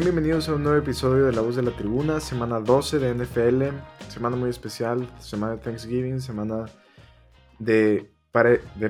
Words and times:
Bienvenidos 0.00 0.48
a 0.48 0.54
un 0.54 0.62
nuevo 0.62 0.78
episodio 0.78 1.26
de 1.26 1.32
La 1.32 1.40
Voz 1.40 1.56
de 1.56 1.62
la 1.62 1.72
Tribuna, 1.72 2.20
semana 2.20 2.60
12 2.60 3.00
de 3.00 3.14
NFL, 3.14 3.64
semana 4.08 4.36
muy 4.36 4.48
especial, 4.48 5.08
semana 5.18 5.56
de 5.56 5.58
Thanksgiving, 5.58 6.20
semana 6.20 6.66
de, 7.58 8.08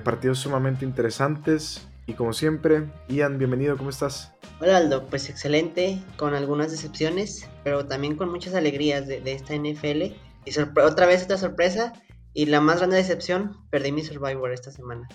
partidos 0.04 0.38
sumamente 0.38 0.84
interesantes. 0.84 1.88
Y 2.06 2.12
como 2.12 2.34
siempre, 2.34 2.90
Ian, 3.08 3.38
bienvenido, 3.38 3.78
¿cómo 3.78 3.88
estás? 3.88 4.34
Hola 4.60 4.76
Aldo, 4.76 5.06
pues 5.06 5.30
excelente, 5.30 5.98
con 6.18 6.34
algunas 6.34 6.70
decepciones, 6.70 7.48
pero 7.64 7.86
también 7.86 8.14
con 8.14 8.30
muchas 8.30 8.54
alegrías 8.54 9.06
de, 9.06 9.22
esta 9.32 9.54
NFL. 9.54 10.02
Y 10.44 10.60
otra 10.84 11.06
vez 11.06 11.22
esta 11.22 11.38
sorpresa, 11.38 11.94
y 12.34 12.46
la 12.46 12.60
más 12.60 12.78
grande 12.78 12.96
decepción, 12.96 13.56
perdí 13.70 13.92
mi 13.92 14.04
Survivor 14.04 14.52
esta 14.52 14.70
semana. 14.70 15.08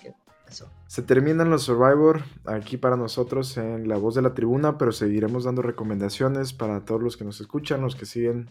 Se 0.88 1.02
terminan 1.02 1.50
los 1.50 1.64
Survivor 1.64 2.24
aquí 2.46 2.78
para 2.78 2.96
nosotros 2.96 3.58
en 3.58 3.88
La 3.88 3.98
Voz 3.98 4.16
de 4.16 4.22
la 4.22 4.34
Tribuna, 4.34 4.78
pero 4.78 4.92
seguiremos 4.92 5.44
dando 5.44 5.62
recomendaciones 5.62 6.54
para 6.54 6.86
todos 6.86 7.02
los 7.02 7.18
que 7.18 7.24
nos 7.24 7.42
escuchan, 7.42 7.82
los 7.82 7.96
que 7.96 8.06
siguen 8.06 8.50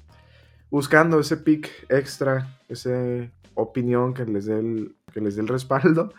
buscando 0.70 1.20
ese 1.20 1.36
pick 1.36 1.70
extra, 1.88 2.60
esa 2.68 2.90
opinión 3.54 4.14
que 4.14 4.24
les 4.24 4.46
dé 4.46 4.58
el, 4.58 4.96
que 5.12 5.20
les 5.20 5.36
dé 5.36 5.42
el 5.42 5.48
respaldo. 5.48 6.12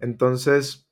Entonces, 0.00 0.86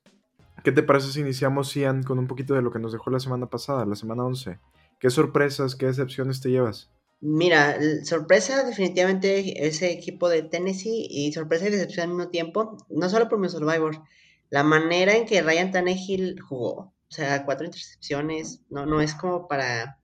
¿qué 0.64 0.72
te 0.72 0.82
parece 0.82 1.12
si 1.12 1.20
iniciamos, 1.20 1.74
Ian, 1.74 2.02
con 2.02 2.18
un 2.18 2.26
poquito 2.26 2.54
de 2.54 2.62
lo 2.62 2.70
que 2.70 2.78
nos 2.78 2.92
dejó 2.92 3.10
la 3.10 3.20
semana 3.20 3.50
pasada, 3.50 3.84
la 3.84 3.96
semana 3.96 4.24
11? 4.24 4.58
¿Qué 5.00 5.10
sorpresas, 5.10 5.74
qué 5.74 5.86
decepciones 5.86 6.40
te 6.40 6.50
llevas? 6.50 6.90
Mira, 7.20 7.78
sorpresa 8.04 8.64
definitivamente 8.64 9.66
ese 9.66 9.92
equipo 9.92 10.28
de 10.28 10.42
Tennessee 10.42 11.06
y 11.08 11.32
sorpresa 11.32 11.68
y 11.68 11.70
decepción 11.70 12.10
al 12.10 12.16
mismo 12.16 12.30
tiempo, 12.30 12.76
no 12.88 13.08
solo 13.08 13.28
por 13.28 13.38
mi 13.38 13.48
Survivor, 13.48 14.02
la 14.52 14.62
manera 14.62 15.16
en 15.16 15.24
que 15.24 15.40
Ryan 15.40 15.72
Tannehill 15.72 16.38
jugó, 16.38 16.74
o 16.74 16.94
sea, 17.08 17.46
cuatro 17.46 17.64
intercepciones, 17.64 18.60
no, 18.68 18.84
no 18.84 19.00
es 19.00 19.14
como 19.14 19.48
para 19.48 19.98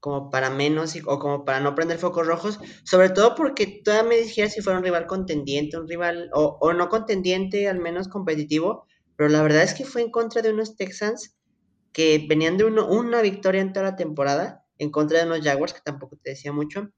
como 0.00 0.28
para 0.28 0.50
menos 0.50 0.96
o 1.06 1.18
como 1.20 1.44
para 1.44 1.60
no 1.60 1.76
prender 1.76 1.98
focos 1.98 2.26
rojos, 2.26 2.58
sobre 2.82 3.10
todo 3.10 3.36
porque 3.36 3.80
todavía 3.84 4.08
me 4.08 4.16
dijera 4.16 4.48
si 4.48 4.60
fuera 4.60 4.78
un 4.78 4.84
rival 4.84 5.06
contendiente, 5.06 5.78
un 5.78 5.86
rival 5.86 6.30
o, 6.34 6.58
o 6.60 6.72
no 6.72 6.88
contendiente, 6.88 7.68
al 7.68 7.78
menos 7.78 8.08
competitivo, 8.08 8.88
pero 9.14 9.28
la 9.28 9.40
verdad 9.40 9.62
es 9.62 9.74
que 9.74 9.84
fue 9.84 10.02
en 10.02 10.10
contra 10.10 10.42
de 10.42 10.52
unos 10.52 10.74
Texans 10.74 11.36
que 11.92 12.26
venían 12.28 12.56
de 12.56 12.64
uno, 12.64 12.88
una 12.88 13.22
victoria 13.22 13.60
en 13.60 13.72
toda 13.72 13.90
la 13.90 13.96
temporada 13.96 14.64
en 14.78 14.90
contra 14.90 15.20
de 15.20 15.26
unos 15.26 15.42
Jaguars, 15.42 15.74
que 15.74 15.80
tampoco 15.84 16.16
te 16.20 16.30
decía 16.30 16.52
mucho. 16.52 16.90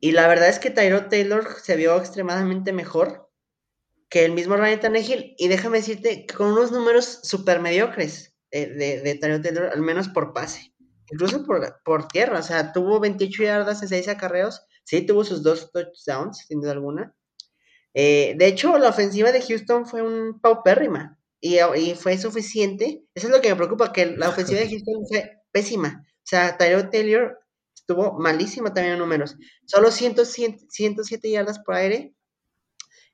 Y 0.00 0.12
la 0.12 0.28
verdad 0.28 0.50
es 0.50 0.58
que 0.58 0.70
Tyrod 0.70 1.08
Taylor 1.08 1.46
se 1.62 1.76
vio 1.76 1.96
extremadamente 1.96 2.74
mejor 2.74 3.25
que 4.08 4.24
el 4.24 4.32
mismo 4.32 4.56
Ryan 4.56 4.80
Tannehill. 4.80 5.34
Y 5.38 5.48
déjame 5.48 5.78
decirte, 5.78 6.26
con 6.26 6.52
unos 6.52 6.72
números 6.72 7.20
súper 7.22 7.60
mediocres 7.60 8.36
de, 8.50 8.66
de, 9.02 9.14
Tyrod 9.20 9.42
Taylor, 9.42 9.70
al 9.72 9.82
menos 9.82 10.08
por 10.08 10.32
pase. 10.32 10.72
Incluso 11.10 11.44
por, 11.44 11.80
por 11.84 12.08
tierra. 12.08 12.38
O 12.38 12.42
sea, 12.42 12.72
tuvo 12.72 13.00
28 13.00 13.42
yardas 13.42 13.82
en 13.82 13.88
6 13.88 14.08
acarreos. 14.08 14.66
Sí, 14.84 15.02
tuvo 15.02 15.24
sus 15.24 15.42
dos 15.42 15.70
touchdowns, 15.72 16.46
sin 16.46 16.60
duda 16.60 16.72
alguna. 16.72 17.14
Eh, 17.94 18.34
de 18.36 18.46
hecho, 18.46 18.78
la 18.78 18.90
ofensiva 18.90 19.32
de 19.32 19.42
Houston 19.42 19.86
fue 19.86 20.02
un 20.02 20.40
paupérrima. 20.40 21.18
Y, 21.40 21.58
y 21.76 21.94
fue 21.94 22.18
suficiente. 22.18 23.04
Eso 23.14 23.26
es 23.28 23.32
lo 23.32 23.40
que 23.40 23.50
me 23.50 23.56
preocupa, 23.56 23.92
que 23.92 24.06
la 24.06 24.28
ofensiva 24.28 24.60
de 24.60 24.68
Houston 24.68 25.06
fue 25.08 25.42
pésima. 25.52 26.04
O 26.08 26.28
sea, 26.28 26.56
Tyrod 26.56 26.90
Taylor 26.90 27.38
estuvo 27.74 28.18
malísimo 28.18 28.72
también 28.72 28.94
en 28.94 28.98
números. 28.98 29.36
Solo 29.64 29.92
107 29.92 31.30
yardas 31.30 31.60
por 31.60 31.76
aire. 31.76 32.15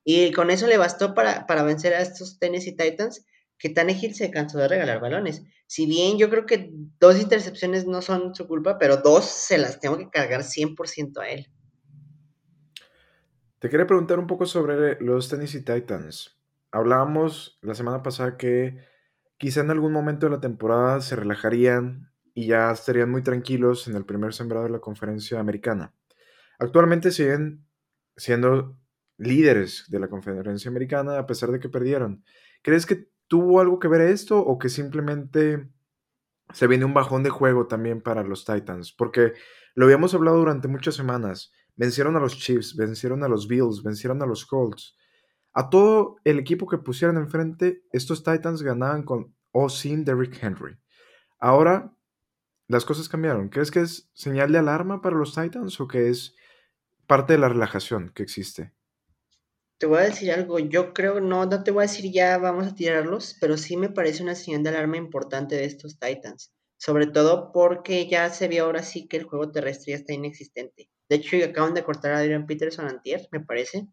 Y 0.05 0.33
con 0.33 0.51
eso 0.51 0.67
le 0.67 0.79
bastó 0.79 1.15
para, 1.15 1.63
vencer 1.63 1.95
a 1.95 2.01
estos 2.01 2.39
Tennessee 2.39 2.77
Titans, 2.77 3.25
que 3.59 3.71
Tannehill 3.71 4.15
se 4.15 4.31
cansó 4.31 4.59
de 4.59 4.69
regalar 4.69 5.01
balones. 5.01 5.45
Si 5.67 5.87
bien 5.87 6.19
yo 6.19 6.29
creo 6.29 6.45
que 6.47 6.71
dos 6.99 7.21
intercepciones 7.21 7.87
no 7.87 8.03
son 8.03 8.35
su 8.35 8.49
culpa, 8.49 8.79
pero 8.79 8.97
dos 8.97 9.25
se 9.25 9.59
las 9.59 9.79
tengo 9.79 9.97
que 9.99 10.11
cargar 10.11 10.43
100% 10.43 11.21
a 11.21 11.29
él. 11.29 11.47
Te 13.61 13.71
quería 13.71 13.87
preguntar 13.87 14.19
un 14.19 14.27
poco 14.27 14.45
sobre 14.45 15.01
los 15.01 15.29
Tennessee 15.29 15.63
Titans. 15.63 16.37
Hablábamos 16.73 17.59
la 17.63 17.75
semana 17.75 18.03
pasada 18.03 18.37
que 18.37 18.79
quizá 19.39 19.61
en 19.61 19.71
algún 19.71 19.93
momento 19.93 20.27
de 20.27 20.33
la 20.33 20.41
temporada 20.41 21.01
se 21.01 21.15
relajarían 21.15 22.11
y 22.35 22.47
ya 22.47 22.73
estarían 22.73 23.11
muy 23.11 23.23
tranquilos 23.23 23.87
en 23.87 23.95
el 23.95 24.05
primer 24.05 24.35
sembrado 24.35 24.65
de 24.65 24.73
la 24.73 24.81
conferencia 24.81 25.39
americana. 25.39 25.95
Actualmente 26.59 27.13
siguen 27.13 27.65
siendo 28.17 28.82
líderes 29.23 29.85
de 29.89 30.01
la 30.01 30.09
conferencia 30.09 30.71
americana 30.71 31.19
a 31.19 31.27
pesar 31.27 31.51
de 31.51 31.61
que 31.61 31.69
perdieron. 31.69 32.25
¿Crees 32.63 32.87
que 32.87 33.09
tuvo 33.29 33.61
algo 33.61 33.79
que 33.79 33.89
ver 33.89 34.03
esto 34.03 34.39
o 34.39 34.59
que 34.59 34.69
simplemente 34.69 35.69
se 36.53 36.67
viene 36.67 36.85
un 36.85 36.95
bajón 36.95 37.23
de 37.23 37.31
juego 37.31 37.67
también 37.67 38.01
para 38.01 38.23
los 38.23 38.45
Titans? 38.45 38.93
Porque 38.93 39.33
lo 39.75 39.87
habíamos 39.87 40.15
hablado 40.15 40.39
durante 40.39 40.69
muchas 40.69 40.95
semanas. 40.95 41.53
Vencieron 41.77 42.17
a 42.17 42.21
los 42.21 42.39
Chiefs, 42.39 42.77
vencieron 42.77 43.25
a 43.25 43.29
los 43.29 43.49
Bills, 43.49 43.83
vencieron 43.83 44.23
a 44.23 44.27
los 44.27 44.45
Colts. 44.45 44.97
A 45.55 45.71
todo 45.71 46.17
el 46.25 46.39
equipo 46.39 46.67
que 46.67 46.79
pusieran 46.79 47.17
enfrente, 47.17 47.83
estos 47.93 48.23
Titans 48.23 48.63
ganaban 48.63 49.03
con 49.03 49.35
o 49.53 49.69
sin 49.69 50.05
Derrick 50.05 50.43
Henry. 50.43 50.79
Ahora 51.39 51.95
las 52.69 52.85
cosas 52.85 53.09
cambiaron. 53.09 53.49
¿Crees 53.49 53.71
que 53.71 53.81
es 53.81 54.11
señal 54.15 54.53
de 54.53 54.59
alarma 54.59 55.03
para 55.03 55.17
los 55.17 55.35
Titans 55.35 55.79
o 55.81 55.89
que 55.89 56.09
es 56.09 56.35
parte 57.07 57.35
de 57.35 57.39
la 57.39 57.49
relajación 57.49 58.11
que 58.15 58.23
existe? 58.23 58.73
Te 59.83 59.89
voy 59.89 59.99
a 59.99 60.03
decir 60.03 60.31
algo, 60.31 60.61
yo 60.61 60.95
creo, 60.95 61.21
no, 61.21 61.45
no 61.45 61.65
te 61.65 61.73
voy 61.73 61.83
a 61.83 61.89
decir 61.89 62.13
ya 62.13 62.39
vamos 62.39 62.69
a 62.69 62.75
tirarlos, 62.77 63.37
pero 63.41 63.57
sí 63.57 63.77
me 63.77 63.89
parece 63.89 64.23
una 64.23 64.37
señal 64.37 64.63
de 64.63 64.69
alarma 64.69 64.97
importante 64.97 65.57
de 65.57 65.65
estos 65.65 65.99
Titans. 65.99 66.53
Sobre 66.77 67.09
todo 67.09 67.51
porque 67.51 68.07
ya 68.09 68.31
se 68.31 68.47
vio 68.47 68.67
ahora 68.67 68.85
sí 68.85 69.09
que 69.09 69.17
el 69.17 69.25
juego 69.25 69.51
terrestre 69.51 69.91
ya 69.91 69.97
está 69.97 70.13
inexistente. 70.13 70.89
De 71.09 71.17
hecho, 71.17 71.37
acaban 71.45 71.75
de 71.75 71.83
cortar 71.83 72.13
a 72.13 72.19
Adrian 72.19 72.47
Peterson 72.47 72.87
antier, 72.87 73.27
me 73.33 73.41
parece. 73.41 73.89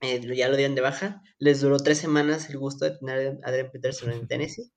Eh, 0.00 0.20
ya 0.34 0.48
lo 0.48 0.56
dieron 0.56 0.74
de 0.74 0.80
baja. 0.80 1.22
Les 1.38 1.60
duró 1.60 1.76
tres 1.76 1.98
semanas 1.98 2.50
el 2.50 2.58
gusto 2.58 2.84
de 2.84 2.98
tener 2.98 3.38
a 3.44 3.48
Adrian 3.48 3.70
Peterson 3.70 4.10
en 4.10 4.26
Tennessee. 4.26 4.72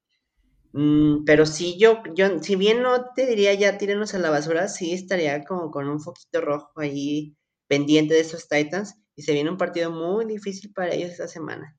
Mm, 0.74 1.25
pero 1.25 1.48
sí, 1.48 1.80
yo, 1.80 2.04
yo, 2.14 2.44
si 2.44 2.56
bien 2.56 2.84
no 2.84 3.12
te 3.16 3.25
diría 3.25 3.56
ya 3.56 3.80
tírenos 3.80 4.14
a 4.14 4.19
la 4.19 4.30
basura, 4.30 4.68
sí 4.68 4.94
estaría 4.94 5.44
como 5.46 5.72
con 5.72 5.90
un 5.90 6.00
foquito 6.00 6.42
rojo 6.42 6.80
ahí 6.80 7.36
pendiente 7.68 8.14
de 8.14 8.19
esos 8.19 8.48
Titans. 8.48 8.94
Y 9.17 9.23
se 9.23 9.33
viene 9.33 9.50
un 9.50 9.57
partido 9.57 9.91
muy 9.91 10.25
difícil 10.25 10.72
para 10.72 10.94
ellos 10.94 11.09
esta 11.09 11.28
semana. 11.28 11.75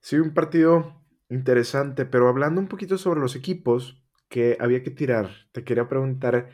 Sí, 0.00 0.16
un 0.16 0.34
partido 0.34 1.02
interesante, 1.30 2.04
pero 2.04 2.28
hablando 2.28 2.60
un 2.60 2.68
poquito 2.68 2.98
sobre 2.98 3.20
los 3.20 3.34
equipos 3.34 4.04
que 4.28 4.58
había 4.60 4.82
que 4.82 4.90
tirar, 4.90 5.30
te 5.52 5.64
quería 5.64 5.88
preguntar 5.88 6.50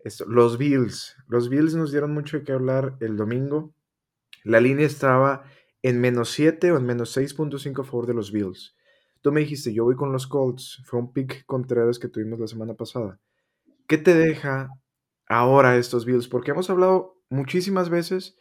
esto, 0.00 0.24
los 0.26 0.58
Bills. 0.58 1.16
Los 1.28 1.48
Bills 1.48 1.76
nos 1.76 1.92
dieron 1.92 2.12
mucho 2.12 2.38
de 2.38 2.44
qué 2.44 2.50
hablar 2.50 2.96
el 2.98 3.16
domingo. 3.16 3.72
La 4.42 4.60
línea 4.60 4.86
estaba 4.86 5.44
en 5.82 6.00
menos 6.00 6.30
7 6.30 6.72
o 6.72 6.76
en 6.76 6.86
menos 6.86 7.16
6.5 7.16 7.82
a 7.82 7.84
favor 7.84 8.06
de 8.06 8.14
los 8.14 8.32
Bills. 8.32 8.74
Tú 9.20 9.30
me 9.30 9.40
dijiste, 9.40 9.72
yo 9.72 9.84
voy 9.84 9.94
con 9.94 10.10
los 10.10 10.26
Colts. 10.26 10.82
Fue 10.84 10.98
un 10.98 11.12
pick 11.12 11.44
Contreras 11.46 12.00
que 12.00 12.08
tuvimos 12.08 12.40
la 12.40 12.48
semana 12.48 12.74
pasada. 12.74 13.20
¿Qué 13.86 13.98
te 13.98 14.14
deja 14.14 14.70
ahora 15.28 15.76
estos 15.76 16.04
Bills? 16.04 16.28
Porque 16.28 16.50
hemos 16.50 16.68
hablado 16.70 17.17
muchísimas 17.30 17.90
veces 17.90 18.36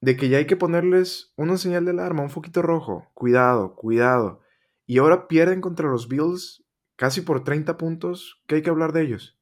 de 0.00 0.16
que 0.16 0.28
ya 0.28 0.38
hay 0.38 0.46
que 0.46 0.56
ponerles 0.56 1.32
una 1.36 1.56
señal 1.56 1.84
de 1.84 1.92
alarma, 1.92 2.22
un 2.22 2.30
foquito 2.30 2.60
rojo. 2.60 3.08
Cuidado, 3.14 3.74
cuidado. 3.76 4.40
Y 4.86 4.98
ahora 4.98 5.28
pierden 5.28 5.60
contra 5.60 5.88
los 5.88 6.08
Bills 6.08 6.64
casi 6.96 7.20
por 7.20 7.44
30 7.44 7.78
puntos. 7.78 8.42
¿Qué 8.46 8.56
hay 8.56 8.62
que 8.62 8.70
hablar 8.70 8.92
de 8.92 9.02
ellos? 9.02 9.38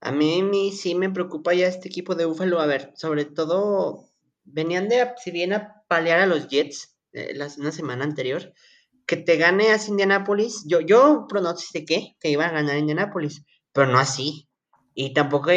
A 0.00 0.12
mí, 0.12 0.42
mí 0.42 0.72
sí 0.72 0.94
me 0.94 1.10
preocupa 1.10 1.52
ya 1.52 1.66
este 1.66 1.88
equipo 1.88 2.14
de 2.14 2.24
Buffalo. 2.24 2.60
A 2.60 2.66
ver, 2.66 2.92
sobre 2.94 3.24
todo 3.24 4.08
venían 4.44 4.88
de, 4.88 5.12
si 5.22 5.30
bien 5.30 5.52
a 5.52 5.82
palear 5.88 6.20
a 6.20 6.26
los 6.26 6.48
Jets 6.48 6.96
eh, 7.12 7.36
una 7.58 7.72
semana 7.72 8.04
anterior, 8.04 8.54
que 9.06 9.16
te 9.16 9.36
gane 9.36 9.72
así 9.72 9.90
Indianapolis, 9.90 10.64
yo, 10.66 10.80
yo 10.80 11.26
pronostiqué 11.28 12.16
que 12.20 12.30
iba 12.30 12.46
a 12.46 12.52
ganar 12.52 12.78
Indianapolis, 12.78 13.44
pero 13.72 13.88
no 13.88 13.98
así. 13.98 14.48
Y 14.94 15.14
tampoco, 15.14 15.50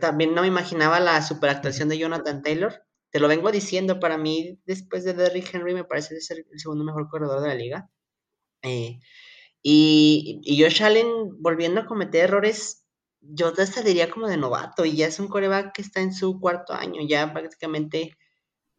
también 0.00 0.34
no 0.34 0.42
me 0.42 0.48
imaginaba 0.48 1.00
la 1.00 1.22
superactuación 1.22 1.88
de 1.88 1.98
Jonathan 1.98 2.42
Taylor. 2.42 2.82
Te 3.10 3.20
lo 3.20 3.28
vengo 3.28 3.50
diciendo, 3.50 4.00
para 4.00 4.18
mí, 4.18 4.58
después 4.66 5.04
de 5.04 5.14
Derrick 5.14 5.54
Henry, 5.54 5.74
me 5.74 5.84
parece 5.84 6.20
ser 6.20 6.44
el 6.50 6.60
segundo 6.60 6.84
mejor 6.84 7.08
corredor 7.08 7.40
de 7.40 7.48
la 7.48 7.54
liga. 7.54 7.90
Eh, 8.62 9.00
y, 9.62 10.40
y 10.42 10.62
Josh 10.62 10.82
Allen, 10.82 11.06
volviendo 11.40 11.80
a 11.82 11.86
cometer 11.86 12.24
errores, 12.24 12.84
yo 13.20 13.52
hasta 13.58 13.82
diría 13.82 14.10
como 14.10 14.28
de 14.28 14.36
novato, 14.36 14.84
y 14.84 14.96
ya 14.96 15.06
es 15.06 15.20
un 15.20 15.28
coreback 15.28 15.74
que 15.74 15.82
está 15.82 16.00
en 16.00 16.14
su 16.14 16.40
cuarto 16.40 16.72
año, 16.72 17.02
ya 17.06 17.32
prácticamente, 17.32 18.16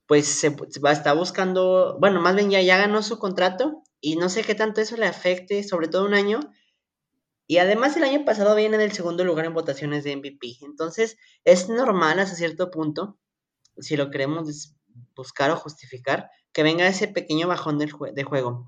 pues 0.08 0.28
se, 0.28 0.50
va, 0.84 0.92
está 0.92 1.13
buscando, 1.13 1.98
bueno, 2.00 2.22
más 2.22 2.36
bien 2.36 2.50
ya, 2.50 2.62
ya 2.62 2.78
ganó 2.78 3.04
su 3.04 3.19
contrato, 3.19 3.84
y 4.00 4.16
no 4.16 4.30
sé 4.30 4.44
qué 4.44 4.56
tanto 4.56 4.81
eso 4.81 4.98
le 4.98 5.06
afecte, 5.06 5.63
sobre 5.63 5.88
todo 5.88 6.06
un 6.06 6.16
año. 6.16 6.40
Y 7.51 7.57
además 7.57 7.98
el 7.98 8.06
año 8.06 8.24
pasado 8.24 8.56
viene 8.56 8.77
del 8.77 8.94
segundo 8.94 9.25
lugar 9.25 9.44
en 9.45 9.53
votaciones 9.53 10.06
de 10.06 10.15
MVP. 10.15 10.59
Entonces 10.62 11.18
es 11.44 11.68
normal 11.68 12.18
hasta 12.19 12.38
cierto 12.38 12.71
punto, 12.71 13.19
si 13.77 13.98
lo 13.98 14.09
queremos 14.09 14.74
buscar 15.18 15.51
o 15.51 15.57
justificar, 15.57 16.30
que 16.53 16.63
venga 16.63 16.88
ese 16.88 17.09
pequeño 17.09 17.50
bajón 17.50 17.77
de, 17.77 17.92
de 18.13 18.24
juego. 18.24 18.68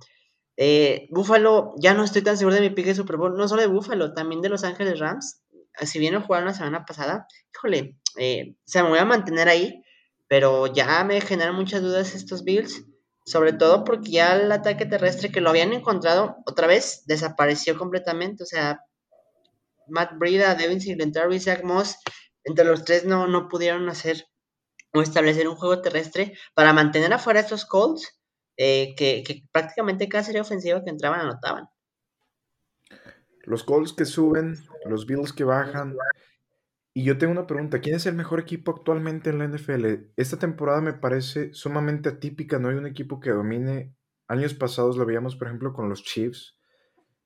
Eh, 0.58 1.08
Buffalo, 1.12 1.76
ya 1.78 1.94
no 1.94 2.04
estoy 2.04 2.24
tan 2.24 2.38
seguro 2.38 2.56
de 2.56 2.62
mi 2.62 2.72
pick 2.72 2.88
de 2.88 2.96
Super 2.96 3.16
Bowl, 3.16 3.38
no 3.38 3.48
solo 3.48 3.62
de 3.62 3.70
Buffalo, 3.70 4.14
también 4.14 4.42
de 4.42 4.50
Los 4.50 4.66
Ángeles 4.66 5.00
Rams. 5.00 5.42
Si 5.84 5.98
bien 5.98 6.16
lo 6.16 6.22
jugaron 6.22 6.48
la 6.48 6.54
semana 6.54 6.84
pasada, 6.84 7.26
híjole, 7.56 7.98
eh, 8.18 8.58
o 8.58 8.66
sea, 8.66 8.84
me 8.84 8.90
voy 8.90 9.00
a 9.00 9.06
mantener 9.06 9.48
ahí, 9.48 9.82
pero 10.28 10.68
ya 10.68 11.06
me 11.06 11.22
generan 11.22 11.56
muchas 11.56 11.82
dudas 11.82 12.16
estos 12.16 12.44
Bills, 12.44 12.84
sobre 13.26 13.54
todo 13.54 13.84
porque 13.84 14.12
ya 14.12 14.36
el 14.36 14.52
ataque 14.52 14.86
terrestre 14.86 15.32
que 15.32 15.42
lo 15.42 15.50
habían 15.50 15.74
encontrado 15.74 16.38
otra 16.46 16.68
vez 16.68 17.04
desapareció 17.06 17.78
completamente, 17.78 18.44
o 18.44 18.46
sea, 18.46 18.82
Matt 19.88 20.18
Breida, 20.18 20.56
Devin 20.56 20.82
Singletary, 20.82 21.40
Zach 21.40 21.64
Moss, 21.64 21.98
entre 22.44 22.66
los 22.66 22.84
tres 22.84 23.06
no, 23.06 23.28
no 23.28 23.48
pudieron 23.48 23.90
hacer 23.90 24.26
o 24.94 25.02
establecer 25.02 25.48
un 25.48 25.56
juego 25.56 25.82
terrestre 25.82 26.38
para 26.54 26.74
mantener 26.74 27.12
afuera 27.14 27.40
a 27.40 27.44
estos 27.44 27.66
Colts, 27.66 28.20
eh, 28.58 28.94
que, 28.96 29.24
que, 29.26 29.44
prácticamente 29.52 30.08
cada 30.08 30.24
serie 30.24 30.42
ofensiva 30.42 30.84
que 30.84 30.92
entraban 30.92 31.22
anotaban. 31.22 31.68
Los 33.46 33.64
Colts 33.64 33.94
que 33.94 34.06
suben, 34.06 34.56
los 34.86 35.06
Bills 35.06 35.34
que 35.34 35.44
bajan. 35.44 35.98
Y 36.96 37.04
yo 37.04 37.18
tengo 37.18 37.34
una 37.34 37.48
pregunta, 37.48 37.82
¿quién 37.82 37.96
es 37.96 38.06
el 38.06 38.14
mejor 38.14 38.40
equipo 38.40 38.72
actualmente 38.72 39.32
en 39.32 39.40
la 39.40 39.48
NFL? 39.48 40.12
Esta 40.16 40.38
temporada 40.38 40.80
me 40.80 40.94
parece 40.94 41.52
sumamente 41.54 42.10
atípica, 42.10 42.60
no 42.60 42.70
hay 42.70 42.76
un 42.76 42.86
equipo 42.86 43.20
que 43.20 43.32
domine. 43.32 43.96
Años 44.28 44.54
pasados 44.54 44.96
lo 44.96 45.06
veíamos, 45.06 45.36
por 45.36 45.48
ejemplo, 45.48 45.74
con 45.74 45.90
los 45.90 46.04
Chiefs. 46.04 46.56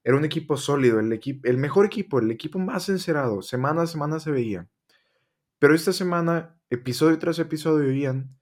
Era 0.06 0.16
un 0.16 0.24
equipo 0.24 0.56
sólido, 0.56 1.02
el, 1.02 1.20
el 1.44 1.58
mejor 1.58 1.86
equipo, 1.86 2.20
el 2.20 2.32
equipo 2.32 2.60
más 2.60 2.88
encerado. 2.88 3.42
Semana 3.42 3.82
a 3.82 3.88
semana 3.88 4.22
se 4.22 4.32
veía. 4.32 4.70
Pero 5.60 5.76
esta 5.76 5.92
semana, 5.92 6.58
episodio 6.70 7.20
tras 7.20 7.38
episodio, 7.40 7.92
Ian, 7.92 8.38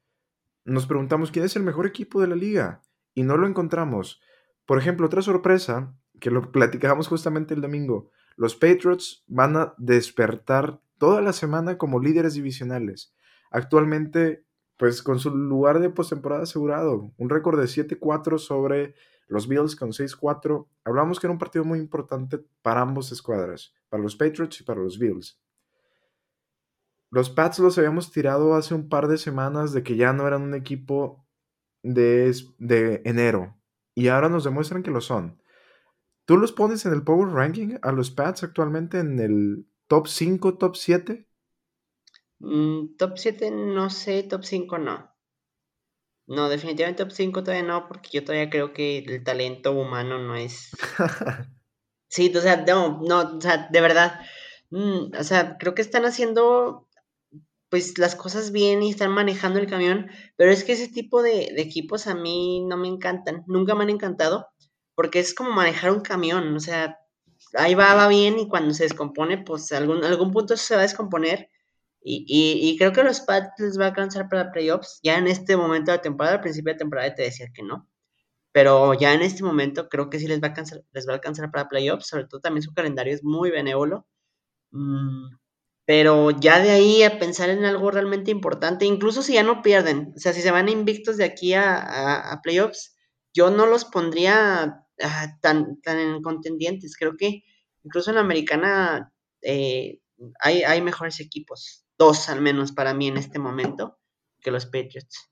nos 0.63 0.85
preguntamos 0.85 1.31
quién 1.31 1.45
es 1.45 1.55
el 1.55 1.63
mejor 1.63 1.87
equipo 1.87 2.21
de 2.21 2.27
la 2.27 2.35
liga 2.35 2.81
y 3.15 3.23
no 3.23 3.35
lo 3.37 3.47
encontramos. 3.47 4.21
Por 4.67 4.77
ejemplo, 4.77 5.07
otra 5.07 5.23
sorpresa, 5.23 5.95
que 6.19 6.29
lo 6.29 6.51
platicábamos 6.51 7.07
justamente 7.07 7.55
el 7.55 7.61
domingo, 7.61 8.11
los 8.35 8.55
Patriots 8.55 9.23
van 9.27 9.57
a 9.57 9.73
despertar 9.77 10.81
toda 10.97 11.21
la 11.21 11.33
semana 11.33 11.77
como 11.77 11.99
líderes 11.99 12.33
divisionales. 12.33 13.13
Actualmente, 13.51 14.45
pues 14.77 15.01
con 15.01 15.19
su 15.19 15.35
lugar 15.35 15.79
de 15.79 15.89
postemporada 15.89 16.43
asegurado, 16.43 17.13
un 17.17 17.29
récord 17.29 17.59
de 17.59 17.65
7-4 17.65 18.37
sobre 18.37 18.95
los 19.27 19.47
Bills 19.47 19.75
con 19.75 19.91
6-4. 19.91 20.67
Hablamos 20.83 21.19
que 21.19 21.27
era 21.27 21.31
un 21.31 21.39
partido 21.39 21.65
muy 21.65 21.79
importante 21.79 22.39
para 22.61 22.81
ambos 22.81 23.11
escuadras, 23.11 23.73
para 23.89 24.03
los 24.03 24.15
Patriots 24.15 24.61
y 24.61 24.63
para 24.63 24.81
los 24.81 24.99
Bills. 24.99 25.39
Los 27.11 27.29
Pats 27.29 27.59
los 27.59 27.77
habíamos 27.77 28.11
tirado 28.11 28.55
hace 28.55 28.73
un 28.73 28.89
par 28.89 29.07
de 29.07 29.17
semanas 29.17 29.71
de 29.71 29.83
que 29.83 29.95
ya 29.95 30.11
no 30.11 30.27
eran 30.27 30.41
un 30.41 30.53
equipo 30.53 31.25
de, 31.81 32.35
de 32.57 33.01
enero. 33.05 33.57
Y 33.93 34.09
ahora 34.09 34.27
nos 34.27 34.43
demuestran 34.43 34.83
que 34.83 34.91
lo 34.91 34.99
son. 35.01 35.41
¿Tú 36.25 36.37
los 36.37 36.51
pones 36.51 36.85
en 36.85 36.93
el 36.93 37.03
Power 37.03 37.29
Ranking 37.29 37.77
a 37.81 37.91
los 37.91 38.11
Pats 38.11 38.43
actualmente 38.43 38.99
en 38.99 39.19
el 39.19 39.67
top 39.87 40.07
5, 40.07 40.57
top 40.57 40.75
7? 40.75 41.27
Mm, 42.39 42.95
top 42.97 43.17
7 43.17 43.51
no 43.51 43.89
sé, 43.89 44.23
top 44.23 44.43
5 44.43 44.77
no. 44.77 45.11
No, 46.27 46.49
definitivamente 46.49 47.03
top 47.03 47.11
5 47.11 47.43
todavía 47.43 47.67
no, 47.67 47.87
porque 47.87 48.09
yo 48.11 48.23
todavía 48.23 48.49
creo 48.49 48.73
que 48.73 48.99
el 48.99 49.23
talento 49.23 49.73
humano 49.73 50.17
no 50.17 50.35
es... 50.35 50.71
sí, 52.09 52.33
o 52.35 52.41
sea, 52.41 52.63
no, 52.65 53.01
no, 53.01 53.37
o 53.37 53.41
sea, 53.41 53.67
de 53.71 53.81
verdad. 53.81 54.19
Mm, 54.71 55.15
o 55.19 55.23
sea, 55.23 55.57
creo 55.57 55.75
que 55.75 55.81
están 55.81 56.05
haciendo 56.05 56.87
pues 57.69 57.97
las 57.97 58.15
cosas 58.15 58.51
bien 58.51 58.83
y 58.83 58.91
están 58.91 59.11
manejando 59.11 59.59
el 59.59 59.67
camión, 59.67 60.09
pero 60.37 60.51
es 60.51 60.63
que 60.63 60.73
ese 60.73 60.87
tipo 60.87 61.21
de, 61.21 61.53
equipos 61.57 62.07
a 62.07 62.15
mí 62.15 62.61
no 62.65 62.77
me 62.77 62.87
encantan, 62.87 63.43
nunca 63.47 63.75
me 63.75 63.83
han 63.83 63.89
encantado, 63.89 64.47
porque 64.95 65.19
es 65.19 65.33
como 65.33 65.51
manejar 65.51 65.91
un 65.91 66.01
camión, 66.01 66.55
o 66.55 66.59
sea, 66.59 66.99
ahí 67.57 67.75
va, 67.75 67.93
va 67.95 68.07
bien 68.07 68.39
y 68.39 68.47
cuando 68.47 68.73
se 68.73 68.83
descompone, 68.83 69.39
pues 69.39 69.71
algún, 69.71 70.03
algún 70.03 70.31
punto 70.31 70.57
se 70.57 70.75
va 70.75 70.81
a 70.81 70.83
descomponer. 70.83 71.49
Y, 72.07 72.25
y, 72.27 72.77
creo 72.77 72.93
que 72.93 73.03
los 73.03 73.21
Pats 73.21 73.59
les 73.59 73.79
va 73.79 73.85
a 73.85 73.87
alcanzar 73.89 74.29
para 74.29 74.51
playoffs. 74.51 74.99
Ya 75.03 75.17
en 75.17 75.27
este 75.27 75.57
momento 75.57 75.91
de 75.91 75.97
la 75.97 76.01
temporada, 76.03 76.35
al 76.35 76.41
principio 76.41 76.73
de 76.73 76.79
temporada 76.79 77.15
te 77.15 77.23
decía 77.23 77.47
que 77.53 77.63
no. 77.63 77.89
Pero 78.51 78.93
ya 78.93 79.13
en 79.13 79.21
este 79.23 79.43
momento 79.43 79.89
creo 79.89 80.09
que 80.09 80.19
sí 80.19 80.27
les 80.27 80.39
va 80.41 80.47
a 80.47 80.49
alcanzar, 80.51 80.83
les 80.93 81.07
va 81.07 81.13
a 81.13 81.15
alcanzar 81.15 81.51
para 81.51 81.67
playoffs. 81.67 82.07
Sobre 82.07 82.25
todo 82.25 82.41
también 82.41 82.63
su 82.63 82.73
calendario 82.73 83.13
es 83.13 83.23
muy 83.23 83.49
benévolo. 83.51 84.07
Mm, 84.71 85.29
pero 85.85 86.31
ya 86.31 86.59
de 86.59 86.71
ahí 86.71 87.03
a 87.03 87.19
pensar 87.19 87.49
en 87.49 87.63
algo 87.65 87.91
realmente 87.91 88.31
importante, 88.31 88.85
incluso 88.85 89.21
si 89.21 89.33
ya 89.33 89.43
no 89.43 89.61
pierden, 89.61 90.13
o 90.15 90.19
sea, 90.19 90.33
si 90.33 90.41
se 90.41 90.51
van 90.51 90.67
invictos 90.69 91.17
de 91.17 91.25
aquí 91.25 91.53
a, 91.53 92.39
playoffs, 92.43 92.95
yo 93.33 93.51
no 93.51 93.67
los 93.67 93.85
pondría 93.85 94.84
ah, 95.01 95.37
tan, 95.41 95.81
tan 95.81 95.99
en 95.99 96.21
contendientes. 96.21 96.95
Creo 96.97 97.15
que 97.17 97.43
incluso 97.83 98.11
en 98.11 98.15
la 98.15 98.21
americana 98.21 99.13
eh, 99.41 99.99
hay, 100.39 100.63
hay 100.63 100.81
mejores 100.81 101.19
equipos, 101.19 101.85
dos 101.97 102.29
al 102.29 102.41
menos 102.41 102.71
para 102.71 102.93
mí 102.93 103.07
en 103.07 103.17
este 103.17 103.39
momento, 103.39 103.99
que 104.41 104.51
los 104.51 104.65
Patriots. 104.65 105.31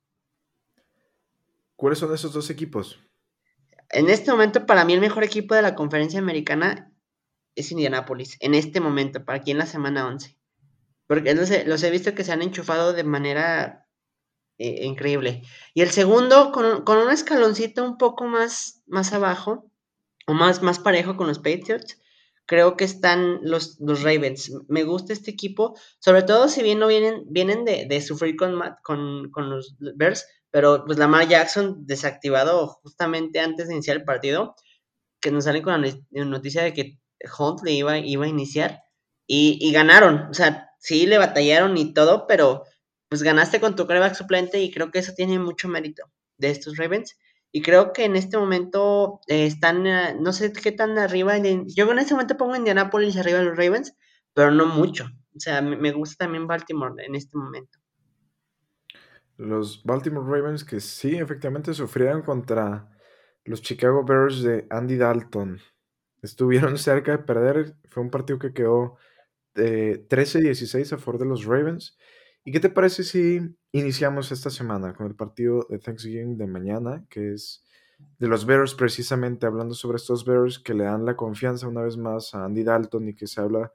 ¿Cuáles 1.75 1.99
son 1.99 2.13
esos 2.13 2.33
dos 2.33 2.49
equipos? 2.49 2.99
En 3.89 4.09
este 4.09 4.31
momento, 4.31 4.65
para 4.65 4.85
mí, 4.85 4.93
el 4.93 5.01
mejor 5.01 5.23
equipo 5.23 5.53
de 5.53 5.61
la 5.61 5.75
conferencia 5.75 6.19
americana 6.19 6.91
es 7.55 7.71
Indianapolis. 7.71 8.37
En 8.39 8.55
este 8.55 8.79
momento, 8.79 9.23
para 9.23 9.39
aquí 9.39 9.51
en 9.51 9.57
la 9.57 9.65
semana 9.65 10.07
11. 10.07 10.37
Porque 11.07 11.35
los 11.35 11.51
he, 11.51 11.65
los 11.65 11.83
he 11.83 11.91
visto 11.91 12.15
que 12.15 12.23
se 12.23 12.31
han 12.31 12.41
enchufado 12.41 12.93
de 12.93 13.03
manera 13.03 13.82
eh, 14.57 14.85
increíble. 14.85 15.41
Y 15.73 15.81
el 15.81 15.89
segundo, 15.91 16.51
con, 16.51 16.83
con, 16.83 16.97
un 16.97 17.11
escaloncito 17.11 17.83
un 17.83 17.97
poco 17.97 18.25
más, 18.25 18.81
más 18.85 19.13
abajo, 19.13 19.69
o 20.27 20.33
más, 20.33 20.61
más 20.61 20.79
parejo 20.79 21.17
con 21.17 21.27
los 21.27 21.39
Patriots, 21.39 21.99
creo 22.45 22.77
que 22.77 22.83
están 22.83 23.39
los, 23.41 23.79
los 23.79 24.03
Ravens. 24.03 24.51
Me 24.67 24.83
gusta 24.83 25.13
este 25.13 25.31
equipo, 25.31 25.77
sobre 25.99 26.23
todo 26.23 26.47
si 26.49 26.61
bien 26.61 26.79
no 26.79 26.87
vienen, 26.87 27.23
vienen 27.27 27.65
de, 27.65 27.85
de 27.87 28.01
sufrir 28.01 28.35
con, 28.35 28.59
con, 28.83 29.31
con, 29.31 29.49
los 29.49 29.75
Bears, 29.95 30.25
pero 30.51 30.83
pues 30.85 30.97
Lamar 30.97 31.27
Jackson 31.27 31.85
desactivado 31.85 32.67
justamente 32.83 33.39
antes 33.39 33.67
de 33.67 33.73
iniciar 33.73 33.97
el 33.97 34.03
partido, 34.03 34.55
que 35.19 35.31
nos 35.31 35.45
sale 35.45 35.61
con 35.61 35.81
la 35.81 36.25
noticia 36.25 36.63
de 36.63 36.73
que 36.73 36.99
Hunt 37.39 37.61
le 37.63 37.71
iba, 37.71 37.97
iba 37.97 38.25
a 38.25 38.29
iniciar, 38.29 38.81
y, 39.25 39.57
y 39.61 39.71
ganaron. 39.71 40.27
O 40.29 40.33
sea, 40.33 40.69
sí 40.79 41.05
le 41.07 41.17
batallaron 41.17 41.77
y 41.77 41.93
todo, 41.93 42.27
pero 42.27 42.63
pues 43.13 43.21
ganaste 43.21 43.59
con 43.59 43.75
tu 43.75 43.85
coreback 43.85 44.15
suplente 44.15 44.59
y 44.59 44.71
creo 44.71 44.89
que 44.89 44.97
eso 44.97 45.13
tiene 45.15 45.37
mucho 45.37 45.69
mérito 45.69 46.11
de 46.39 46.49
estos 46.49 46.77
Ravens. 46.77 47.15
Y 47.51 47.61
creo 47.61 47.93
que 47.93 48.05
en 48.05 48.15
este 48.15 48.39
momento 48.39 49.19
eh, 49.27 49.45
están, 49.45 49.85
eh, 49.85 50.17
no 50.19 50.33
sé 50.33 50.51
qué 50.51 50.71
tan 50.71 50.97
arriba. 50.97 51.37
yo 51.37 51.91
en 51.91 51.99
este 51.99 52.15
momento 52.15 52.37
pongo 52.37 52.55
Indianapolis 52.55 53.15
arriba 53.15 53.37
de 53.37 53.45
los 53.45 53.55
Ravens, 53.55 53.95
pero 54.33 54.49
no 54.49 54.65
mucho. 54.65 55.05
O 55.35 55.39
sea, 55.39 55.61
me, 55.61 55.91
gusta 55.91 56.25
también 56.25 56.47
Baltimore 56.47 57.05
en 57.05 57.13
este 57.13 57.37
momento. 57.37 57.77
Los 59.37 59.83
Baltimore 59.83 60.25
Ravens 60.27 60.63
que 60.63 60.79
sí, 60.79 61.15
efectivamente 61.15 61.75
sufrieron 61.75 62.23
contra 62.23 62.89
los 63.45 63.61
Chicago 63.61 64.03
Bears 64.03 64.41
de 64.41 64.65
Andy 64.71 64.97
Dalton. 64.97 65.59
Estuvieron 66.23 66.77
cerca 66.79 67.11
de 67.11 67.19
perder. 67.19 67.75
Fue 67.89 68.01
un 68.01 68.09
partido 68.09 68.39
que 68.39 68.53
quedó 68.53 68.97
13-16 69.53 70.93
a 70.93 70.97
favor 70.97 71.19
de 71.19 71.27
los 71.27 71.45
Ravens. 71.45 71.95
¿Y 72.45 72.51
qué 72.51 72.59
te 72.59 72.69
parece 72.69 73.03
si 73.03 73.39
iniciamos 73.71 74.31
esta 74.31 74.49
semana 74.49 74.93
con 74.93 75.07
el 75.07 75.15
partido 75.15 75.65
de 75.69 75.79
Thanksgiving 75.79 76.37
de 76.37 76.47
mañana, 76.47 77.05
que 77.09 77.33
es 77.33 77.63
de 78.19 78.27
los 78.27 78.45
Bears, 78.45 78.75
precisamente 78.75 79.45
hablando 79.45 79.75
sobre 79.75 79.95
estos 79.95 80.25
Bears 80.25 80.59
que 80.59 80.73
le 80.73 80.83
dan 80.83 81.05
la 81.05 81.15
confianza 81.15 81.69
una 81.69 81.81
vez 81.81 81.95
más 81.95 82.35
a 82.35 82.43
Andy 82.43 82.63
Dalton 82.63 83.07
y 83.09 83.15
que 83.15 83.27
se 83.27 83.39
habla 83.39 83.71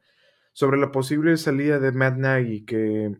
sobre 0.52 0.78
la 0.78 0.92
posible 0.92 1.36
salida 1.38 1.78
de 1.78 1.92
Matt 1.92 2.18
Nagy, 2.18 2.64
que 2.66 3.16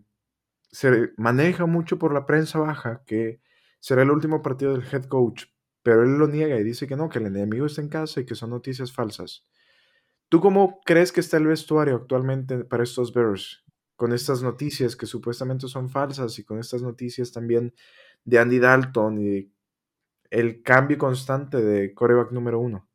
se 0.71 1.13
maneja 1.17 1.65
mucho 1.65 1.99
por 1.99 2.13
la 2.13 2.27
prensa 2.27 2.59
baja, 2.59 3.03
que 3.07 3.41
será 3.81 4.03
el 4.03 4.11
último 4.11 4.43
partido 4.43 4.73
del 4.73 4.85
head 4.93 5.05
coach, 5.05 5.45
pero 5.83 6.03
él 6.03 6.19
lo 6.19 6.29
niega 6.29 6.59
y 6.59 6.65
dice 6.65 6.87
que 6.87 6.97
no, 6.97 7.09
que 7.09 7.21
el 7.21 7.27
enemigo 7.27 7.65
está 7.65 7.81
en 7.81 7.89
casa 7.89 8.21
y 8.21 8.27
que 8.27 8.35
son 8.35 8.51
noticias 8.51 8.93
falsas. 8.93 9.47
¿Tú 10.29 10.41
cómo 10.41 10.81
crees 10.85 11.11
que 11.11 11.21
está 11.21 11.39
el 11.39 11.47
vestuario 11.47 11.97
actualmente 11.97 12.65
para 12.65 12.83
estos 12.83 13.15
Bears? 13.15 13.65
Con 13.99 14.13
estas 14.13 14.43
noticias 14.43 14.95
que 14.95 15.07
supuestamente 15.07 15.67
son 15.67 15.91
falsas 15.91 16.39
y 16.39 16.45
con 16.45 16.61
estas 16.61 16.83
noticias 16.83 17.33
también 17.33 17.75
de 18.25 18.39
Andy 18.39 18.61
Dalton 18.61 19.19
y 19.19 19.51
el 20.31 20.63
cambio 20.63 20.99
constante 20.99 21.61
de 21.61 21.93
coreback 21.95 22.31
número 22.31 22.61
uno. 22.61 22.89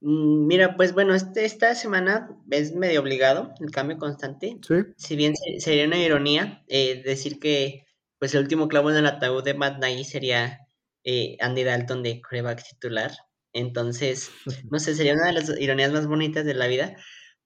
Mm, 0.00 0.48
mira, 0.48 0.76
pues 0.76 0.94
bueno, 0.94 1.14
este, 1.14 1.44
esta 1.44 1.76
semana 1.76 2.36
es 2.50 2.74
medio 2.74 3.00
obligado 3.02 3.54
el 3.60 3.70
cambio 3.70 3.98
constante. 3.98 4.58
Sí. 4.66 4.74
Si 4.96 5.14
bien 5.14 5.34
sería 5.58 5.86
una 5.86 5.98
ironía 5.98 6.64
eh, 6.66 7.00
decir 7.04 7.38
que 7.38 7.86
pues 8.18 8.34
el 8.34 8.42
último 8.42 8.66
clavo 8.66 8.90
en 8.90 8.96
el 8.96 9.06
ataúd 9.06 9.44
de 9.44 9.54
Matt 9.54 9.78
Nagy 9.78 10.02
sería 10.02 10.58
eh, 11.04 11.36
Andy 11.38 11.62
Dalton 11.62 12.02
de 12.02 12.20
coreback 12.20 12.64
titular. 12.68 13.12
Entonces, 13.52 14.32
no 14.72 14.80
sé, 14.80 14.96
sería 14.96 15.14
una 15.14 15.26
de 15.26 15.34
las 15.34 15.60
ironías 15.60 15.92
más 15.92 16.08
bonitas 16.08 16.44
de 16.44 16.54
la 16.54 16.66
vida. 16.66 16.96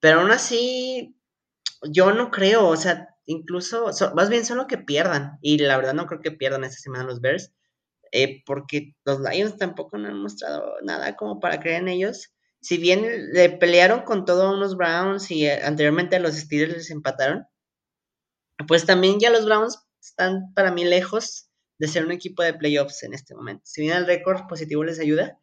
Pero 0.00 0.20
aún 0.20 0.30
así, 0.30 1.15
yo 1.90 2.12
no 2.12 2.30
creo, 2.30 2.66
o 2.68 2.76
sea, 2.76 3.08
incluso, 3.26 3.90
más 4.14 4.28
bien 4.30 4.44
solo 4.44 4.66
que 4.66 4.78
pierdan. 4.78 5.38
Y 5.42 5.58
la 5.58 5.76
verdad 5.76 5.94
no 5.94 6.06
creo 6.06 6.20
que 6.20 6.32
pierdan 6.32 6.64
esta 6.64 6.78
semana 6.78 7.04
los 7.04 7.20
Bears. 7.20 7.52
eh, 8.12 8.42
porque 8.46 8.94
los 9.04 9.20
Lions 9.20 9.58
tampoco 9.58 9.98
no 9.98 10.08
han 10.08 10.20
mostrado 10.22 10.74
nada 10.82 11.16
como 11.16 11.40
para 11.40 11.60
creer 11.60 11.82
en 11.82 11.88
ellos. 11.88 12.32
Si 12.60 12.78
bien 12.78 13.32
le 13.32 13.50
pelearon 13.50 14.02
con 14.02 14.24
todos 14.24 14.54
unos 14.54 14.76
Browns 14.76 15.30
y 15.30 15.46
eh, 15.46 15.62
anteriormente 15.64 16.16
a 16.16 16.20
los 16.20 16.34
Steelers 16.36 16.74
les 16.74 16.90
empataron, 16.90 17.46
pues 18.68 18.84
también 18.86 19.18
ya 19.20 19.30
los 19.30 19.44
Browns 19.44 19.78
están 20.00 20.52
para 20.54 20.70
mí 20.72 20.84
lejos 20.84 21.48
de 21.78 21.88
ser 21.88 22.04
un 22.04 22.12
equipo 22.12 22.42
de 22.42 22.54
playoffs 22.54 23.02
en 23.02 23.14
este 23.14 23.34
momento. 23.34 23.62
Si 23.64 23.82
bien 23.82 23.96
el 23.96 24.06
récord 24.06 24.46
positivo 24.48 24.84
les 24.84 24.98
ayuda, 25.00 25.38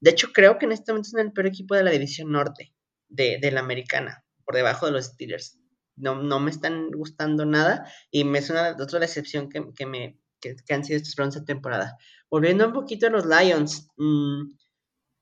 de 0.00 0.10
hecho 0.12 0.32
creo 0.34 0.58
que 0.58 0.66
en 0.66 0.72
este 0.72 0.92
momento 0.92 1.10
son 1.10 1.20
el 1.20 1.32
peor 1.34 1.48
equipo 1.48 1.76
de 1.76 1.84
la 1.84 1.92
división 1.92 2.32
norte 2.32 2.74
de, 3.08 3.38
de 3.40 3.52
la 3.52 3.60
americana, 3.60 4.24
por 4.44 4.56
debajo 4.56 4.86
de 4.86 4.92
los 4.92 5.06
Steelers. 5.06 5.58
No, 5.96 6.22
no 6.22 6.40
me 6.40 6.50
están 6.50 6.90
gustando 6.90 7.44
nada 7.44 7.86
y 8.10 8.24
me 8.24 8.42
suena 8.42 8.76
otra 8.80 8.98
decepción 8.98 9.48
que, 9.48 9.72
que 9.74 9.86
me, 9.86 10.18
que, 10.40 10.74
han 10.74 10.84
sido 10.84 10.96
estos 10.96 11.14
Browns 11.14 11.34
de 11.34 11.42
temporada. 11.42 11.96
Volviendo 12.30 12.66
un 12.66 12.72
poquito 12.72 13.06
a 13.06 13.10
los 13.10 13.26
Lions, 13.26 13.88
mmm, 13.96 14.52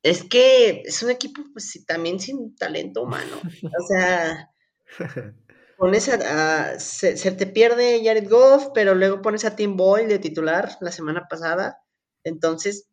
es 0.03 0.25
que 0.25 0.83
es 0.85 1.03
un 1.03 1.11
equipo 1.11 1.43
pues 1.53 1.85
también 1.87 2.21
sin 2.21 2.57
talento 2.57 3.03
humano. 3.03 3.37
O 3.43 3.87
sea, 3.89 4.51
pones 5.77 6.09
a, 6.09 6.79
se, 6.79 7.15
te 7.33 7.47
pierde 7.47 8.03
Jared 8.05 8.29
Goff, 8.29 8.69
pero 8.75 8.95
luego 8.95 9.23
pones 9.23 9.45
a 9.45 9.57
Tim 9.57 9.77
Boyle 9.77 10.09
de 10.09 10.19
titular 10.19 10.77
la 10.81 10.93
semana 10.93 11.27
pasada. 11.29 11.79
Entonces, 12.25 12.89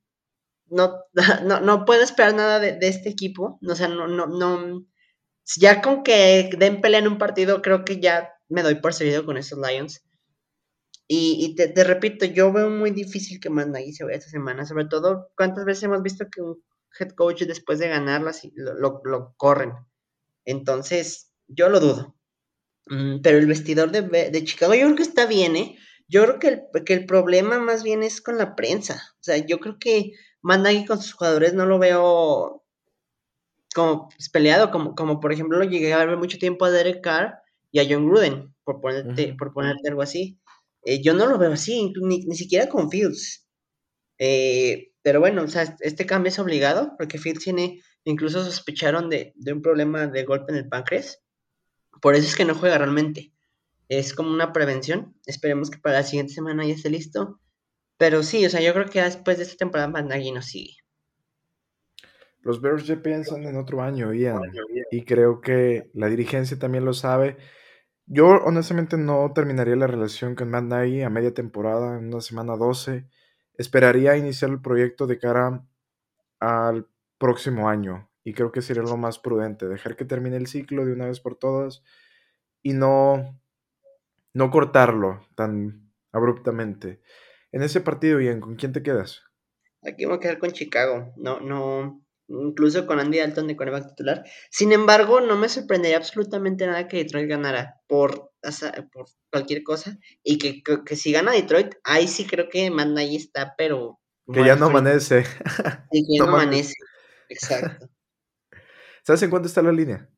no, 0.67 0.95
no, 1.45 1.59
no 1.61 1.85
puedo 1.85 2.03
esperar 2.03 2.35
nada 2.35 2.59
de, 2.59 2.77
este 2.81 3.09
equipo. 3.09 3.59
O 3.67 3.75
sea, 3.75 3.87
no, 3.87 4.07
no, 4.07 4.27
no. 4.27 4.85
Ya 5.55 5.81
con 5.81 6.03
que 6.03 6.49
den 6.57 6.81
pelea 6.81 6.99
en 6.99 7.07
un 7.07 7.17
partido, 7.17 7.61
creo 7.61 7.85
que 7.85 7.99
ya 7.99 8.33
me 8.49 8.63
doy 8.63 8.75
por 8.75 8.93
servido 8.93 9.25
con 9.25 9.37
estos 9.37 9.59
Lions. 9.59 10.03
Y, 11.09 11.55
te, 11.55 11.83
repito, 11.85 12.25
yo 12.25 12.51
veo 12.51 12.69
muy 12.69 12.91
difícil 12.91 13.39
que 13.39 13.49
Nagy 13.49 13.93
se 13.93 14.03
vaya 14.03 14.17
esta 14.17 14.29
semana. 14.29 14.65
Sobre 14.65 14.85
todo, 14.85 15.29
¿cuántas 15.37 15.63
veces 15.63 15.83
hemos 15.83 16.03
visto 16.03 16.25
que 16.29 16.41
un 16.41 16.61
head 16.99 17.11
coach 17.11 17.43
después 17.43 17.79
de 17.79 17.87
ganarlas 17.87 18.41
lo, 18.55 19.01
lo, 19.05 19.33
corren? 19.37 19.71
Entonces, 20.43 21.31
yo 21.47 21.69
lo 21.69 21.79
dudo. 21.79 22.15
Mm, 22.87 23.21
pero 23.21 23.37
el 23.37 23.45
vestidor 23.45 23.91
de, 23.91 24.01
de, 24.01 24.43
Chicago, 24.43 24.73
yo 24.73 24.85
creo 24.85 24.95
que 24.97 25.03
está 25.03 25.25
bien, 25.27 25.55
¿eh? 25.55 25.77
Yo 26.09 26.23
creo 26.23 26.39
que 26.39 26.47
el, 26.47 26.83
que 26.85 26.93
el 26.93 27.05
problema 27.05 27.59
más 27.59 27.83
bien 27.83 28.03
es 28.03 28.21
con 28.21 28.37
la 28.37 28.55
prensa. 28.55 29.01
O 29.13 29.23
sea, 29.23 29.37
yo 29.37 29.59
creo 29.59 29.77
que 29.79 30.11
Nagy 30.43 30.85
con 30.85 31.01
sus 31.01 31.13
jugadores 31.13 31.53
no 31.53 31.65
lo 31.65 31.79
veo 31.79 32.65
como 33.77 34.09
pues, 34.09 34.27
peleado, 34.29 34.71
como, 34.71 34.95
como 34.95 35.19
por 35.19 35.31
ejemplo 35.31 35.59
lo 35.59 35.63
llegué 35.63 35.93
a 35.93 36.03
ver 36.03 36.17
mucho 36.17 36.39
tiempo 36.39 36.65
a 36.65 36.71
Derek 36.71 37.03
Carr 37.03 37.35
y 37.71 37.79
a 37.79 37.85
John 37.87 38.07
Gruden, 38.07 38.55
por 38.63 38.81
ponerte, 38.81 39.35
por 39.37 39.53
ponerte 39.53 39.87
algo 39.87 40.01
así. 40.01 40.39
Eh, 40.83 41.03
yo 41.03 41.13
no 41.13 41.27
lo 41.27 41.37
veo 41.37 41.53
así, 41.53 41.93
ni, 42.01 42.35
siquiera 42.35 42.67
con 42.69 42.89
Fields. 42.89 43.47
Eh, 44.17 44.93
pero 45.03 45.19
bueno, 45.19 45.43
o 45.43 45.47
sea, 45.47 45.77
este 45.81 46.07
cambio 46.07 46.29
es 46.29 46.39
obligado 46.39 46.95
porque 46.97 47.19
Fields 47.19 47.43
tiene, 47.43 47.83
incluso 48.03 48.43
sospecharon 48.43 49.11
de, 49.11 49.35
un 49.45 49.61
problema 49.61 50.07
de 50.07 50.23
golpe 50.23 50.51
en 50.51 50.57
el 50.57 50.67
páncreas. 50.67 51.21
Por 52.01 52.15
eso 52.15 52.27
es 52.27 52.35
que 52.35 52.45
no 52.45 52.55
juega 52.55 52.79
realmente. 52.79 53.31
Es 53.89 54.15
como 54.15 54.31
una 54.31 54.53
prevención. 54.53 55.15
Esperemos 55.27 55.69
que 55.69 55.77
para 55.77 55.97
la 55.97 56.03
siguiente 56.03 56.33
semana 56.33 56.65
ya 56.65 56.73
esté 56.73 56.89
listo. 56.89 57.39
Pero 57.97 58.23
sí, 58.23 58.43
o 58.43 58.49
sea, 58.49 58.61
yo 58.61 58.73
creo 58.73 58.89
que 58.89 59.03
después 59.03 59.37
de 59.37 59.43
esta 59.43 59.57
temporada 59.57 59.91
Bandagui 59.91 60.31
no 60.31 60.41
sigue. 60.41 60.77
Los 62.47 62.61
Bears 62.61 62.87
ya 62.87 62.95
piensan 63.01 63.43
en 63.43 63.57
otro 63.57 63.81
año, 63.81 64.13
Ian. 64.13 64.41
Y 64.89 65.03
creo 65.03 65.41
que 65.41 65.91
la 65.93 66.07
dirigencia 66.07 66.57
también 66.57 66.85
lo 66.85 66.93
sabe. 66.93 67.35
Yo 68.05 68.27
honestamente 68.27 68.95
no 68.95 69.33
terminaría 69.35 69.75
la 69.75 69.85
relación 69.85 70.33
con 70.33 70.49
Matt 70.49 70.63
Nagy 70.63 71.01
a 71.01 71.09
media 71.09 71.33
temporada, 71.33 71.97
en 71.97 72.07
una 72.07 72.21
semana 72.21 72.55
12. 72.55 73.05
Esperaría 73.55 74.15
iniciar 74.15 74.49
el 74.49 74.61
proyecto 74.61 75.07
de 75.07 75.19
cara 75.19 75.67
al 76.39 76.87
próximo 77.17 77.67
año 77.67 78.09
y 78.23 78.33
creo 78.33 78.53
que 78.53 78.61
sería 78.61 78.83
lo 78.83 78.95
más 78.95 79.19
prudente, 79.19 79.67
dejar 79.67 79.97
que 79.97 80.05
termine 80.05 80.37
el 80.37 80.47
ciclo 80.47 80.85
de 80.85 80.93
una 80.93 81.07
vez 81.07 81.19
por 81.19 81.35
todas 81.35 81.83
y 82.63 82.71
no, 82.71 83.41
no 84.33 84.51
cortarlo 84.51 85.27
tan 85.35 85.91
abruptamente. 86.13 87.01
En 87.51 87.61
ese 87.61 87.81
partido, 87.81 88.21
Ian, 88.21 88.39
¿con 88.39 88.55
quién 88.55 88.71
te 88.71 88.83
quedas? 88.83 89.23
Aquí 89.83 90.05
voy 90.05 90.15
a 90.15 90.19
quedar 90.21 90.37
con 90.39 90.51
Chicago. 90.51 91.11
No, 91.17 91.41
no, 91.41 92.06
incluso 92.27 92.85
con 92.85 92.99
Andy 92.99 93.19
Dalton 93.19 93.47
de 93.47 93.55
coreback 93.55 93.89
titular. 93.89 94.23
Sin 94.49 94.71
embargo, 94.71 95.21
no 95.21 95.37
me 95.37 95.49
sorprendería 95.49 95.97
absolutamente 95.97 96.67
nada 96.67 96.87
que 96.87 96.97
Detroit 96.97 97.29
ganara 97.29 97.81
por, 97.87 98.31
por 98.91 99.05
cualquier 99.31 99.63
cosa. 99.63 99.97
Y 100.23 100.37
que, 100.37 100.61
que, 100.63 100.95
si 100.95 101.11
gana 101.11 101.31
Detroit, 101.31 101.75
ahí 101.83 102.07
sí 102.07 102.25
creo 102.25 102.49
que 102.49 102.69
manda 102.71 103.01
ahí 103.01 103.15
está, 103.15 103.55
pero. 103.57 103.99
Que 104.31 104.43
ya 104.43 104.55
no 104.55 104.67
amanece. 104.67 105.23
Sí, 105.91 106.03
que 106.05 106.17
ya 106.17 106.25
no, 106.25 106.33
amanece. 106.35 106.73
Exacto. 107.29 107.89
¿Sabes 109.03 109.23
en 109.23 109.29
cuánto 109.29 109.47
está 109.47 109.61
la 109.61 109.71
línea? 109.71 110.09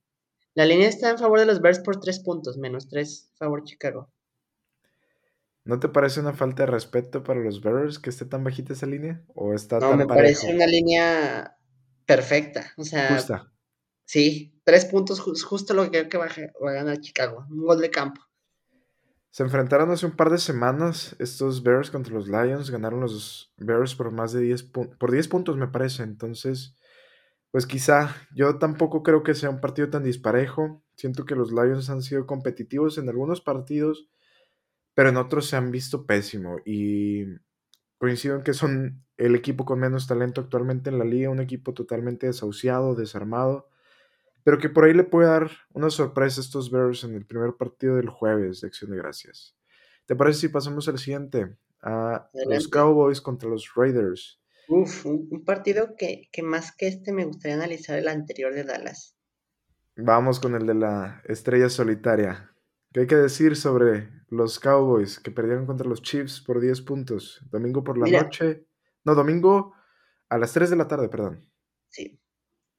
La 0.56 0.66
línea 0.66 0.90
está 0.90 1.12
en 1.12 1.20
favor 1.20 1.40
de 1.40 1.46
los 1.46 1.62
Bears 1.62 1.80
por 1.80 2.00
tres 2.00 2.20
puntos, 2.20 2.58
menos 2.58 2.90
tres, 2.90 3.32
favor 3.38 3.64
Chicago. 3.64 4.12
¿No 5.64 5.80
te 5.80 5.90
parece 5.90 6.20
una 6.20 6.34
falta 6.34 6.64
de 6.64 6.72
respeto 6.72 7.24
para 7.24 7.42
los 7.42 7.62
Bears 7.62 8.00
que 8.00 8.10
esté 8.10 8.26
tan 8.26 8.44
bajita 8.44 8.74
esa 8.74 8.88
línea? 8.88 9.24
¿O 9.36 9.54
está 9.54 9.80
no, 9.80 9.96
me 9.96 10.08
parece 10.08 10.52
una 10.52 10.66
línea 10.66 11.59
perfecta. 12.10 12.74
O 12.76 12.84
sea, 12.84 13.16
Justa. 13.16 13.52
sí, 14.04 14.60
tres 14.64 14.86
puntos, 14.86 15.22
justo 15.22 15.76
lo 15.76 15.84
que 15.84 16.08
creo 16.08 16.10
que 16.10 16.18
va 16.18 16.26
a, 16.26 16.74
ganar 16.74 17.00
Chicago. 17.00 17.46
Un 17.52 17.64
gol 17.64 17.80
de 17.80 17.92
campo. 17.92 18.20
Se 19.30 19.44
enfrentaron 19.44 19.92
hace 19.92 20.08
un 20.08 20.16
par 20.16 20.32
de 20.32 20.40
semanas 20.40 21.16
estos 21.20 21.62
Bears 21.62 21.92
contra 21.92 22.16
los 22.16 22.28
Lions. 22.28 22.72
Ganaron 22.72 23.02
los 23.02 23.54
Bears 23.58 23.94
por 23.94 24.10
más 24.12 24.34
de 24.34 24.42
10 24.42 24.64
puntos. 24.64 24.98
Por 24.98 25.12
10 25.12 25.28
puntos, 25.28 25.56
me 25.56 25.68
parece. 25.68 26.02
Entonces, 26.02 26.76
pues 27.52 27.68
quizá 27.68 28.16
yo 28.34 28.58
tampoco 28.58 29.04
creo 29.04 29.22
que 29.22 29.36
sea 29.36 29.52
un 29.52 29.62
partido 29.62 29.92
tan 29.92 30.04
disparejo. 30.04 30.84
Siento 30.96 31.26
que 31.26 31.36
los 31.36 31.52
Lions 31.52 31.92
han 31.92 32.02
sido 32.02 32.26
competitivos 32.26 32.98
en 32.98 33.08
algunos 33.08 33.40
partidos, 33.40 34.10
pero 34.96 35.10
en 35.10 35.18
otros 35.18 35.46
se 35.46 35.58
han 35.58 35.70
visto 35.70 36.08
pésimo. 36.08 36.58
Y 36.66 37.26
coincido 38.00 38.36
en 38.36 38.44
que 38.44 38.54
son 38.54 39.04
el 39.18 39.36
equipo 39.36 39.66
con 39.66 39.80
menos 39.80 40.08
talento 40.08 40.42
actualmente 40.42 40.90
en 40.90 40.98
la 40.98 41.06
liga, 41.06 41.30
un 41.30 41.42
equipo 41.42 41.74
totalmente 41.74 42.26
desahuciado, 42.26 42.96
desarmado, 42.96 43.70
pero 44.44 44.58
que 44.58 44.70
por 44.70 44.86
ahí 44.86 44.94
le 44.94 45.04
puede 45.04 45.28
dar 45.28 45.52
una 45.74 45.90
sorpresa 45.90 46.40
a 46.40 46.44
estos 46.44 46.72
Bears 46.72 47.04
en 47.04 47.14
el 47.14 47.26
primer 47.26 47.54
partido 47.54 47.98
del 47.98 48.10
jueves 48.10 48.62
de 48.62 48.68
Acción 48.68 48.92
de 48.92 48.98
Gracias. 48.98 49.56
¿Te 50.06 50.16
parece 50.16 50.40
si 50.40 50.48
pasamos 50.48 50.88
al 50.88 50.98
siguiente? 50.98 51.58
A 51.82 52.30
los 52.34 52.68
Cowboys 52.68 53.22
contra 53.22 53.50
los 53.50 53.70
Raiders. 53.76 54.42
Uf, 54.70 55.06
un 55.06 55.44
partido 55.46 55.96
que, 55.98 56.30
que 56.32 56.42
más 56.42 56.76
que 56.76 56.88
este 56.88 57.12
me 57.12 57.26
gustaría 57.26 57.56
analizar 57.56 57.98
el 57.98 58.08
anterior 58.08 58.54
de 58.54 58.64
Dallas. 58.64 59.16
Vamos 59.96 60.40
con 60.40 60.56
el 60.56 60.66
de 60.66 60.76
la 60.76 61.22
estrella 61.26 61.70
solitaria. 61.70 62.49
¿Qué 62.92 63.02
hay 63.02 63.08
que 63.08 63.16
decir 63.16 63.56
sobre 63.56 64.10
los 64.30 64.60
Cowboys 64.60 65.20
que 65.20 65.30
perdieron 65.30 65.68
contra 65.68 65.88
los 65.88 66.02
Chiefs 66.02 66.42
por 66.42 66.60
10 66.60 66.82
puntos? 66.82 67.42
Domingo 67.52 67.84
por 67.84 67.98
la 67.98 68.24
noche. 68.24 68.66
No, 69.04 69.14
domingo 69.14 69.74
a 70.28 70.38
las 70.40 70.54
3 70.54 70.72
de 70.72 70.76
la 70.76 70.88
tarde, 70.88 71.08
perdón. 71.08 71.52
Sí, 71.90 72.20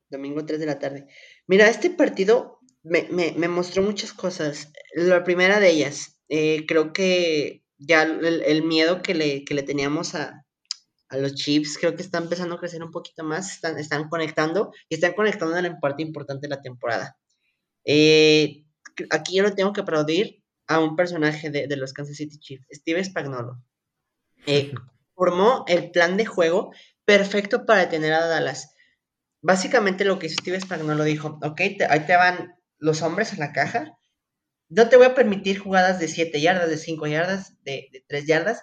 domingo 0.09 0.45
3 0.45 0.59
de 0.59 0.67
la 0.67 0.79
tarde. 0.81 1.07
Mira, 1.47 1.69
este 1.69 1.91
partido 1.91 2.59
me, 2.83 3.49
mostró 3.49 3.83
muchas 3.83 4.13
cosas. 4.13 4.73
La 4.95 5.23
primera 5.23 5.61
de 5.61 5.71
ellas, 5.71 6.21
eh, 6.29 6.67
creo 6.67 6.93
que 6.93 7.63
ya 7.79 8.03
el, 8.03 8.65
miedo 8.65 9.03
que 9.03 9.15
le, 9.15 9.45
le 9.49 9.63
teníamos 9.63 10.17
a, 10.17 10.45
los 11.11 11.35
Chiefs 11.35 11.77
creo 11.79 11.97
que 11.97 12.03
está 12.03 12.19
empezando 12.19 12.55
a 12.55 12.61
crecer 12.61 12.83
un 12.85 12.93
poquito 12.93 13.25
más, 13.25 13.55
están, 13.55 13.79
están 13.79 14.09
conectando 14.09 14.73
y 14.89 14.95
están 14.95 15.15
conectando 15.15 15.57
en 15.57 15.65
la 15.65 15.81
parte 15.81 16.03
importante 16.03 16.47
de 16.47 16.55
la 16.55 16.63
temporada. 16.63 17.17
Eh, 17.85 18.65
aquí 19.11 19.37
yo 19.37 19.43
lo 19.43 19.55
tengo 19.55 19.73
que 19.73 19.81
aplaudir 19.81 20.43
a 20.67 20.79
un 20.79 20.97
personaje 20.97 21.51
de, 21.51 21.77
los 21.77 21.93
Kansas 21.93 22.17
City 22.17 22.39
Chiefs, 22.39 22.67
Steve 22.71 23.03
Spagnolo. 23.05 23.63
Eh, 24.47 24.73
formó 25.15 25.65
el 25.69 25.91
plan 25.91 26.17
de 26.17 26.27
juego 26.27 26.73
perfecto 27.05 27.67
para 27.67 27.81
detener 27.81 28.13
a 28.13 28.27
Dallas. 28.27 28.75
Básicamente 29.43 30.05
lo 30.05 30.19
que 30.19 30.27
hizo 30.27 30.37
Steve 30.41 30.61
Spagnolo 30.61 31.05
dijo, 31.05 31.39
ok, 31.43 31.61
ahí 31.89 32.07
te 32.07 32.17
van 32.17 32.55
los 32.79 33.03
hombres 33.03 33.33
a 33.33 33.37
la 33.37 33.53
caja, 33.53 33.97
no 34.69 34.89
te 34.89 34.97
voy 34.97 35.07
a 35.07 35.15
permitir 35.15 35.59
jugadas 35.59 35.99
de 35.99 36.09
7 36.09 36.41
yardas, 36.41 36.71
de 36.71 36.77
5 36.77 37.07
yardas, 37.09 37.57
de, 37.65 37.89
de 37.93 38.05
3 38.07 38.27
yardas, 38.27 38.63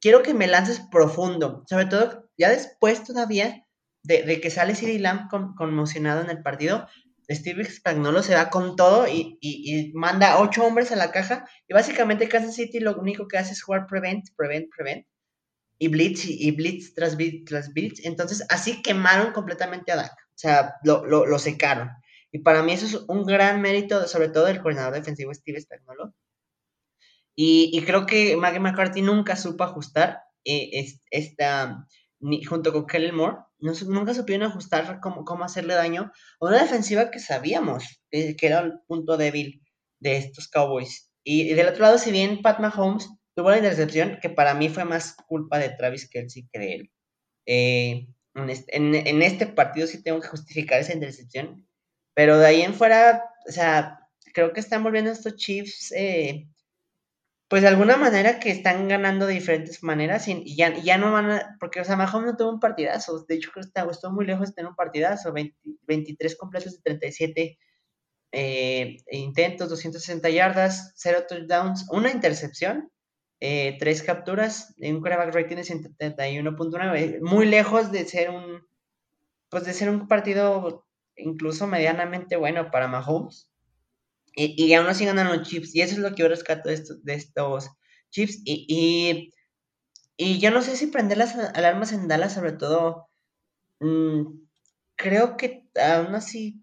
quiero 0.00 0.22
que 0.22 0.34
me 0.34 0.46
lances 0.46 0.80
profundo, 0.90 1.64
sobre 1.68 1.86
todo 1.86 2.30
ya 2.38 2.48
después 2.48 3.04
todavía 3.04 3.66
de, 4.02 4.40
que 4.40 4.50
sale 4.50 4.74
CD 4.74 4.98
Lamb 4.98 5.28
conmocionado 5.56 6.22
en 6.22 6.30
el 6.30 6.42
partido, 6.42 6.88
Steve 7.30 7.64
Spagnolo 7.64 8.22
se 8.22 8.34
va 8.34 8.50
con 8.50 8.74
todo 8.76 9.06
y, 9.08 9.92
manda 9.94 10.40
ocho 10.40 10.64
hombres 10.64 10.90
a 10.90 10.96
la 10.96 11.12
caja. 11.12 11.48
Y 11.68 11.74
básicamente 11.74 12.28
Kansas 12.28 12.54
City 12.54 12.80
lo 12.80 12.96
único 12.96 13.28
que 13.28 13.38
hace 13.38 13.52
es 13.52 13.62
jugar 13.62 13.86
prevent, 13.86 14.28
prevent, 14.36 14.68
prevent. 14.74 15.06
Y 15.78 15.88
blitz 15.88 16.26
y, 16.26 16.50
blitz 16.50 16.94
tras 16.94 17.16
blitz 17.16 17.44
tras 17.44 17.72
blitz. 17.72 18.04
Entonces 18.04 18.44
así 18.48 18.82
quemaron 18.82 19.32
completamente 19.32 19.92
a 19.92 19.96
Dak. 19.96 20.12
O 20.12 20.38
sea, 20.40 20.74
lo, 20.82 21.38
secaron. 21.38 21.90
Y 22.32 22.40
para 22.40 22.62
mí 22.62 22.72
eso 22.72 22.86
es 22.86 23.04
un 23.08 23.24
gran 23.24 23.60
mérito, 23.60 24.06
sobre 24.08 24.28
todo 24.28 24.46
del 24.46 24.60
coordinador 24.60 24.94
defensivo 24.94 25.32
Steve 25.34 25.60
Spagnolo. 25.60 26.14
Y, 27.36 27.80
creo 27.86 28.06
que 28.06 28.36
Maggie 28.36 28.60
McCarthy 28.60 29.02
nunca 29.02 29.36
supo 29.36 29.64
ajustar 29.64 30.18
eh, 30.44 30.86
esta, 31.10 31.86
junto 32.20 32.72
con 32.72 32.86
Kellen 32.86 33.14
Moore, 33.14 33.38
nunca 33.58 34.14
supieron 34.14 34.48
ajustar 34.48 35.00
cómo, 35.00 35.24
cómo 35.24 35.44
hacerle 35.44 35.74
daño 35.74 36.12
a 36.40 36.46
una 36.46 36.62
defensiva 36.62 37.10
que 37.10 37.18
sabíamos 37.18 38.02
que, 38.10 38.36
era 38.40 38.60
el 38.60 38.80
punto 38.86 39.16
débil 39.16 39.62
de 39.98 40.16
estos 40.16 40.48
Cowboys. 40.48 41.10
Y, 41.24 41.54
del 41.54 41.68
otro 41.68 41.82
lado, 41.82 41.98
si 41.98 42.10
bien 42.10 42.42
Pat 42.42 42.60
Mahomes 42.60 43.08
tuvo 43.34 43.50
la 43.50 43.58
intercepción, 43.58 44.18
que 44.20 44.30
para 44.30 44.54
mí 44.54 44.68
fue 44.68 44.84
más 44.84 45.14
culpa 45.26 45.58
de 45.58 45.70
Travis 45.70 46.08
Kelsey 46.08 46.48
que 46.52 46.58
de 46.58 46.72
él. 46.74 46.90
Eh, 47.46 48.06
en, 48.34 49.22
este, 49.22 49.46
partido 49.46 49.86
sí 49.86 50.02
tengo 50.02 50.20
que 50.20 50.28
justificar 50.28 50.80
esa 50.80 50.94
intercepción, 50.94 51.66
pero 52.14 52.38
de 52.38 52.46
ahí 52.46 52.62
en 52.62 52.74
fuera, 52.74 53.24
o 53.48 53.52
sea, 53.52 53.98
creo 54.32 54.52
que 54.52 54.60
están 54.60 54.82
volviendo 54.82 55.10
estos 55.10 55.36
Chiefs, 55.36 55.92
eh, 55.92 56.48
pues 57.50 57.62
de 57.62 57.68
alguna 57.68 57.96
manera 57.96 58.38
que 58.38 58.52
están 58.52 58.86
ganando 58.86 59.26
de 59.26 59.34
diferentes 59.34 59.82
maneras 59.82 60.28
y, 60.28 60.54
ya, 60.54 60.72
ya, 60.72 60.98
no 60.98 61.10
van 61.10 61.32
a, 61.32 61.56
porque 61.58 61.80
o 61.80 61.84
sea, 61.84 61.96
Mahomes 61.96 62.30
no 62.30 62.36
tuvo 62.36 62.50
un 62.52 62.60
partidazo, 62.60 63.24
de 63.26 63.34
hecho 63.34 63.50
creo 63.52 63.64
que 63.64 63.90
está, 63.90 64.08
muy 64.08 64.24
lejos 64.24 64.50
de 64.50 64.54
tener 64.54 64.68
un 64.70 64.76
partidazo, 64.76 65.32
23 65.32 66.36
completos 66.36 66.74
de 66.74 66.82
37 66.84 67.58
eh, 68.30 68.96
intentos, 69.10 69.68
260 69.68 70.30
yardas, 70.30 70.92
0 70.94 71.24
touchdowns, 71.28 71.88
una 71.90 72.12
intercepción, 72.12 72.92
eh, 73.40 73.76
tres 73.80 74.04
capturas, 74.04 74.72
un 74.78 75.00
quarterback 75.00 75.34
rating 75.34 75.56
de 75.56 75.62
171.9, 75.62 77.18
muy 77.20 77.46
lejos 77.46 77.90
de 77.90 78.04
ser 78.04 78.30
un, 78.30 78.64
pues 79.48 79.64
de 79.64 79.72
ser 79.72 79.90
un 79.90 80.06
partido 80.06 80.86
incluso 81.16 81.66
medianamente 81.66 82.36
bueno 82.36 82.70
para 82.70 82.86
Mahomes. 82.86 83.49
Y, 84.34 84.62
y 84.62 84.74
aún 84.74 84.86
así 84.86 85.04
ganan 85.04 85.28
los 85.28 85.46
chips, 85.48 85.74
y 85.74 85.82
eso 85.82 85.94
es 85.94 85.98
lo 85.98 86.10
que 86.10 86.22
yo 86.22 86.28
rescato 86.28 86.68
de 86.68 86.74
estos, 86.74 87.04
de 87.04 87.14
estos 87.14 87.70
chips. 88.10 88.40
Y, 88.44 89.32
y, 90.16 90.38
yo 90.38 90.50
no 90.50 90.62
sé 90.62 90.76
si 90.76 90.86
prender 90.88 91.18
las 91.18 91.34
alarmas 91.36 91.92
en 91.92 92.08
Dallas, 92.08 92.34
sobre 92.34 92.52
todo, 92.52 93.08
mm, 93.80 94.26
creo 94.96 95.36
que 95.36 95.68
aún 95.76 96.14
así 96.14 96.62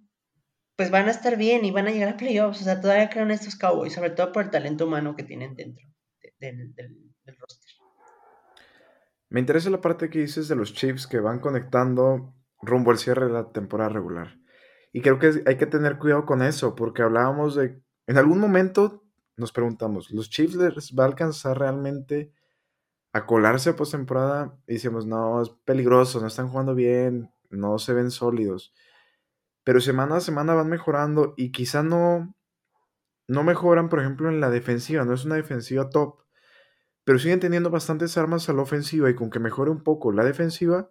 pues 0.78 0.92
van 0.92 1.08
a 1.08 1.12
estar 1.12 1.38
bien 1.38 1.66
y 1.66 1.72
van 1.72 1.88
a 1.88 1.92
llegar 1.92 2.10
a 2.10 2.18
playoffs. 2.18 2.62
O 2.62 2.64
sea, 2.64 2.80
todavía 2.80 3.10
creo 3.10 3.24
en 3.24 3.32
estos 3.32 3.56
Cowboys, 3.56 3.94
sobre 3.94 4.12
todo 4.12 4.32
por 4.32 4.44
el 4.44 4.52
talento 4.52 4.86
humano 4.86 5.16
que 5.16 5.24
tienen 5.24 5.56
dentro 5.56 5.84
del, 6.40 6.74
roster. 7.40 7.72
Me 9.30 9.40
interesa 9.40 9.72
la 9.72 9.82
parte 9.82 10.10
que 10.10 10.20
dices 10.20 10.48
de 10.48 10.56
los 10.56 10.74
Chiefs 10.74 11.08
que 11.08 11.20
van 11.20 11.40
conectando 11.40 12.36
rumbo 12.62 12.92
al 12.92 13.00
cierre 13.00 13.26
de 13.26 13.34
la 13.34 13.52
temporada 13.52 13.90
regular. 13.90 14.38
Y 14.98 15.02
creo 15.02 15.20
que 15.20 15.44
hay 15.46 15.58
que 15.58 15.68
tener 15.68 16.00
cuidado 16.00 16.26
con 16.26 16.42
eso, 16.42 16.74
porque 16.74 17.04
hablábamos 17.04 17.54
de, 17.54 17.80
en 18.08 18.18
algún 18.18 18.40
momento 18.40 19.04
nos 19.36 19.52
preguntamos, 19.52 20.10
¿los 20.10 20.32
Chiefs 20.32 20.56
les 20.56 20.96
va 20.98 21.04
a 21.04 21.06
alcanzar 21.06 21.60
realmente 21.60 22.34
a 23.14 23.28
colarse 23.28 23.70
a 23.70 23.76
postemporada? 23.76 24.58
Y 24.66 24.74
decimos, 24.74 25.06
no, 25.06 25.40
es 25.44 25.52
peligroso, 25.66 26.20
no 26.20 26.26
están 26.26 26.50
jugando 26.50 26.74
bien, 26.74 27.32
no 27.52 27.78
se 27.78 27.94
ven 27.94 28.10
sólidos. 28.10 28.74
Pero 29.64 29.82
semana 29.82 30.16
a 30.16 30.20
semana 30.20 30.56
van 30.56 30.68
mejorando 30.68 31.36
y 31.38 31.52
quizá 31.52 31.84
no, 31.84 32.36
no 33.28 33.44
mejoran, 33.44 33.90
por 33.90 34.00
ejemplo, 34.00 34.30
en 34.30 34.40
la 34.40 34.50
defensiva, 34.50 35.06
no 35.06 35.14
es 35.14 35.26
una 35.26 35.36
defensiva 35.36 35.92
top, 35.92 36.24
pero 37.04 37.20
siguen 37.20 37.40
teniendo 37.40 37.70
bastantes 37.70 38.18
armas 38.18 38.50
a 38.50 38.54
la 38.54 38.64
ofensiva 38.64 39.12
y 39.12 39.14
con 39.14 39.30
que 39.30 39.38
mejore 39.38 39.70
un 39.70 39.84
poco 39.84 40.12
la 40.12 40.24
defensiva, 40.24 40.90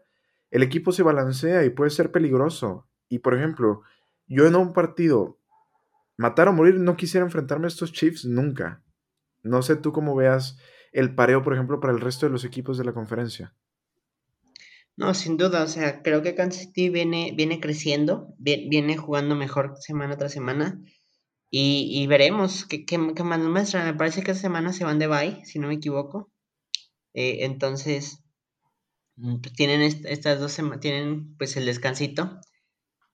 el 0.52 0.62
equipo 0.62 0.92
se 0.92 1.02
balancea 1.02 1.64
y 1.64 1.70
puede 1.70 1.90
ser 1.90 2.12
peligroso. 2.12 2.88
Y 3.08 3.18
por 3.20 3.34
ejemplo, 3.34 3.82
yo 4.26 4.46
en 4.46 4.56
un 4.56 4.72
partido, 4.72 5.38
matar 6.16 6.48
o 6.48 6.52
morir, 6.52 6.78
no 6.78 6.96
quisiera 6.96 7.24
enfrentarme 7.24 7.66
a 7.66 7.68
estos 7.68 7.92
Chiefs 7.92 8.24
nunca. 8.24 8.82
No 9.42 9.62
sé 9.62 9.76
tú 9.76 9.92
cómo 9.92 10.14
veas 10.14 10.58
el 10.92 11.14
pareo, 11.14 11.42
por 11.42 11.54
ejemplo, 11.54 11.80
para 11.80 11.92
el 11.92 12.00
resto 12.00 12.26
de 12.26 12.32
los 12.32 12.44
equipos 12.44 12.78
de 12.78 12.84
la 12.84 12.92
conferencia. 12.92 13.54
No, 14.96 15.12
sin 15.12 15.36
duda, 15.36 15.62
o 15.62 15.68
sea, 15.68 16.02
creo 16.02 16.22
que 16.22 16.34
Kansas 16.34 16.62
City 16.62 16.88
viene, 16.88 17.34
viene 17.36 17.60
creciendo, 17.60 18.34
viene 18.38 18.96
jugando 18.96 19.34
mejor 19.34 19.76
semana 19.78 20.16
tras 20.16 20.32
semana. 20.32 20.80
Y, 21.50 22.06
veremos 22.06 22.64
qué, 22.66 22.84
qué, 22.84 22.98
más 22.98 23.38
nos 23.38 23.50
muestra. 23.50 23.84
Me 23.84 23.94
parece 23.94 24.22
que 24.22 24.32
esta 24.32 24.42
semana 24.42 24.72
se 24.72 24.84
van 24.84 24.98
de 24.98 25.06
bye, 25.06 25.44
si 25.44 25.58
no 25.58 25.68
me 25.68 25.74
equivoco. 25.74 26.30
Eh, 27.14 27.44
entonces, 27.44 28.24
mm, 29.16 29.40
pues 29.40 29.54
tienen 29.54 29.82
estas 29.82 30.40
dos 30.40 30.52
semanas, 30.52 30.80
tienen 30.80 31.36
pues 31.36 31.56
el 31.56 31.66
descansito. 31.66 32.40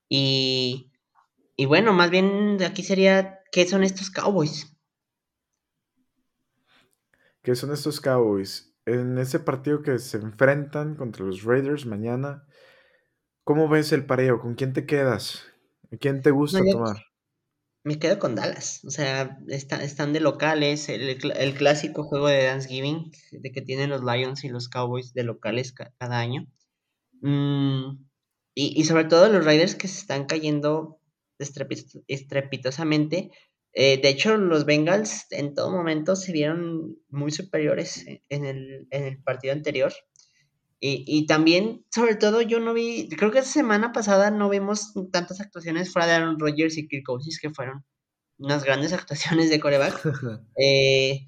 Y, 0.09 0.91
y 1.55 1.65
bueno, 1.65 1.93
más 1.93 2.09
bien 2.09 2.57
aquí 2.63 2.83
sería, 2.83 3.41
¿qué 3.51 3.67
son 3.67 3.83
estos 3.83 4.09
Cowboys? 4.09 4.75
¿Qué 7.41 7.55
son 7.55 7.71
estos 7.73 7.99
Cowboys? 7.99 8.73
En 8.85 9.17
ese 9.17 9.39
partido 9.39 9.81
que 9.81 9.99
se 9.99 10.17
enfrentan 10.17 10.95
contra 10.95 11.25
los 11.25 11.43
Raiders 11.43 11.85
mañana, 11.85 12.45
¿cómo 13.43 13.67
ves 13.67 13.91
el 13.91 14.05
pareo? 14.05 14.39
¿Con 14.39 14.55
quién 14.55 14.73
te 14.73 14.85
quedas? 14.85 15.43
¿A 15.91 15.97
quién 15.97 16.21
te 16.21 16.31
gusta 16.31 16.59
tomar? 16.69 16.97
Me 17.83 17.99
quedo 17.99 18.17
con 18.17 18.35
Dallas. 18.35 18.81
O 18.85 18.89
sea, 18.89 19.37
están 19.47 20.13
de 20.13 20.21
locales. 20.21 20.87
El, 20.87 21.53
clásico 21.53 22.03
juego 22.03 22.27
de 22.27 22.45
Thanksgiving, 22.47 23.11
de 23.31 23.51
que 23.51 23.61
tienen 23.61 23.89
los 23.89 24.03
Lions 24.03 24.43
y 24.45 24.49
los 24.49 24.69
Cowboys 24.69 25.13
de 25.13 25.23
locales 25.23 25.73
cada 25.73 26.17
año. 26.17 26.47
Mm, 27.21 28.05
y, 28.55 28.83
sobre 28.85 29.05
todo 29.05 29.29
los 29.29 29.43
Raiders 29.43 29.75
que 29.75 29.87
se 29.87 29.99
están 29.99 30.25
cayendo 30.25 30.99
estrepitosamente. 32.07 33.31
Eh, 33.73 33.99
de 34.01 34.09
hecho, 34.09 34.37
los 34.37 34.65
Bengals 34.65 35.25
en 35.31 35.53
todo 35.53 35.71
momento 35.71 36.15
se 36.15 36.31
vieron 36.31 36.97
muy 37.09 37.31
superiores 37.31 38.05
en 38.29 38.45
el, 38.45 38.87
en 38.91 39.03
el 39.03 39.21
partido 39.23 39.53
anterior. 39.53 39.93
Y, 40.85 41.27
también, 41.27 41.85
sobre 41.95 42.15
todo, 42.15 42.41
yo 42.41 42.59
no 42.59 42.73
vi, 42.73 43.07
creo 43.07 43.31
que 43.31 43.39
esta 43.39 43.51
semana 43.51 43.93
pasada 43.93 44.31
no 44.31 44.49
vimos 44.49 44.91
tantas 45.13 45.39
actuaciones 45.39 45.93
fuera 45.93 46.05
de 46.05 46.13
Aaron 46.15 46.37
Rodgers 46.37 46.77
y 46.77 46.89
Kirk 46.89 47.05
Cousins, 47.05 47.39
que 47.39 47.51
fueron 47.51 47.85
unas 48.37 48.65
grandes 48.65 48.91
actuaciones 48.93 49.49
de 49.49 49.61
coreback. 49.61 50.01
Eh, 50.61 51.27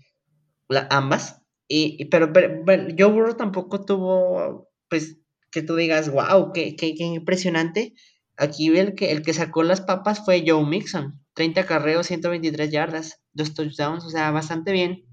ambas. 0.89 1.41
Y, 1.69 2.03
pero, 2.09 2.33
Joe 2.33 3.11
Burrow 3.11 3.37
tampoco 3.37 3.85
tuvo, 3.85 4.69
pues, 4.89 5.19
que 5.51 5.61
tú 5.61 5.77
digas, 5.77 6.11
wow, 6.11 6.51
qué, 6.51 6.75
qué, 6.75 6.93
impresionante. 6.99 7.93
Aquí 8.37 8.67
el 8.77 8.95
que, 8.95 9.11
el 9.11 9.21
que 9.21 9.33
sacó 9.33 9.63
las 9.63 9.81
papas 9.81 10.23
fue 10.25 10.43
Joe 10.45 10.65
Mixon. 10.65 11.21
30 11.33 11.65
carreos, 11.65 12.07
123 12.07 12.71
yardas, 12.71 13.21
dos 13.33 13.53
touchdowns, 13.53 14.05
o 14.05 14.09
sea, 14.09 14.31
bastante 14.31 14.71
bien 14.71 15.05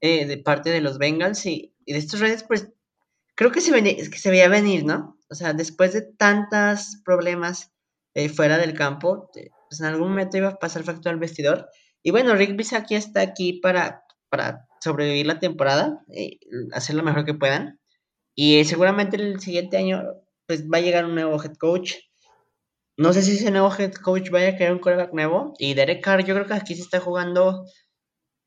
eh, 0.00 0.26
de 0.26 0.38
parte 0.38 0.70
de 0.70 0.80
los 0.80 0.98
Bengals. 0.98 1.44
Y, 1.46 1.74
y 1.84 1.92
de 1.92 1.98
estos 1.98 2.20
redes, 2.20 2.42
pues 2.42 2.68
creo 3.34 3.52
que 3.52 3.60
se, 3.60 4.04
se 4.04 4.30
veía 4.30 4.48
venir, 4.48 4.84
¿no? 4.84 5.16
O 5.30 5.34
sea, 5.34 5.52
después 5.52 5.92
de 5.92 6.02
tantos 6.02 7.00
problemas 7.04 7.72
eh, 8.14 8.28
fuera 8.28 8.58
del 8.58 8.74
campo, 8.74 9.30
pues 9.32 9.80
en 9.80 9.86
algún 9.86 10.10
momento 10.10 10.36
iba 10.36 10.48
a 10.48 10.58
pasar 10.58 10.82
factor 10.82 11.12
al 11.12 11.20
vestidor. 11.20 11.68
Y 12.02 12.10
bueno, 12.10 12.34
Rick 12.34 12.60
aquí 12.74 12.94
está 12.94 13.20
aquí 13.20 13.54
para, 13.54 14.02
para 14.28 14.66
sobrevivir 14.80 15.26
la 15.26 15.38
temporada, 15.38 16.00
eh, 16.12 16.38
hacer 16.72 16.96
lo 16.96 17.02
mejor 17.02 17.24
que 17.24 17.34
puedan. 17.34 17.78
Y 18.34 18.64
seguramente 18.64 19.16
el 19.16 19.40
siguiente 19.40 19.76
año 19.76 20.02
pues 20.48 20.66
va 20.66 20.78
a 20.78 20.80
llegar 20.80 21.04
un 21.04 21.14
nuevo 21.14 21.40
head 21.40 21.56
coach. 21.56 21.96
No 22.96 23.12
sé 23.12 23.22
si 23.22 23.32
ese 23.32 23.50
nuevo 23.50 23.70
head 23.72 23.92
coach 23.92 24.30
vaya 24.30 24.48
a 24.48 24.56
crear 24.56 24.72
un 24.72 24.78
quarterback 24.78 25.12
nuevo. 25.12 25.52
Y 25.58 25.74
Derek 25.74 26.02
Carr, 26.02 26.24
yo 26.24 26.34
creo 26.34 26.46
que 26.46 26.54
aquí 26.54 26.74
se 26.74 26.80
está 26.80 27.00
jugando, 27.00 27.66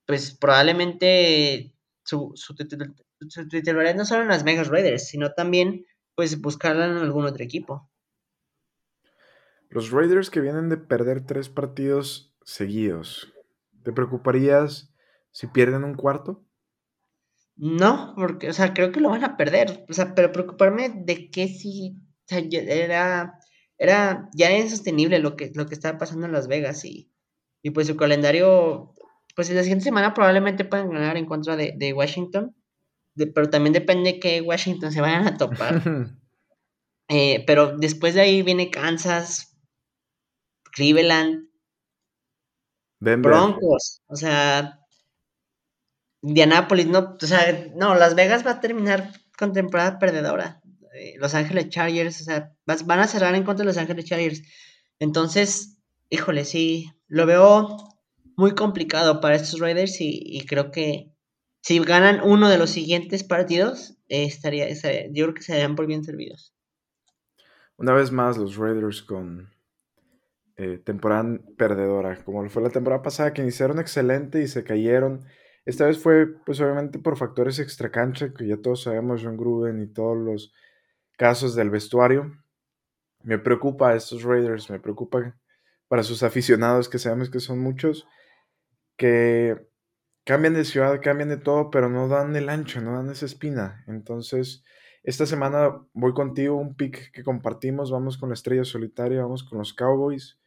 pues 0.07 0.35
probablemente 0.35 1.75
su, 2.03 2.31
su, 2.33 2.55
titularidad 2.55 3.95
no 3.95 4.05
solo 4.05 4.23
en 4.23 4.29
las 4.29 4.43
Vegas 4.43 4.67
Raiders, 4.67 5.07
sino 5.07 5.31
también 5.33 5.85
pues 6.15 6.41
buscarla 6.41 6.87
en 6.87 6.97
algún 6.97 7.25
otro 7.25 7.43
equipo. 7.43 7.87
Los 9.69 9.91
Raiders 9.91 10.31
que 10.31 10.41
vienen 10.41 10.69
de 10.69 10.77
perder 10.77 11.25
tres 11.25 11.49
partidos 11.49 12.35
seguidos, 12.43 13.31
¿te 13.83 13.93
preocuparías 13.93 14.91
si 15.31 15.47
pierden 15.47 15.83
un 15.83 15.93
cuarto? 15.93 16.43
No, 17.61 18.13
porque, 18.15 18.49
o 18.49 18.53
sea, 18.53 18.73
creo 18.73 18.91
que 18.91 18.99
lo 18.99 19.09
van 19.09 19.23
a 19.23 19.37
perder. 19.37 19.85
O 19.87 19.93
sea, 19.93 20.15
pero 20.15 20.31
preocuparme 20.31 20.89
de 20.89 21.29
que 21.29 21.47
si 21.47 21.95
o 21.95 22.27
sea, 22.27 22.39
era, 22.39 23.39
era, 23.77 24.29
ya 24.33 24.49
era 24.49 24.59
insostenible 24.59 25.19
lo 25.19 25.35
que, 25.35 25.51
lo 25.53 25.67
que 25.67 25.75
estaba 25.75 25.97
pasando 25.97 26.25
en 26.25 26.31
Las 26.31 26.47
Vegas 26.47 26.83
y, 26.83 27.11
y 27.61 27.69
pues 27.69 27.87
su 27.87 27.95
calendario, 27.95 28.93
pues 29.35 29.49
en 29.49 29.57
la 29.57 29.63
siguiente 29.63 29.85
semana 29.85 30.13
probablemente 30.13 30.65
puedan 30.65 30.89
ganar 30.89 31.17
en 31.17 31.25
contra 31.25 31.55
de, 31.55 31.73
de 31.77 31.93
Washington 31.93 32.55
pero 33.15 33.49
también 33.49 33.73
depende 33.73 34.19
que 34.19 34.41
Washington 34.41 34.91
se 34.91 35.01
vayan 35.01 35.27
a 35.27 35.37
topar. 35.37 35.81
Eh, 37.13 37.43
pero 37.45 37.75
después 37.75 38.13
de 38.13 38.21
ahí 38.21 38.41
viene 38.41 38.71
Kansas, 38.71 39.57
Cleveland, 40.71 41.49
Broncos, 43.01 44.01
o 44.07 44.15
sea, 44.15 44.79
Indianapolis, 46.21 46.87
no, 46.87 47.17
o 47.21 47.25
sea, 47.25 47.67
no, 47.75 47.95
Las 47.95 48.15
Vegas 48.15 48.45
va 48.45 48.51
a 48.51 48.59
terminar 48.61 49.11
con 49.37 49.53
temporada 49.53 49.99
perdedora. 49.99 50.61
Eh, 50.93 51.15
Los 51.17 51.33
Ángeles 51.33 51.69
Chargers, 51.69 52.21
o 52.21 52.23
sea, 52.23 52.53
van 52.65 52.99
a 52.99 53.07
cerrar 53.07 53.33
en 53.35 53.43
contra 53.43 53.63
de 53.63 53.67
Los 53.67 53.77
Ángeles 53.77 54.05
Chargers. 54.05 54.43
Entonces, 54.99 55.77
híjole, 56.09 56.45
sí, 56.45 56.91
lo 57.07 57.25
veo 57.25 57.77
muy 58.37 58.55
complicado 58.55 59.19
para 59.21 59.35
estos 59.35 59.59
Raiders 59.59 59.97
y 59.99 60.45
creo 60.47 60.71
que 60.71 61.11
si 61.61 61.79
ganan 61.79 62.21
uno 62.23 62.49
de 62.49 62.57
los 62.57 62.71
siguientes 62.71 63.23
partidos, 63.23 63.97
estaría, 64.07 64.67
yo 65.11 65.25
creo 65.25 65.33
que 65.33 65.43
se 65.43 65.53
darían 65.53 65.75
por 65.75 65.85
bien 65.85 66.03
servidos. 66.03 66.53
Una 67.77 67.93
vez 67.93 68.11
más, 68.11 68.37
los 68.37 68.57
Raiders 68.57 69.01
con 69.01 69.49
eh, 70.57 70.79
temporada 70.83 71.39
perdedora, 71.57 72.23
como 72.23 72.47
fue 72.49 72.63
la 72.63 72.69
temporada 72.69 73.01
pasada, 73.01 73.33
que 73.33 73.41
iniciaron 73.41 73.79
excelente 73.79 74.41
y 74.41 74.47
se 74.47 74.63
cayeron. 74.63 75.25
Esta 75.65 75.85
vez 75.85 75.99
fue, 75.99 76.27
pues 76.45 76.59
obviamente, 76.59 76.99
por 76.99 77.17
factores 77.17 77.59
extracancha, 77.59 78.33
que 78.33 78.47
ya 78.47 78.57
todos 78.57 78.83
sabemos, 78.83 79.21
John 79.23 79.37
Gruden 79.37 79.81
y 79.81 79.87
todos 79.87 80.17
los 80.17 80.53
casos 81.17 81.55
del 81.55 81.69
vestuario. 81.69 82.31
Me 83.23 83.37
preocupa 83.37 83.91
a 83.91 83.95
estos 83.95 84.23
Raiders, 84.23 84.69
me 84.71 84.79
preocupa 84.79 85.37
para 85.87 86.03
sus 86.03 86.23
aficionados, 86.23 86.89
que 86.89 86.97
sabemos 86.97 87.29
que 87.29 87.39
son 87.39 87.59
muchos, 87.59 88.07
que 88.97 89.67
cambian 90.25 90.55
de 90.55 90.65
ciudad, 90.65 90.99
cambian 91.01 91.29
de 91.29 91.37
todo, 91.37 91.69
pero 91.69 91.89
no 91.89 92.07
dan 92.07 92.35
el 92.35 92.49
ancho, 92.49 92.81
no 92.81 92.95
dan 92.95 93.09
esa 93.11 93.25
espina. 93.25 93.83
Entonces, 93.87 94.63
esta 95.03 95.25
semana 95.25 95.85
voy 95.93 96.13
contigo, 96.13 96.55
un 96.55 96.75
pick 96.75 97.11
que 97.11 97.23
compartimos, 97.23 97.91
vamos 97.91 98.17
con 98.17 98.29
la 98.29 98.33
estrella 98.33 98.63
solitaria, 98.63 99.21
vamos 99.21 99.43
con 99.43 99.59
los 99.59 99.73
Cowboys. 99.73 100.39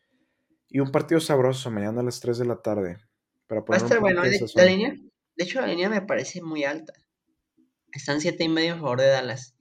Y 0.69 0.81
un 0.81 0.91
partido 0.91 1.21
sabroso 1.21 1.71
mañana 1.71 2.01
a 2.01 2.05
las 2.05 2.21
3 2.21 2.39
de 2.39 2.47
la 2.47 2.63
tarde. 2.63 2.99
Para 3.47 3.63
Va 3.63 3.75
a 3.75 3.79
estar 3.79 4.01
bueno. 4.01 4.23
La, 4.55 4.65
línea, 4.65 4.95
de 5.37 5.45
hecho, 5.45 5.61
la 5.61 5.67
línea 5.67 5.89
me 5.89 6.03
parece 6.03 6.43
muy 6.43 6.65
alta. 6.65 6.93
Están 7.93 8.21
7 8.21 8.45
y 8.45 8.49
medio 8.49 8.75
a 8.75 8.79
favor 8.79 9.01
de 9.01 9.09
Dallas. 9.09 9.57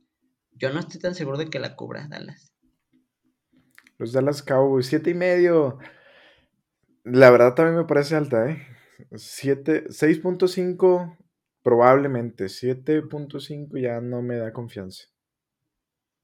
Yo 0.52 0.72
no 0.72 0.80
estoy 0.80 1.00
tan 1.00 1.16
seguro 1.16 1.38
de 1.38 1.50
que 1.50 1.60
la 1.60 1.76
cubra 1.76 2.08
Dallas. 2.08 2.54
Los 3.98 4.12
Dallas 4.12 4.42
Cowboys, 4.42 4.88
7 4.88 5.10
y 5.10 5.14
medio. 5.14 5.80
La 7.04 7.30
verdad 7.30 7.54
también 7.54 7.78
me 7.78 7.86
parece 7.86 8.16
alta, 8.16 8.50
¿eh? 8.50 8.66
6.5 9.12 11.18
probablemente. 11.62 12.46
7.5 12.46 13.82
ya 13.82 14.02
no 14.02 14.22
me 14.22 14.38
da 14.38 14.54
confianza. 14.54 15.13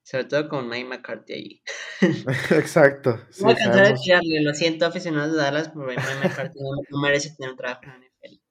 Sobre 0.09 0.23
todo 0.23 0.49
con 0.49 0.67
Mike 0.67 0.89
McCarthy 0.89 1.33
ahí. 1.33 1.61
Exacto. 2.49 3.19
Sí, 3.29 3.43
Voy 3.43 3.53
a 3.53 3.57
cansar 3.57 3.87
de 3.89 3.93
tirarle, 3.93 4.41
lo 4.41 4.55
siento, 4.55 4.87
aficionados 4.87 5.33
de 5.33 5.37
Dallas, 5.37 5.69
pero 5.69 5.85
Mike 5.85 6.01
McCarthy 6.23 6.59
no, 6.89 6.99
merece 6.99 7.35
tener 7.35 7.51
un 7.51 7.57
trabajo 7.57 7.81
en 7.83 7.89
la 7.91 7.97
NFL. 7.97 8.41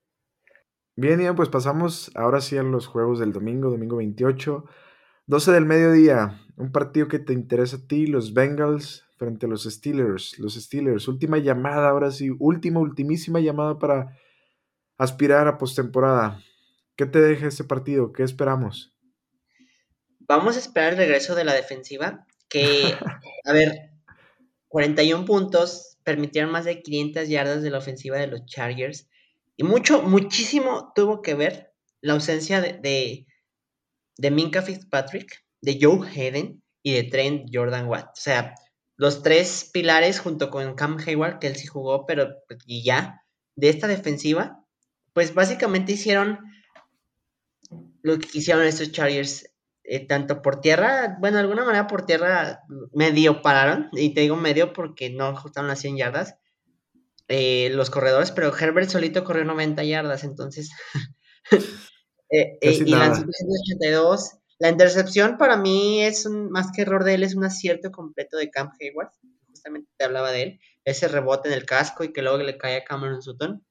Bien, 0.94 1.20
Ian, 1.20 1.34
pues 1.34 1.48
pasamos 1.48 2.12
ahora 2.14 2.40
sí 2.40 2.56
a 2.56 2.62
los 2.62 2.86
juegos 2.86 3.18
del 3.18 3.32
domingo, 3.32 3.70
domingo 3.70 3.96
28. 3.96 4.66
12 5.26 5.50
del 5.50 5.66
mediodía, 5.66 6.40
un 6.56 6.70
partido 6.70 7.08
que 7.08 7.18
te 7.18 7.32
interesa 7.32 7.78
a 7.78 7.86
ti, 7.88 8.06
los 8.06 8.34
Bengals 8.34 9.04
frente 9.16 9.46
a 9.46 9.48
los 9.48 9.64
Steelers. 9.64 10.38
Los 10.38 10.54
Steelers, 10.54 11.08
última 11.08 11.38
llamada, 11.38 11.88
ahora 11.88 12.12
sí, 12.12 12.30
última, 12.38 12.78
ultimísima 12.78 13.40
llamada 13.40 13.80
para 13.80 14.16
aspirar 14.96 15.48
a 15.48 15.58
postemporada. 15.58 16.40
¿Qué 16.94 17.04
te 17.04 17.20
deja 17.20 17.48
este 17.48 17.64
partido? 17.64 18.12
¿Qué 18.12 18.22
esperamos? 18.22 18.96
Vamos 20.28 20.56
a 20.56 20.58
esperar 20.60 20.92
el 20.92 20.98
regreso 20.98 21.34
de 21.34 21.44
la 21.44 21.54
defensiva, 21.54 22.26
que, 22.48 22.94
a 23.44 23.52
ver, 23.52 23.90
41 24.68 25.24
puntos, 25.24 25.96
permitieron 26.04 26.50
más 26.52 26.66
de 26.66 26.82
500 26.82 27.28
yardas 27.28 27.62
de 27.62 27.70
la 27.70 27.78
ofensiva 27.78 28.18
de 28.18 28.26
los 28.26 28.44
Chargers. 28.46 29.08
Y 29.56 29.64
mucho, 29.64 30.02
muchísimo 30.02 30.92
tuvo 30.94 31.22
que 31.22 31.34
ver 31.34 31.72
la 32.00 32.12
ausencia 32.12 32.60
de, 32.60 33.26
de, 34.16 34.30
Minka 34.30 34.62
Fitzpatrick, 34.62 35.44
de 35.60 35.78
Joe 35.80 36.06
Hayden 36.08 36.62
y 36.82 36.92
de 36.92 37.04
Trent 37.04 37.48
Jordan 37.52 37.86
Watt. 37.86 38.10
O 38.16 38.20
sea, 38.20 38.54
los 38.96 39.22
tres 39.22 39.68
pilares 39.72 40.20
junto 40.20 40.50
con 40.50 40.74
Cam 40.74 40.98
Hayward, 41.04 41.38
que 41.38 41.48
él 41.48 41.56
sí 41.56 41.66
jugó, 41.66 42.06
pero 42.06 42.36
y 42.66 42.84
ya, 42.84 43.22
de 43.56 43.70
esta 43.70 43.88
defensiva, 43.88 44.64
pues 45.12 45.34
básicamente 45.34 45.92
hicieron 45.92 46.38
lo 48.02 48.18
que 48.18 48.38
hicieron 48.38 48.64
estos 48.64 48.92
Chargers 48.92 49.47
eh, 49.90 50.06
tanto 50.06 50.42
por 50.42 50.60
tierra, 50.60 51.16
bueno, 51.20 51.36
de 51.36 51.42
alguna 51.42 51.64
manera 51.64 51.86
por 51.86 52.04
tierra 52.04 52.60
medio 52.92 53.42
pararon, 53.42 53.88
y 53.92 54.14
te 54.14 54.20
digo 54.22 54.36
medio 54.36 54.72
porque 54.72 55.10
no 55.10 55.26
ajustaron 55.26 55.68
las 55.68 55.80
100 55.80 55.96
yardas 55.96 56.36
eh, 57.28 57.68
los 57.72 57.90
corredores, 57.90 58.30
pero 58.30 58.56
Herbert 58.56 58.88
solito 58.88 59.22
corrió 59.22 59.44
90 59.44 59.84
yardas, 59.84 60.24
entonces. 60.24 60.70
Eh, 62.30 62.58
y 62.60 62.84
la 62.84 63.14
182. 63.14 64.32
La 64.58 64.68
intercepción 64.68 65.38
para 65.38 65.56
mí 65.56 66.02
es 66.02 66.26
un, 66.26 66.50
más 66.50 66.70
que 66.70 66.82
error 66.82 67.02
de 67.02 67.14
él, 67.14 67.22
es 67.22 67.34
un 67.34 67.44
acierto 67.46 67.90
completo 67.90 68.36
de 68.36 68.50
Camp 68.50 68.74
Hayward. 68.78 69.08
Justamente 69.46 69.88
te 69.96 70.04
hablaba 70.04 70.30
de 70.30 70.42
él. 70.42 70.60
Ese 70.84 71.08
rebote 71.08 71.48
en 71.48 71.54
el 71.54 71.64
casco 71.64 72.04
y 72.04 72.12
que 72.12 72.20
luego 72.20 72.36
le 72.36 72.58
cae 72.58 72.76
a 72.76 72.84
Cameron 72.84 73.22
Sutton. 73.22 73.64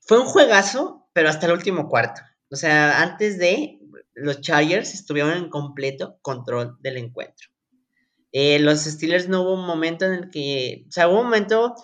Fue 0.00 0.20
un 0.20 0.26
juegazo, 0.26 1.08
pero 1.12 1.28
hasta 1.28 1.46
el 1.46 1.52
último 1.54 1.88
cuarto. 1.88 2.20
O 2.52 2.54
sea, 2.54 3.02
antes 3.02 3.36
de 3.36 3.79
los 4.20 4.40
Chargers 4.40 4.94
estuvieron 4.94 5.32
en 5.32 5.48
completo 5.48 6.18
control 6.22 6.76
del 6.80 6.98
encuentro. 6.98 7.48
Eh, 8.32 8.58
los 8.60 8.84
Steelers 8.84 9.28
no 9.28 9.42
hubo 9.42 9.54
un 9.54 9.66
momento 9.66 10.04
en 10.06 10.12
el 10.12 10.30
que, 10.30 10.84
o 10.88 10.92
sea, 10.92 11.08
hubo 11.08 11.18
un 11.20 11.26
momento 11.26 11.74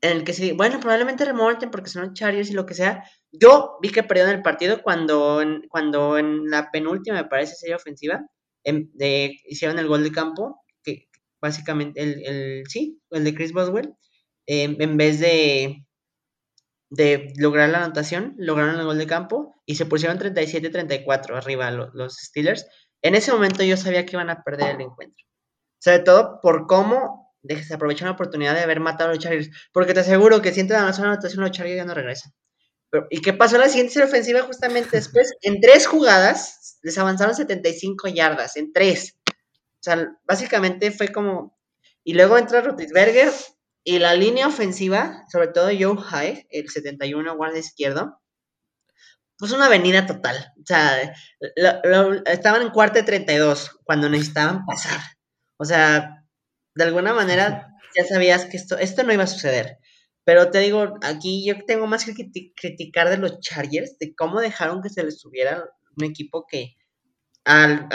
en 0.00 0.18
el 0.18 0.24
que 0.24 0.32
se, 0.32 0.52
bueno, 0.52 0.78
probablemente 0.80 1.24
remonten 1.24 1.70
porque 1.70 1.90
son 1.90 2.02
los 2.02 2.14
Chargers 2.14 2.50
y 2.50 2.54
lo 2.54 2.66
que 2.66 2.74
sea. 2.74 3.04
Yo 3.32 3.78
vi 3.82 3.90
que 3.90 4.02
perdieron 4.02 4.34
el 4.34 4.42
partido 4.42 4.82
cuando, 4.82 5.42
cuando 5.68 6.18
en 6.18 6.48
la 6.48 6.70
penúltima, 6.70 7.16
me 7.16 7.28
parece, 7.28 7.56
serie 7.56 7.74
ofensiva, 7.74 8.24
em, 8.64 8.90
hicieron 9.46 9.78
el 9.78 9.88
gol 9.88 10.04
de 10.04 10.12
campo, 10.12 10.60
que 10.84 11.08
básicamente, 11.40 12.00
el, 12.02 12.22
el 12.24 12.64
sí, 12.68 13.00
el 13.10 13.24
de 13.24 13.34
Chris 13.34 13.52
Boswell, 13.52 13.94
em, 14.46 14.76
en 14.80 14.96
vez 14.96 15.20
de, 15.20 15.84
de 16.90 17.32
lograr 17.36 17.68
la 17.68 17.84
anotación, 17.84 18.34
lograron 18.38 18.78
el 18.78 18.86
gol 18.86 18.98
de 18.98 19.06
campo 19.06 19.60
y 19.66 19.74
se 19.74 19.86
pusieron 19.86 20.18
37-34 20.18 21.36
arriba 21.36 21.70
los, 21.70 22.16
Steelers. 22.16 22.66
En 23.02 23.14
ese 23.14 23.32
momento 23.32 23.62
yo 23.62 23.76
sabía 23.76 24.06
que 24.06 24.16
iban 24.16 24.30
a 24.30 24.42
perder 24.42 24.76
el 24.76 24.80
encuentro. 24.82 25.24
Sobre 25.78 26.00
todo 26.00 26.40
por 26.42 26.66
cómo 26.66 27.28
se 27.46 27.74
aprovechó 27.74 28.04
la 28.04 28.12
oportunidad 28.12 28.54
de 28.54 28.60
haber 28.60 28.80
matado 28.80 29.10
a 29.10 29.14
los 29.14 29.22
Chargers. 29.22 29.50
Porque 29.72 29.94
te 29.94 30.00
aseguro 30.00 30.42
que 30.42 30.52
si 30.52 30.60
entran 30.60 30.84
a 30.84 30.90
la 30.90 30.96
anotación, 30.96 31.42
los 31.42 31.52
Chargers 31.52 31.76
ya 31.76 31.84
no 31.84 31.94
regresan. 31.94 32.32
¿Y 33.10 33.20
qué 33.20 33.34
pasó 33.34 33.58
la 33.58 33.68
siguiente 33.68 34.02
ofensiva 34.02 34.42
justamente 34.42 34.96
después? 34.96 35.34
En 35.42 35.60
tres 35.60 35.86
jugadas 35.86 36.78
les 36.82 36.96
avanzaron 36.96 37.34
75 37.34 38.08
yardas, 38.08 38.56
en 38.56 38.72
tres. 38.72 39.18
O 39.28 39.82
sea, 39.82 40.08
básicamente 40.24 40.90
fue 40.90 41.08
como... 41.08 41.56
Y 42.02 42.14
luego 42.14 42.38
entra 42.38 42.62
Rotisberger 42.62 43.30
y 43.88 43.98
la 43.98 44.14
línea 44.14 44.46
ofensiva, 44.46 45.24
sobre 45.32 45.48
todo 45.48 45.68
Joe 45.68 45.96
High, 45.96 46.46
el 46.50 46.68
71 46.68 47.36
guardia 47.38 47.60
izquierdo, 47.60 48.20
pues 49.38 49.52
una 49.52 49.64
avenida 49.64 50.04
total. 50.04 50.36
O 50.58 50.66
sea, 50.66 51.14
estaban 52.26 52.60
en 52.60 52.68
cuarta 52.68 52.98
de 52.98 53.06
32 53.06 53.78
cuando 53.84 54.10
necesitaban 54.10 54.66
pasar. 54.66 55.00
O 55.56 55.64
sea, 55.64 56.22
de 56.74 56.84
alguna 56.84 57.14
manera 57.14 57.68
ya 57.96 58.04
sabías 58.04 58.44
que 58.44 58.58
esto, 58.58 58.76
esto 58.76 59.04
no 59.04 59.14
iba 59.14 59.24
a 59.24 59.26
suceder. 59.26 59.78
Pero 60.22 60.50
te 60.50 60.58
digo, 60.58 60.98
aquí 61.00 61.46
yo 61.46 61.54
tengo 61.66 61.86
más 61.86 62.04
que 62.04 62.12
criticar 62.54 63.08
de 63.08 63.16
los 63.16 63.40
Chargers, 63.40 63.96
de 63.98 64.14
cómo 64.14 64.38
dejaron 64.38 64.82
que 64.82 64.90
se 64.90 65.02
les 65.02 65.18
subiera 65.18 65.64
un 65.96 66.04
equipo 66.04 66.44
que 66.46 66.74
al, 67.44 67.88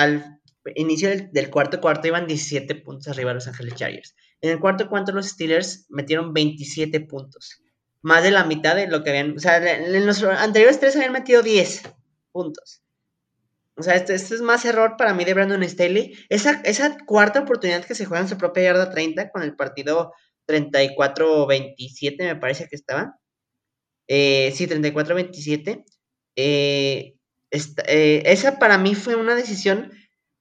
inicio 0.74 1.12
del, 1.32 1.52
cuarto 1.52 1.80
cuarto 1.80 2.08
iban 2.08 2.26
17 2.26 2.74
puntos 2.82 3.10
arriba 3.10 3.36
Los 3.36 3.48
Ángeles 3.48 3.76
Chargers. 3.76 4.16
En 4.44 4.50
el 4.50 4.60
cuarto 4.60 4.90
cuarto 4.90 5.14
los 5.14 5.26
Steelers 5.26 5.86
metieron 5.90 6.34
27 6.34 7.00
puntos. 7.00 7.62
Más 8.02 8.24
de 8.24 8.32
la 8.32 8.44
mitad 8.44 8.76
de 8.76 8.88
lo 8.88 9.02
que 9.02 9.12
habían... 9.12 9.38
O 9.38 9.40
sea, 9.40 9.58
en 9.58 10.06
los 10.06 10.22
anteriores 10.22 10.82
tres 10.82 10.98
habían 10.98 11.14
metido 11.14 11.42
10 11.42 11.84
puntos. 12.34 12.84
O 13.76 13.84
sea, 13.84 13.96
este, 13.96 14.14
este, 14.16 14.36
es 14.36 14.42
más 14.42 14.66
error 14.66 14.96
para 14.98 15.14
mí 15.14 15.24
de 15.24 15.34
Brandon 15.34 15.64
Staley. 15.64 16.18
Esa, 16.28 16.62
esa 16.66 16.98
cuarta 17.06 17.40
oportunidad 17.40 17.86
que 17.86 17.96
se 17.96 18.04
juega 18.04 18.22
en 18.22 18.28
su 18.28 18.38
propia 18.38 18.64
yarda 18.64 18.90
30 18.90 19.30
con 19.32 19.44
el 19.44 19.56
partido 19.56 20.12
34-27 20.48 22.18
me 22.20 22.36
parece 22.36 22.68
que 22.68 22.76
estaba. 22.76 23.18
Eh, 24.10 24.52
sí, 24.54 24.68
34-27. 24.68 25.86
Eh, 26.36 27.16
eh, 27.50 28.24
esa 28.26 28.60
para 28.60 28.78
mí 28.78 28.94
fue 28.94 29.16
una 29.16 29.36
decisión 29.36 29.94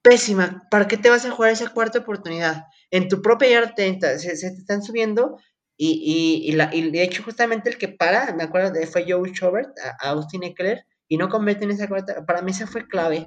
pésima. 0.03 0.67
¿Para 0.73 0.89
qué 0.89 0.97
te 0.97 1.09
vas 1.09 1.25
a 1.25 1.31
jugar 1.31 1.53
esa 1.53 1.73
cuarta 1.73 2.01
oportunidad? 2.01 2.65
En 2.93 3.09
tu 3.09 3.21
propia 3.21 3.49
yarda 3.49 4.19
se, 4.19 4.37
se 4.37 4.51
te 4.51 4.59
están 4.59 4.83
subiendo 4.83 5.39
y, 5.77 6.45
y, 6.47 6.53
la, 6.53 6.71
y, 6.73 6.91
de 6.91 7.03
hecho 7.03 7.25
justamente 7.25 7.69
el 7.69 7.79
que 7.79 7.89
para, 7.89 8.33
me 8.35 8.45
acuerdo, 8.45 8.71
de, 8.71 8.87
fue 8.87 9.05
Joe 9.09 9.31
Schobert 9.31 9.71
a, 9.81 10.11
Austin 10.11 10.45
Eckler 10.45 10.87
y 11.09 11.17
no 11.17 11.29
convierte 11.29 11.65
en 11.65 11.73
esa 11.73 11.89
cuarta. 11.89 12.25
Para 12.25 12.43
mí 12.43 12.53
esa 12.53 12.69
fue 12.69 12.87
clave. 12.87 13.27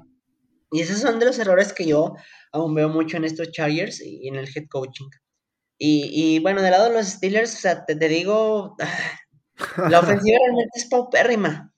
Y 0.70 0.80
esos 0.80 1.00
son 1.00 1.18
de 1.18 1.26
los 1.26 1.38
errores 1.38 1.72
que 1.72 1.86
yo 1.86 2.14
aún 2.52 2.74
veo 2.74 2.88
mucho 2.88 3.18
en 3.18 3.24
estos 3.24 3.50
Chargers 3.52 4.00
y 4.00 4.26
en 4.26 4.36
el 4.36 4.48
head 4.48 4.66
coaching. 4.70 5.08
Y, 5.78 6.10
y 6.12 6.38
bueno, 6.38 6.62
del 6.62 6.70
lado 6.70 6.88
de 6.88 6.94
los 6.94 7.06
Steelers, 7.06 7.54
o 7.54 7.58
sea, 7.58 7.84
te, 7.84 7.94
digo, 7.94 8.76
la 9.88 10.00
ofensiva 10.00 10.38
realmente 10.46 10.70
es 10.76 10.86
paupérrima. 10.86 11.74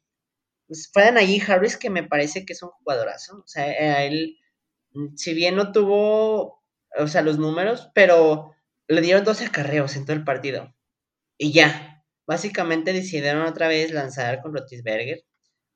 Pues 0.69 0.91
allí 0.95 1.43
Harris 1.47 1.77
que 1.77 1.91
me 1.91 2.05
parece 2.05 2.47
que 2.47 2.53
es 2.53 2.63
un 2.63 2.71
jugadorazo. 2.71 3.39
O 3.39 3.47
sea, 3.49 4.05
él 4.05 4.37
si 5.17 5.35
bien 5.35 5.57
no 5.57 5.73
tuvo, 5.73 6.58
o 6.97 7.07
sea, 7.09 7.23
los 7.23 7.39
números, 7.39 7.91
pero 7.95 8.55
le 8.89 9.01
dieron 9.01 9.25
12 9.25 9.47
acarreos 9.47 9.97
en 9.97 10.05
todo 10.05 10.17
el 10.17 10.25
partido. 10.25 10.75
Y 11.39 11.53
ya, 11.53 12.05
básicamente 12.27 12.93
decidieron 12.93 13.43
otra 13.43 13.69
vez 13.69 13.93
lanzar 13.93 14.43
con 14.43 14.55
Rotisberger. 14.55 15.25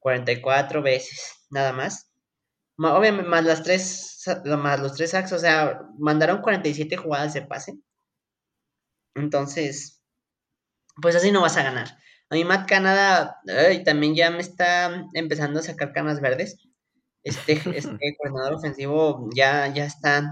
44 0.01 0.83
veces, 0.83 1.47
nada 1.51 1.73
más. 1.73 2.11
Obviamente, 2.77 3.29
más 3.29 3.45
las 3.45 3.63
tres, 3.63 4.25
más 4.45 4.81
los 4.81 4.95
tres 4.95 5.11
sacks, 5.11 5.33
o 5.33 5.39
sea, 5.39 5.81
mandaron 5.99 6.43
47 6.43 6.97
jugadas 6.97 7.35
de 7.35 7.43
pase. 7.43 7.75
Entonces, 9.15 10.03
pues 11.01 11.15
así 11.17 11.31
no 11.31 11.43
vas 11.43 11.57
a 11.57 11.63
ganar. 11.63 11.89
A 12.31 12.35
mí 12.35 12.45
Matt 12.45 12.69
Canada 12.69 13.41
también 13.85 14.15
ya 14.15 14.31
me 14.31 14.41
está 14.41 15.07
empezando 15.15 15.61
a 15.61 15.63
sacar 15.63 15.93
canas 15.93 16.21
verdes. 16.21 16.59
Este, 17.23 17.53
este 17.77 18.17
coordinador 18.19 18.55
ofensivo 18.55 19.29
ya, 19.35 19.73
ya 19.73 19.85
está. 19.85 20.25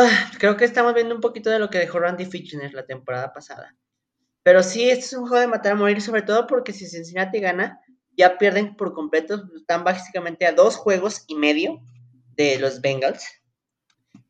Ah, 0.00 0.30
creo 0.38 0.56
que 0.56 0.64
estamos 0.64 0.94
viendo 0.94 1.12
un 1.12 1.20
poquito 1.20 1.50
de 1.50 1.58
lo 1.58 1.70
que 1.70 1.78
dejó 1.78 1.98
Randy 1.98 2.24
Fitchner 2.24 2.72
la 2.72 2.86
temporada 2.86 3.32
pasada. 3.32 3.74
Pero 4.44 4.62
sí, 4.62 4.88
este 4.88 5.06
es 5.06 5.12
un 5.14 5.26
juego 5.26 5.40
de 5.40 5.48
matar 5.48 5.72
a 5.72 5.74
morir, 5.74 6.00
sobre 6.00 6.22
todo 6.22 6.46
porque 6.46 6.72
si 6.72 6.86
Cincinnati 6.86 7.40
gana, 7.40 7.80
ya 8.16 8.38
pierden 8.38 8.76
por 8.76 8.94
completo, 8.94 9.42
están 9.56 9.82
básicamente 9.82 10.46
a 10.46 10.52
dos 10.52 10.76
juegos 10.76 11.24
y 11.26 11.34
medio 11.34 11.80
de 12.36 12.60
los 12.60 12.80
Bengals, 12.80 13.26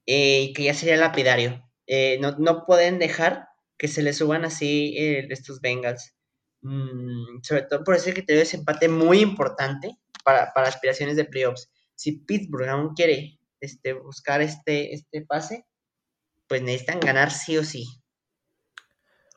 eh, 0.06 0.54
que 0.54 0.64
ya 0.64 0.72
sería 0.72 0.96
lapidario. 0.96 1.62
Eh, 1.86 2.18
no, 2.18 2.64
pueden 2.64 2.98
dejar 2.98 3.48
que 3.76 3.88
se 3.88 4.00
les 4.00 4.16
suban 4.16 4.46
así 4.46 4.96
eh, 4.96 5.26
estos 5.28 5.60
Bengals. 5.60 6.14
Mm, 6.62 7.42
sobre 7.42 7.62
todo 7.62 7.84
por 7.84 7.94
ese 7.94 8.14
criterio 8.14 8.42
de 8.42 8.56
empate 8.56 8.88
muy 8.88 9.20
importante 9.20 9.98
para, 10.24 10.50
aspiraciones 10.54 11.16
de 11.16 11.26
playoffs. 11.26 11.70
Si 11.94 12.12
Pittsburgh 12.20 12.70
aún 12.70 12.94
quiere 12.94 13.37
este, 13.60 13.92
buscar 13.92 14.40
este, 14.40 14.94
este 14.94 15.22
pase, 15.22 15.64
pues 16.48 16.62
necesitan 16.62 17.00
ganar 17.00 17.30
sí 17.30 17.56
o 17.56 17.64
sí. 17.64 17.86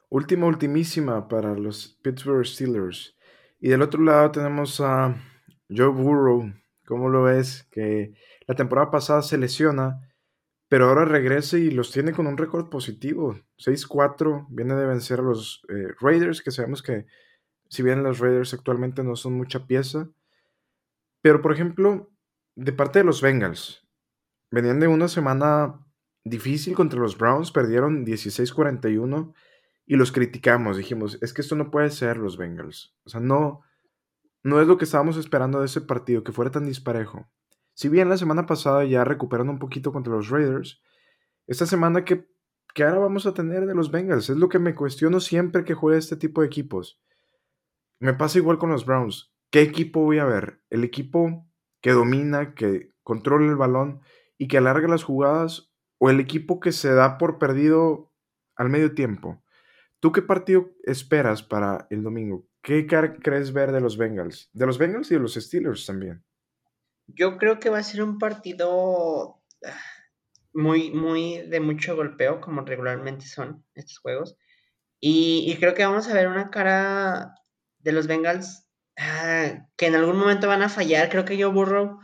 Última, 0.10 0.48
ultimísima 0.48 1.28
para 1.28 1.54
los 1.56 2.00
Pittsburgh 2.04 2.46
Steelers. 2.46 3.16
Y 3.60 3.70
del 3.70 3.82
otro 3.82 4.04
lado 4.04 4.32
tenemos 4.32 4.82
a 4.82 5.16
Joe 5.70 5.88
Burrow. 5.88 6.54
¿Cómo 6.86 7.10
lo 7.10 7.24
ves? 7.24 7.68
Que 7.72 8.14
la 8.48 8.56
temporada 8.56 8.92
pasada 8.92 9.22
se 9.22 9.38
lesiona, 9.38 10.14
pero 10.68 10.88
ahora 10.88 11.06
regresa 11.06 11.58
y 11.58 11.72
los 11.72 11.92
tiene 11.92 12.12
con 12.12 12.28
un 12.28 12.38
récord 12.38 12.70
positivo. 12.70 13.40
6-4, 13.58 14.48
viene 14.50 14.76
de 14.76 14.86
vencer 14.86 15.20
a 15.20 15.24
los 15.24 15.62
eh, 15.70 15.94
Raiders, 16.02 16.42
que 16.42 16.52
sabemos 16.52 16.82
que 16.82 17.06
si 17.70 17.84
bien 17.84 18.04
los 18.04 18.20
Raiders 18.20 18.54
actualmente 18.54 19.04
no 19.04 19.16
son 19.16 19.34
mucha 19.38 19.66
pieza. 19.66 20.10
Pero, 21.22 21.42
por 21.42 21.54
ejemplo, 21.54 22.12
de 22.56 22.74
parte 22.74 23.00
de 23.00 23.06
los 23.06 23.22
Bengals, 23.22 23.88
venían 24.52 24.80
de 24.80 24.88
una 24.88 25.08
semana 25.08 25.80
difícil 26.24 26.76
contra 26.76 27.00
los 27.00 27.18
Browns, 27.18 27.52
perdieron 27.52 28.06
16-41 28.06 29.34
y 29.86 29.96
los 29.96 30.12
criticamos, 30.12 30.78
dijimos, 30.78 31.18
es 31.22 31.34
que 31.34 31.42
esto 31.42 31.56
no 31.56 31.72
puede 31.72 31.90
ser 31.90 32.18
los 32.18 32.38
Bengals. 32.38 32.96
O 33.04 33.10
sea, 33.10 33.20
no, 33.20 33.62
no 34.44 34.62
es 34.62 34.68
lo 34.68 34.78
que 34.78 34.86
estábamos 34.86 35.18
esperando 35.18 35.60
de 35.60 35.66
ese 35.66 35.82
partido, 35.82 36.24
que 36.24 36.32
fuera 36.32 36.52
tan 36.52 36.66
disparejo. 36.66 37.30
Si 37.74 37.90
bien 37.90 38.10
la 38.10 38.18
semana 38.18 38.46
pasada 38.46 38.86
ya 38.86 39.04
recuperaron 39.04 39.50
un 39.50 39.60
poquito 39.60 39.92
contra 39.92 40.14
los 40.14 40.30
Raiders, 40.30 40.82
esta 41.48 41.66
semana 41.66 42.06
que, 42.06 42.28
ahora 42.78 43.00
vamos 43.00 43.26
a 43.26 43.34
tener 43.34 43.66
de 43.66 43.76
los 43.76 43.92
Bengals, 43.92 44.30
es 44.30 44.38
lo 44.38 44.50
que 44.50 44.60
me 44.60 44.76
cuestiono 44.76 45.20
siempre 45.20 45.64
que 45.64 45.74
juega 45.74 45.98
este 45.98 46.16
tipo 46.16 46.42
de 46.42 46.48
equipos. 46.48 47.02
Me 48.00 48.14
pasa 48.14 48.38
igual 48.38 48.58
con 48.58 48.72
los 48.72 48.86
Browns. 48.86 49.34
¿Qué 49.50 49.62
equipo 49.62 50.02
voy 50.02 50.20
a 50.20 50.26
ver? 50.26 50.62
¿El 50.70 50.84
equipo 50.84 51.46
que 51.82 51.92
domina, 51.92 52.54
que 52.54 52.94
controla 53.04 53.48
el 53.48 53.58
balón 53.58 54.02
y 54.42 54.48
que 54.48 54.58
alarga 54.58 54.88
las 54.88 55.04
jugadas? 55.04 55.72
¿O 56.00 56.10
el 56.10 56.20
equipo 56.20 56.60
que 56.60 56.72
se 56.72 56.92
da 56.92 57.20
por 57.20 57.38
perdido 57.38 58.12
al 58.56 58.70
medio 58.70 58.96
tiempo? 58.96 59.44
¿Tú 60.00 60.12
qué 60.12 60.24
partido 60.24 60.72
esperas 60.84 61.44
para 61.44 61.86
el 61.92 62.02
domingo? 62.02 62.48
¿Qué 62.64 62.88
crees 62.88 63.54
ver 63.54 63.72
de 63.72 63.82
los 63.82 64.00
Bengals? 64.00 64.50
De 64.54 64.66
los 64.66 64.80
Bengals 64.80 65.12
y 65.12 65.14
de 65.14 65.20
los 65.20 65.36
Steelers 65.36 65.86
también. 65.86 66.24
Yo 67.06 67.38
creo 67.38 67.60
que 67.60 67.70
va 67.70 67.78
a 67.78 67.84
ser 67.84 68.02
un 68.02 68.18
partido 68.18 69.44
muy, 70.54 70.90
muy 70.90 71.44
de 71.48 71.60
mucho 71.60 71.96
golpeo, 71.96 72.42
como 72.42 72.62
regularmente 72.62 73.28
son 73.28 73.64
estos 73.76 74.00
juegos. 74.00 74.38
Y, 75.00 75.56
creo 75.60 75.76
que 75.76 75.86
vamos 75.86 76.08
a 76.08 76.16
ver 76.16 76.28
una 76.28 76.50
cara 76.50 77.36
de 77.78 77.92
los 77.92 78.08
Bengals 78.08 78.68
ah, 78.98 79.68
que 79.78 79.86
en 79.86 79.94
algún 79.94 80.18
momento 80.18 80.48
van 80.48 80.64
a 80.64 80.70
fallar. 80.70 81.10
Creo 81.10 81.26
que 81.26 81.38
yo 81.38 81.52
burro 81.52 82.00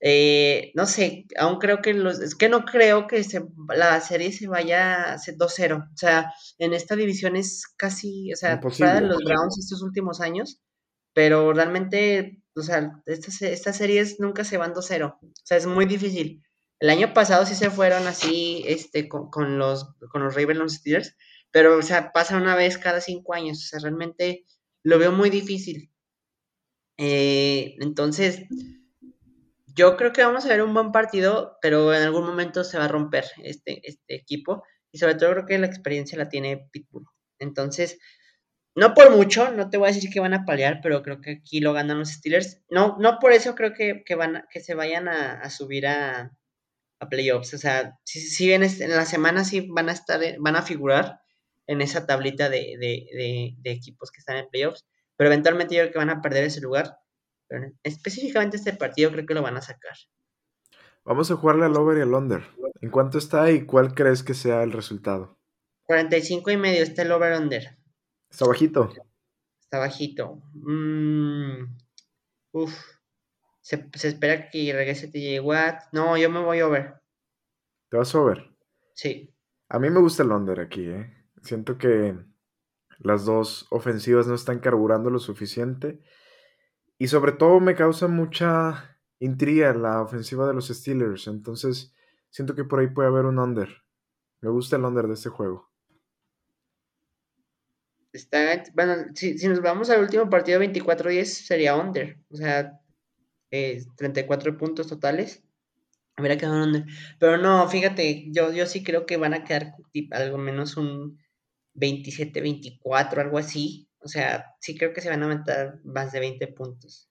eh, 0.00 0.70
no 0.74 0.86
sé, 0.86 1.26
aún 1.36 1.58
creo 1.58 1.82
que 1.82 1.92
los, 1.92 2.20
es 2.20 2.36
que 2.36 2.48
no 2.48 2.64
creo 2.64 3.08
que 3.08 3.24
se, 3.24 3.42
la 3.74 4.00
serie 4.00 4.32
se 4.32 4.46
vaya 4.46 5.14
a 5.14 5.16
2-0. 5.16 5.90
O 5.92 5.96
sea, 5.96 6.32
en 6.58 6.72
esta 6.72 6.94
división 6.94 7.36
es 7.36 7.66
casi, 7.76 8.32
o 8.32 8.36
sea, 8.36 8.56
de 8.56 9.00
los 9.00 9.24
Browns 9.24 9.58
estos 9.58 9.82
últimos 9.82 10.20
años, 10.20 10.60
pero 11.14 11.52
realmente, 11.52 12.42
o 12.54 12.62
sea, 12.62 13.02
estas, 13.06 13.42
estas 13.42 13.76
series 13.76 14.20
nunca 14.20 14.44
se 14.44 14.56
van 14.56 14.72
2-0. 14.72 15.18
O 15.20 15.30
sea, 15.44 15.56
es 15.56 15.66
muy 15.66 15.86
difícil. 15.86 16.44
El 16.80 16.90
año 16.90 17.12
pasado 17.12 17.44
sí 17.44 17.56
se 17.56 17.70
fueron 17.70 18.06
así, 18.06 18.62
este, 18.68 19.08
con, 19.08 19.58
los, 19.58 19.96
con 20.12 20.22
los 20.22 20.34
Ravens 20.36 20.74
Steelers, 20.74 21.16
pero, 21.50 21.76
o 21.76 21.82
sea, 21.82 22.12
pasa 22.12 22.36
una 22.36 22.54
vez 22.54 22.78
cada 22.78 23.00
cinco 23.00 23.34
años. 23.34 23.58
O 23.64 23.66
sea, 23.66 23.80
realmente 23.80 24.44
lo 24.84 24.98
veo 25.00 25.10
muy 25.10 25.28
difícil. 25.28 25.90
Eh, 26.98 27.74
entonces, 27.80 28.42
yo 29.78 29.96
creo 29.96 30.12
que 30.12 30.24
vamos 30.24 30.44
a 30.44 30.48
ver 30.48 30.60
un 30.60 30.74
buen 30.74 30.90
partido, 30.90 31.56
pero 31.62 31.94
en 31.94 32.02
algún 32.02 32.26
momento 32.26 32.64
se 32.64 32.78
va 32.78 32.86
a 32.86 32.88
romper 32.88 33.26
este, 33.44 33.80
este 33.88 34.16
equipo. 34.16 34.64
Y 34.90 34.98
sobre 34.98 35.14
todo 35.14 35.30
creo 35.30 35.46
que 35.46 35.58
la 35.58 35.68
experiencia 35.68 36.18
la 36.18 36.28
tiene 36.28 36.68
Pitbull. 36.72 37.06
Entonces, 37.38 38.00
no 38.74 38.92
por 38.92 39.14
mucho, 39.14 39.52
no 39.52 39.70
te 39.70 39.76
voy 39.76 39.88
a 39.88 39.92
decir 39.92 40.10
que 40.10 40.18
van 40.18 40.34
a 40.34 40.44
pelear, 40.44 40.80
pero 40.82 41.02
creo 41.02 41.20
que 41.20 41.30
aquí 41.30 41.60
lo 41.60 41.72
ganan 41.74 42.00
los 42.00 42.10
Steelers. 42.10 42.60
No, 42.68 42.96
no 42.98 43.18
por 43.20 43.32
eso 43.32 43.54
creo 43.54 43.72
que, 43.72 44.02
van 44.16 44.46
que 44.50 44.58
se 44.58 44.74
vayan 44.74 45.06
a, 45.08 45.48
subir 45.48 45.86
a, 45.86 46.32
playoffs. 47.08 47.54
O 47.54 47.58
sea, 47.58 47.96
si, 48.02 48.20
si 48.20 48.48
bien 48.48 48.64
en 48.64 48.90
la 48.90 49.06
semana 49.06 49.44
sí 49.44 49.68
van 49.70 49.88
a 49.88 49.92
estar, 49.92 50.20
van 50.40 50.56
a 50.56 50.62
figurar 50.62 51.20
en 51.68 51.82
esa 51.82 52.04
tablita 52.04 52.48
de, 52.48 53.54
de 53.56 53.70
equipos 53.70 54.10
que 54.10 54.18
están 54.18 54.38
en 54.38 54.48
playoffs, 54.48 54.84
pero 55.16 55.30
eventualmente 55.30 55.76
yo 55.76 55.82
creo 55.82 55.92
que 55.92 55.98
van 55.98 56.10
a 56.10 56.20
perder 56.20 56.44
ese 56.44 56.60
lugar 56.60 56.98
específicamente 57.82 58.56
este 58.56 58.72
partido 58.72 59.10
creo 59.10 59.26
que 59.26 59.34
lo 59.34 59.42
van 59.42 59.56
a 59.56 59.62
sacar. 59.62 59.96
Vamos 61.04 61.30
a 61.30 61.36
jugarle 61.36 61.64
al 61.64 61.76
over 61.76 61.98
y 61.98 62.02
al 62.02 62.14
under. 62.14 62.44
¿En 62.80 62.90
cuánto 62.90 63.18
está 63.18 63.50
y 63.50 63.64
cuál 63.64 63.94
crees 63.94 64.22
que 64.22 64.34
sea 64.34 64.62
el 64.62 64.72
resultado? 64.72 65.38
45 65.84 66.50
y 66.50 66.56
medio 66.56 66.82
está 66.82 67.02
el 67.02 67.12
over 67.12 67.40
under. 67.40 67.78
Está 68.30 68.46
bajito. 68.46 68.90
Está 69.60 69.78
bajito. 69.78 70.42
Mm, 70.52 71.76
uf. 72.52 72.74
Se, 73.60 73.88
espera 74.02 74.50
que 74.50 74.72
regrese 74.72 75.08
TJ 75.08 75.40
Watt. 75.40 75.84
No, 75.92 76.16
yo 76.16 76.30
me 76.30 76.40
voy 76.40 76.60
over. 76.60 76.94
¿Te 77.90 77.96
vas 77.96 78.14
over? 78.14 78.54
Sí. 78.94 79.34
A 79.68 79.78
mí 79.78 79.90
me 79.90 80.00
gusta 80.00 80.22
el 80.22 80.32
under 80.32 80.60
aquí, 80.60 80.88
¿eh? 80.88 81.10
Siento 81.42 81.78
que 81.78 82.16
las 82.98 83.24
dos 83.24 83.66
ofensivas 83.70 84.26
no 84.26 84.34
están 84.34 84.58
carburando 84.58 85.10
lo 85.10 85.18
suficiente 85.18 86.00
y 86.98 87.06
sobre 87.08 87.32
todo 87.32 87.60
me 87.60 87.76
causa 87.76 88.08
mucha 88.08 88.98
intriga 89.20 89.72
la 89.72 90.02
ofensiva 90.02 90.46
de 90.46 90.54
los 90.54 90.68
Steelers. 90.68 91.28
Entonces 91.28 91.94
siento 92.30 92.54
que 92.54 92.64
por 92.64 92.80
ahí 92.80 92.88
puede 92.88 93.08
haber 93.08 93.24
un 93.24 93.38
under. 93.38 93.68
Me 94.40 94.50
gusta 94.50 94.76
el 94.76 94.84
under 94.84 95.06
de 95.06 95.14
este 95.14 95.28
juego. 95.28 95.68
Está, 98.12 98.64
bueno, 98.74 99.06
si, 99.14 99.34
nos 99.46 99.60
vamos 99.60 99.90
al 99.90 100.00
último 100.00 100.28
partido 100.28 100.60
24-10 100.60 101.24
sería 101.24 101.76
under. 101.76 102.18
O 102.30 102.36
sea, 102.36 102.80
34 103.50 104.50
eh, 104.50 104.54
puntos 104.54 104.88
totales. 104.88 105.44
Hubiera 106.16 106.36
quedado 106.36 106.56
un 106.56 106.62
under. 106.62 106.84
Pero 107.20 107.38
no, 107.38 107.68
fíjate, 107.68 108.26
yo, 108.32 108.52
yo 108.52 108.66
sí 108.66 108.82
creo 108.82 109.06
que 109.06 109.16
van 109.16 109.34
a 109.34 109.44
quedar 109.44 109.74
algo 110.10 110.38
menos 110.38 110.76
un 110.76 111.18
27-24, 111.74 113.18
algo 113.18 113.38
así. 113.38 113.87
O 114.00 114.08
sea, 114.08 114.54
sí 114.60 114.76
creo 114.76 114.92
que 114.92 115.00
se 115.00 115.10
van 115.10 115.22
a 115.22 115.28
meter 115.28 115.80
más 115.84 116.12
de 116.12 116.20
20 116.20 116.46
puntos. 116.48 117.10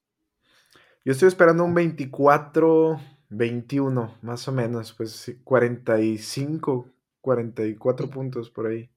Yo 1.04 1.12
estoy 1.12 1.28
esperando 1.28 1.64
un 1.64 1.74
24, 1.74 3.00
21, 3.30 4.18
más 4.22 4.48
o 4.48 4.52
menos, 4.52 4.94
pues 4.94 5.36
45, 5.44 6.92
44 7.22 8.10
puntos 8.10 8.50
por 8.50 8.68
ahí. 8.68 8.90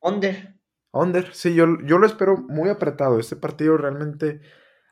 Under. 0.00 0.54
Under, 0.92 1.34
sí, 1.34 1.54
yo, 1.54 1.66
yo 1.84 1.98
lo 1.98 2.06
espero 2.06 2.36
muy 2.36 2.70
apretado. 2.70 3.18
Este 3.18 3.36
partido 3.36 3.76
realmente, 3.76 4.40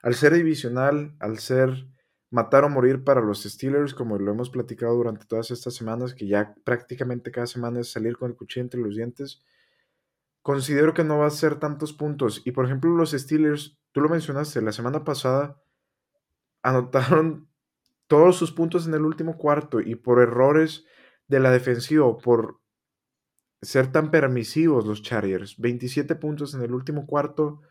al 0.03 0.15
ser 0.15 0.35
divisional, 0.35 1.15
al 1.19 1.39
ser 1.39 1.87
matar 2.31 2.65
o 2.65 2.69
morir 2.69 3.05
para 3.05 3.21
los 3.21 3.45
Steelers, 3.45 3.95
como 3.95 4.19
lo 4.19 4.33
hemos 4.33 4.51
platicado 4.51 4.95
durante 4.95 5.27
todas 5.27 5.51
estas 5.51 5.75
semanas, 5.75 6.15
que 6.15 6.27
ya 6.27 6.55
prácticamente 6.65 7.31
cada 7.31 7.47
semana 7.47 7.81
es 7.81 7.91
salir 7.91 8.17
con 8.17 8.31
el 8.31 8.37
cuchillo 8.37 8.65
entre 8.65 8.81
los 8.81 8.95
dientes 8.95 9.43
considero 10.47 10.95
que 10.95 11.03
no 11.03 11.19
va 11.19 11.27
a 11.27 11.31
ser 11.31 11.59
tantos 11.59 11.93
puntos. 11.93 12.41
Y 12.45 12.53
por 12.53 12.67
ejemplo, 12.67 12.95
los 12.95 13.11
Steelers, 13.11 13.81
tú 13.91 14.01
lo 14.01 14.09
mencionaste, 14.09 14.63
la 14.63 14.71
semana 14.71 15.03
pasada 15.03 15.61
anotaron 16.63 17.49
todos 18.07 18.37
sus 18.37 18.53
puntos 18.53 18.87
en 18.87 18.95
el 18.95 19.03
último 19.03 19.39
cuarto 19.39 19.81
y 19.81 19.97
por 19.97 20.23
errores 20.23 20.85
de 21.27 21.41
la 21.41 21.51
defensiva, 21.51 22.17
por 22.19 22.61
ser 23.61 23.91
tan 23.91 24.13
permisivos 24.13 24.87
los 24.87 25.03
Chargers, 25.03 25.59
27 25.59 26.15
puntos 26.15 26.55
en 26.55 26.63
el 26.63 26.75
último 26.75 27.09
cuarto, 27.09 27.63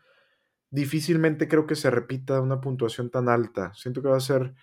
difícilmente 0.68 1.48
creo 1.48 1.66
que 1.66 1.76
se 1.76 1.90
repita 1.90 2.42
una 2.42 2.60
puntuación 2.60 3.08
tan 3.08 3.30
alta. 3.30 3.72
Siento 3.72 4.02
que 4.02 4.08
va 4.08 4.18
a 4.18 4.20
ser 4.20 4.54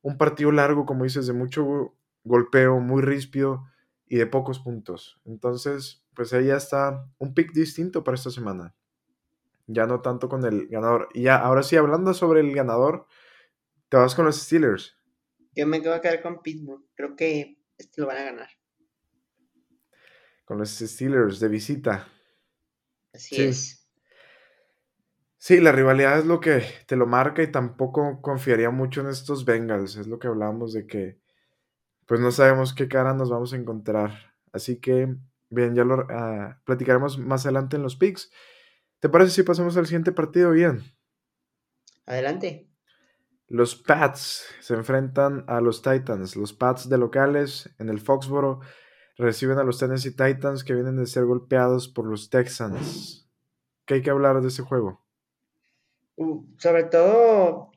un 0.00 0.18
partido 0.18 0.50
largo, 0.50 0.84
como 0.84 1.04
dices, 1.04 1.28
de 1.28 1.32
mucho 1.32 1.94
golpeo, 2.24 2.80
muy 2.80 3.02
ríspido 3.02 3.68
y 4.12 4.16
de 4.16 4.26
pocos 4.26 4.58
puntos. 4.58 5.18
Entonces, 5.24 6.04
pues 6.14 6.34
ahí 6.34 6.48
ya 6.48 6.56
está 6.56 7.08
un 7.16 7.32
pick 7.32 7.54
distinto 7.54 8.04
para 8.04 8.14
esta 8.14 8.30
semana. 8.30 8.74
Ya 9.66 9.86
no 9.86 10.02
tanto 10.02 10.28
con 10.28 10.44
el 10.44 10.68
ganador. 10.68 11.08
Y 11.14 11.22
ya, 11.22 11.36
ahora 11.36 11.62
sí, 11.62 11.76
hablando 11.76 12.12
sobre 12.12 12.40
el 12.40 12.54
ganador, 12.54 13.06
te 13.88 13.96
vas 13.96 14.14
con 14.14 14.26
los 14.26 14.36
Steelers. 14.38 14.98
Yo 15.56 15.66
me 15.66 15.80
voy 15.80 15.88
a 15.88 16.02
quedar 16.02 16.20
con 16.20 16.42
Pittsburgh. 16.42 16.84
Creo 16.94 17.16
que 17.16 17.56
este 17.78 18.02
lo 18.02 18.06
van 18.06 18.18
a 18.18 18.24
ganar. 18.24 18.48
Con 20.44 20.58
los 20.58 20.68
Steelers 20.68 21.40
de 21.40 21.48
visita. 21.48 22.06
Así 23.14 23.42
es. 23.42 23.88
Sí, 25.38 25.58
la 25.58 25.72
rivalidad 25.72 26.18
es 26.18 26.26
lo 26.26 26.38
que 26.38 26.62
te 26.86 26.96
lo 26.96 27.06
marca 27.06 27.42
y 27.42 27.50
tampoco 27.50 28.20
confiaría 28.20 28.68
mucho 28.68 29.00
en 29.00 29.06
estos 29.06 29.46
Bengals. 29.46 29.96
Es 29.96 30.06
lo 30.06 30.18
que 30.18 30.28
hablábamos 30.28 30.74
de 30.74 30.86
que 30.86 31.21
pues 32.06 32.20
no 32.20 32.30
sabemos 32.30 32.74
qué 32.74 32.88
cara 32.88 33.14
nos 33.14 33.30
vamos 33.30 33.52
a 33.52 33.56
encontrar. 33.56 34.32
Así 34.52 34.80
que, 34.80 35.14
bien, 35.50 35.74
ya 35.74 35.84
lo 35.84 36.06
ah, 36.10 36.60
platicaremos 36.64 37.18
más 37.18 37.46
adelante 37.46 37.76
en 37.76 37.82
los 37.82 37.96
picks. 37.96 38.30
¿Te 39.00 39.08
parece 39.08 39.32
si 39.32 39.42
pasamos 39.42 39.76
al 39.76 39.86
siguiente 39.86 40.12
partido? 40.12 40.52
Bien. 40.52 40.82
Adelante. 42.06 42.68
Los 43.48 43.74
Pats 43.74 44.46
se 44.60 44.74
enfrentan 44.74 45.44
a 45.46 45.60
los 45.60 45.82
Titans. 45.82 46.36
Los 46.36 46.52
Pats 46.52 46.88
de 46.88 46.98
locales 46.98 47.68
en 47.78 47.88
el 47.88 48.00
Foxboro 48.00 48.60
reciben 49.16 49.58
a 49.58 49.64
los 49.64 49.78
Tennessee 49.78 50.16
Titans 50.16 50.64
que 50.64 50.74
vienen 50.74 50.96
de 50.96 51.06
ser 51.06 51.24
golpeados 51.24 51.88
por 51.88 52.06
los 52.06 52.30
Texans. 52.30 53.28
¿Qué 53.84 53.94
hay 53.94 54.02
que 54.02 54.10
hablar 54.10 54.40
de 54.40 54.48
ese 54.48 54.62
juego? 54.62 55.04
Uh, 56.16 56.44
sobre 56.58 56.84
todo, 56.84 57.72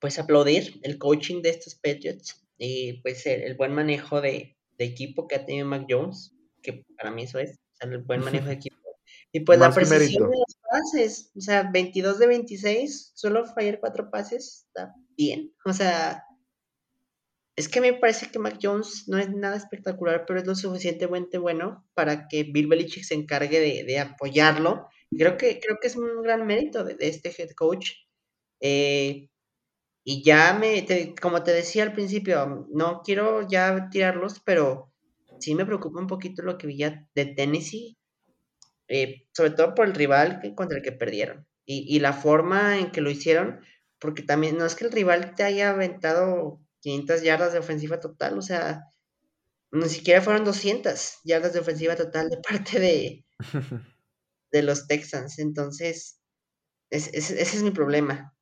pues 0.00 0.18
aplaudir 0.18 0.80
el 0.82 0.98
coaching 0.98 1.42
de 1.42 1.50
estos 1.50 1.74
Patriots 1.74 2.43
y 2.58 3.00
pues 3.02 3.26
el, 3.26 3.54
buen 3.56 3.72
manejo 3.72 4.20
de, 4.20 4.56
equipo 4.78 5.28
que 5.28 5.36
ha 5.36 5.46
tenido 5.46 5.66
Mac 5.66 5.86
Jones, 5.88 6.34
que 6.62 6.84
para 6.96 7.10
mí 7.10 7.22
eso 7.22 7.38
es, 7.38 7.58
el 7.80 7.98
buen 7.98 8.20
manejo 8.20 8.46
de 8.46 8.54
equipo. 8.54 8.76
Y 9.32 9.40
pues 9.40 9.58
la 9.58 9.72
precisión 9.72 10.30
de 10.30 10.38
los 10.38 10.56
pases, 10.70 11.32
o 11.36 11.40
sea, 11.40 11.68
22 11.72 12.18
de 12.18 12.26
26, 12.26 13.12
solo 13.14 13.44
fallar 13.46 13.80
cuatro 13.80 14.10
pases, 14.10 14.66
está 14.68 14.94
bien. 15.16 15.52
O 15.64 15.72
sea, 15.72 16.24
es 17.56 17.68
que 17.68 17.80
me 17.80 17.92
parece 17.94 18.30
que 18.30 18.38
Mac 18.38 18.58
Jones 18.60 19.04
no 19.06 19.18
es 19.18 19.30
nada 19.30 19.56
espectacular, 19.56 20.24
pero 20.26 20.40
es 20.40 20.46
lo 20.46 20.54
suficientemente 20.54 21.38
bueno 21.38 21.86
para 21.94 22.26
que 22.28 22.44
Bill 22.44 22.66
Belichick 22.66 23.04
se 23.04 23.14
encargue 23.14 23.84
de, 23.84 23.98
apoyarlo. 23.98 24.88
Creo 25.16 25.36
que, 25.36 25.60
creo 25.60 25.78
que 25.80 25.86
es 25.86 25.96
un 25.96 26.22
gran 26.22 26.46
mérito 26.46 26.84
de, 26.84 26.96
este 27.00 27.32
head 27.36 27.50
coach. 27.56 27.90
Eh, 28.60 29.28
y 30.04 30.22
ya 30.22 30.52
me, 30.52 30.86
como 31.20 31.42
te 31.42 31.52
decía 31.52 31.82
al 31.82 31.94
principio, 31.94 32.68
no 32.70 33.00
quiero 33.02 33.48
ya 33.48 33.88
tirarlos, 33.90 34.40
pero 34.44 34.92
sí 35.40 35.54
me 35.54 35.64
preocupa 35.64 35.98
un 35.98 36.06
poquito 36.06 36.42
lo 36.42 36.58
que 36.58 36.66
vi 36.66 36.76
ya 36.76 37.08
de 37.14 37.26
Tennessee, 37.26 37.96
eh, 38.88 39.26
sobre 39.32 39.50
todo 39.52 39.74
por 39.74 39.86
el 39.86 39.94
rival 39.94 40.42
contra 40.54 40.76
el 40.76 40.84
que 40.84 40.92
perdieron 40.92 41.46
y, 41.66 41.98
la 42.00 42.12
forma 42.12 42.78
en 42.78 42.92
que 42.92 43.00
lo 43.00 43.10
hicieron, 43.10 43.60
porque 43.98 44.22
también 44.22 44.58
no 44.58 44.66
es 44.66 44.74
que 44.74 44.84
el 44.84 44.92
rival 44.92 45.34
te 45.34 45.44
haya 45.44 45.70
aventado 45.70 46.60
500 46.80 47.22
yardas 47.22 47.54
de 47.54 47.60
ofensiva 47.60 47.98
total, 47.98 48.36
o 48.36 48.42
sea, 48.42 48.82
ni 49.72 49.88
siquiera 49.88 50.20
fueron 50.20 50.44
200 50.44 51.20
yardas 51.24 51.54
de 51.54 51.60
ofensiva 51.60 51.96
total 51.96 52.28
de 52.28 52.36
parte 52.46 52.78
de, 52.78 53.24
de 54.52 54.62
los 54.62 54.86
Texans, 54.86 55.38
entonces 55.38 56.20
ese 56.90 57.40
es 57.40 57.62
mi 57.62 57.70
problema. 57.70 58.33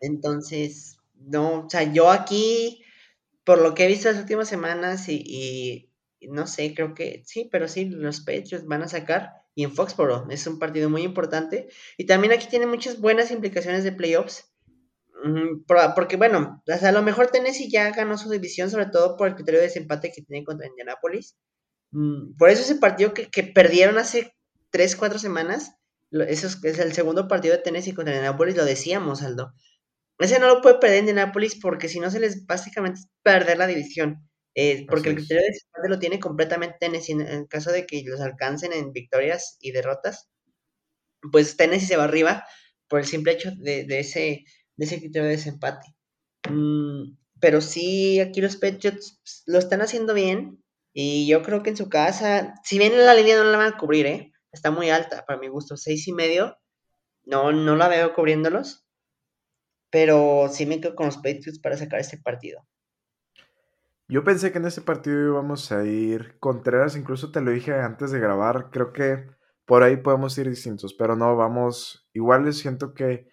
Entonces, 0.00 0.98
no, 1.14 1.66
o 1.66 1.70
sea, 1.70 1.92
yo 1.92 2.10
aquí, 2.10 2.82
por 3.44 3.60
lo 3.60 3.74
que 3.74 3.84
he 3.84 3.88
visto 3.88 4.10
las 4.10 4.20
últimas 4.20 4.48
semanas 4.48 5.08
y, 5.08 5.90
no 6.20 6.46
sé, 6.46 6.74
creo 6.74 6.94
que 6.94 7.22
sí, 7.26 7.48
pero 7.50 7.68
sí, 7.68 7.86
los 7.86 8.20
Patriots 8.20 8.66
van 8.66 8.82
a 8.82 8.88
sacar. 8.88 9.32
Y 9.54 9.64
en 9.64 9.72
Foxborough 9.74 10.30
es 10.30 10.46
un 10.46 10.58
partido 10.58 10.90
muy 10.90 11.02
importante. 11.02 11.68
Y 11.96 12.04
también 12.04 12.32
aquí 12.32 12.46
tiene 12.48 12.66
muchas 12.66 13.00
buenas 13.00 13.30
implicaciones 13.30 13.84
de 13.84 13.92
playoffs. 13.92 14.52
Mm, 15.24 15.64
porque, 15.94 16.16
bueno, 16.16 16.62
a 16.68 16.92
lo 16.92 17.02
mejor 17.02 17.28
Tennessee 17.28 17.70
ya 17.70 17.90
ganó 17.90 18.18
su 18.18 18.28
división, 18.28 18.70
sobre 18.70 18.86
todo 18.86 19.16
por 19.16 19.28
el 19.28 19.34
criterio 19.34 19.60
de 19.60 19.66
desempate 19.66 20.12
que 20.12 20.22
tiene 20.22 20.44
contra 20.44 20.66
Indianapolis. 20.66 21.36
Mm, 21.90 22.36
por 22.36 22.50
eso 22.50 22.62
ese 22.62 22.76
partido 22.76 23.14
que, 23.14 23.30
que 23.30 23.44
perdieron 23.44 23.96
hace 23.98 24.34
3, 24.70 24.96
4 24.96 25.18
semanas, 25.18 25.72
eso 26.10 26.46
es, 26.46 26.62
es, 26.64 26.78
el 26.78 26.92
segundo 26.92 27.28
partido 27.28 27.56
de 27.56 27.62
Tennessee 27.62 27.94
contra 27.94 28.14
Indianapolis, 28.14 28.56
lo 28.56 28.64
decíamos, 28.64 29.22
Aldo. 29.22 29.54
Ese 30.18 30.38
no 30.38 30.46
lo 30.48 30.62
puede 30.62 30.78
perder 30.78 31.00
Indianapolis 31.00 31.56
porque 31.60 31.88
si 31.88 32.00
no 32.00 32.10
se 32.10 32.20
les 32.20 32.46
básicamente 32.46 33.00
perder 33.22 33.58
la 33.58 33.66
división. 33.66 34.28
Eh, 34.54 34.86
porque 34.88 35.10
el 35.10 35.16
criterio 35.16 35.42
de 35.42 35.48
desempate 35.48 35.88
lo 35.90 35.98
tiene 35.98 36.18
completamente 36.18 36.78
Tennessee. 36.80 37.12
En, 37.12 37.46
caso 37.46 37.70
de 37.72 37.86
que 37.86 38.02
los 38.06 38.20
alcancen 38.20 38.72
en 38.72 38.92
victorias 38.92 39.58
y 39.60 39.72
derrotas, 39.72 40.30
pues 41.30 41.56
Tennessee 41.56 41.86
se 41.86 41.96
va 41.96 42.04
arriba 42.04 42.44
por 42.88 43.00
el 43.00 43.06
simple 43.06 43.32
hecho 43.32 43.50
de, 43.58 43.84
ese, 43.98 44.44
de 44.76 44.84
ese 44.84 44.98
criterio 44.98 45.24
de 45.24 45.36
desempate. 45.36 45.94
Mm, 46.48 47.16
pero 47.40 47.60
sí, 47.60 48.20
aquí 48.20 48.40
los 48.40 48.56
Patriots 48.56 49.20
lo 49.46 49.58
están 49.58 49.82
haciendo 49.82 50.14
bien. 50.14 50.62
Y 50.94 51.26
yo 51.28 51.42
creo 51.42 51.62
que 51.62 51.70
en 51.70 51.76
su 51.76 51.90
casa, 51.90 52.54
si 52.64 52.78
bien 52.78 52.96
la 52.96 53.12
línea 53.12 53.36
no 53.36 53.44
la 53.44 53.58
van 53.58 53.74
a 53.74 53.76
cubrir, 53.76 54.06
¿eh? 54.06 54.32
está 54.50 54.70
muy 54.70 54.88
alta 54.88 55.26
para 55.26 55.38
mi 55.38 55.48
gusto, 55.48 55.76
seis 55.76 56.08
y 56.08 56.12
medio. 56.12 56.56
No, 57.24 57.52
no 57.52 57.76
la 57.76 57.88
veo 57.88 58.14
cubriéndolos 58.14 58.85
pero 59.90 60.48
sí 60.50 60.66
me 60.66 60.80
quedo 60.80 60.94
con 60.94 61.06
los 61.06 61.16
Patriots 61.16 61.58
para 61.58 61.76
sacar 61.76 62.00
este 62.00 62.18
partido. 62.18 62.66
Yo 64.08 64.22
pensé 64.22 64.52
que 64.52 64.58
en 64.58 64.66
este 64.66 64.82
partido 64.82 65.32
íbamos 65.32 65.72
a 65.72 65.84
ir 65.84 66.38
Contreras, 66.38 66.96
incluso 66.96 67.32
te 67.32 67.40
lo 67.40 67.50
dije 67.50 67.74
antes 67.74 68.12
de 68.12 68.20
grabar, 68.20 68.70
creo 68.70 68.92
que 68.92 69.26
por 69.64 69.82
ahí 69.82 69.96
podemos 69.96 70.38
ir 70.38 70.48
distintos, 70.48 70.94
pero 70.94 71.16
no, 71.16 71.34
vamos, 71.36 72.08
igual 72.12 72.52
siento 72.52 72.94
que 72.94 73.28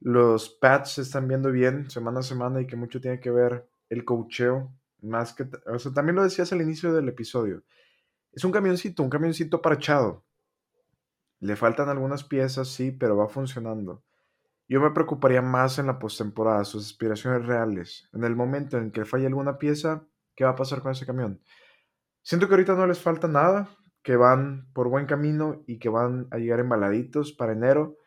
los 0.00 0.48
Pats 0.48 0.92
se 0.92 1.02
están 1.02 1.28
viendo 1.28 1.52
bien 1.52 1.90
semana 1.90 2.20
a 2.20 2.22
semana 2.22 2.62
y 2.62 2.66
que 2.66 2.76
mucho 2.76 3.00
tiene 3.00 3.20
que 3.20 3.30
ver 3.30 3.68
el 3.90 4.04
cocheo, 4.06 4.72
más 5.02 5.34
que, 5.34 5.48
o 5.66 5.78
sea, 5.78 5.92
también 5.92 6.16
lo 6.16 6.22
decías 6.22 6.50
al 6.52 6.62
inicio 6.62 6.94
del 6.94 7.10
episodio, 7.10 7.62
es 8.32 8.42
un 8.42 8.52
camioncito, 8.52 9.02
un 9.02 9.10
camioncito 9.10 9.60
parchado, 9.60 10.24
le 11.40 11.56
faltan 11.56 11.88
algunas 11.88 12.24
piezas, 12.24 12.68
sí, 12.68 12.90
pero 12.90 13.16
va 13.16 13.28
funcionando. 13.28 14.02
Yo 14.68 14.80
me 14.80 14.90
preocuparía 14.90 15.42
más 15.42 15.78
en 15.78 15.86
la 15.86 15.98
postemporada, 15.98 16.64
sus 16.64 16.86
aspiraciones 16.86 17.46
reales. 17.46 18.08
En 18.12 18.24
el 18.24 18.34
momento 18.34 18.78
en 18.78 18.90
que 18.90 19.04
falle 19.04 19.26
alguna 19.26 19.58
pieza, 19.58 20.06
¿qué 20.34 20.44
va 20.44 20.50
a 20.50 20.56
pasar 20.56 20.82
con 20.82 20.92
ese 20.92 21.06
camión? 21.06 21.40
Siento 22.22 22.48
que 22.48 22.54
ahorita 22.54 22.74
no 22.74 22.86
les 22.86 22.98
falta 22.98 23.28
nada, 23.28 23.68
que 24.02 24.16
van 24.16 24.68
por 24.72 24.88
buen 24.88 25.06
camino 25.06 25.62
y 25.66 25.78
que 25.78 25.88
van 25.88 26.26
a 26.32 26.38
llegar 26.38 26.58
embaladitos 26.58 27.32
para 27.32 27.52
enero. 27.52 27.98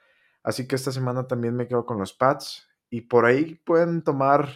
Así 0.43 0.67
que 0.67 0.76
esta 0.76 0.91
semana 0.91 1.28
también 1.28 1.56
me 1.56 1.67
quedo 1.67 1.86
con 1.86 1.98
los 1.98 2.13
Pats 2.13 2.67
y 2.89 3.02
por 3.02 3.26
ahí 3.26 3.56
pueden 3.65 4.04
tomar 4.04 4.50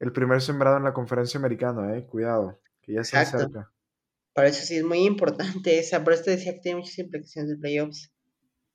el 0.00 0.12
primer 0.12 0.40
sembrado 0.40 0.76
en 0.76 0.84
la 0.84 0.94
conferencia 0.94 1.38
americana, 1.38 1.96
eh. 1.96 2.06
Cuidado, 2.06 2.60
que 2.82 2.94
ya 2.94 3.00
está 3.00 3.24
cerca. 3.24 3.72
Para 4.34 4.48
eso 4.48 4.64
sí 4.64 4.76
es 4.76 4.84
muy 4.84 5.06
importante 5.06 5.78
esa, 5.78 6.04
por 6.04 6.12
esto 6.12 6.30
decía 6.30 6.54
que 6.54 6.60
tiene 6.60 6.80
muchas 6.80 6.98
implicaciones 6.98 7.50
de 7.50 7.56
playoffs 7.56 8.12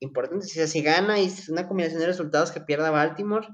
importante. 0.02 0.46
Si, 0.46 0.82
gana 0.82 1.20
y 1.20 1.28
es 1.28 1.48
una 1.48 1.68
combinación 1.68 2.02
de 2.02 2.08
resultados 2.08 2.52
que 2.52 2.60
pierda 2.60 2.92
Baltimore, 2.92 3.48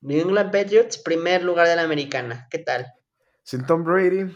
New 0.00 0.20
England 0.20 0.50
Patriots, 0.50 0.98
primer 0.98 1.44
lugar 1.44 1.68
de 1.68 1.76
la 1.76 1.82
americana. 1.82 2.48
¿Qué 2.50 2.58
tal? 2.58 2.86
Sin 3.42 3.64
Tom 3.64 3.84
Brady 3.84 4.34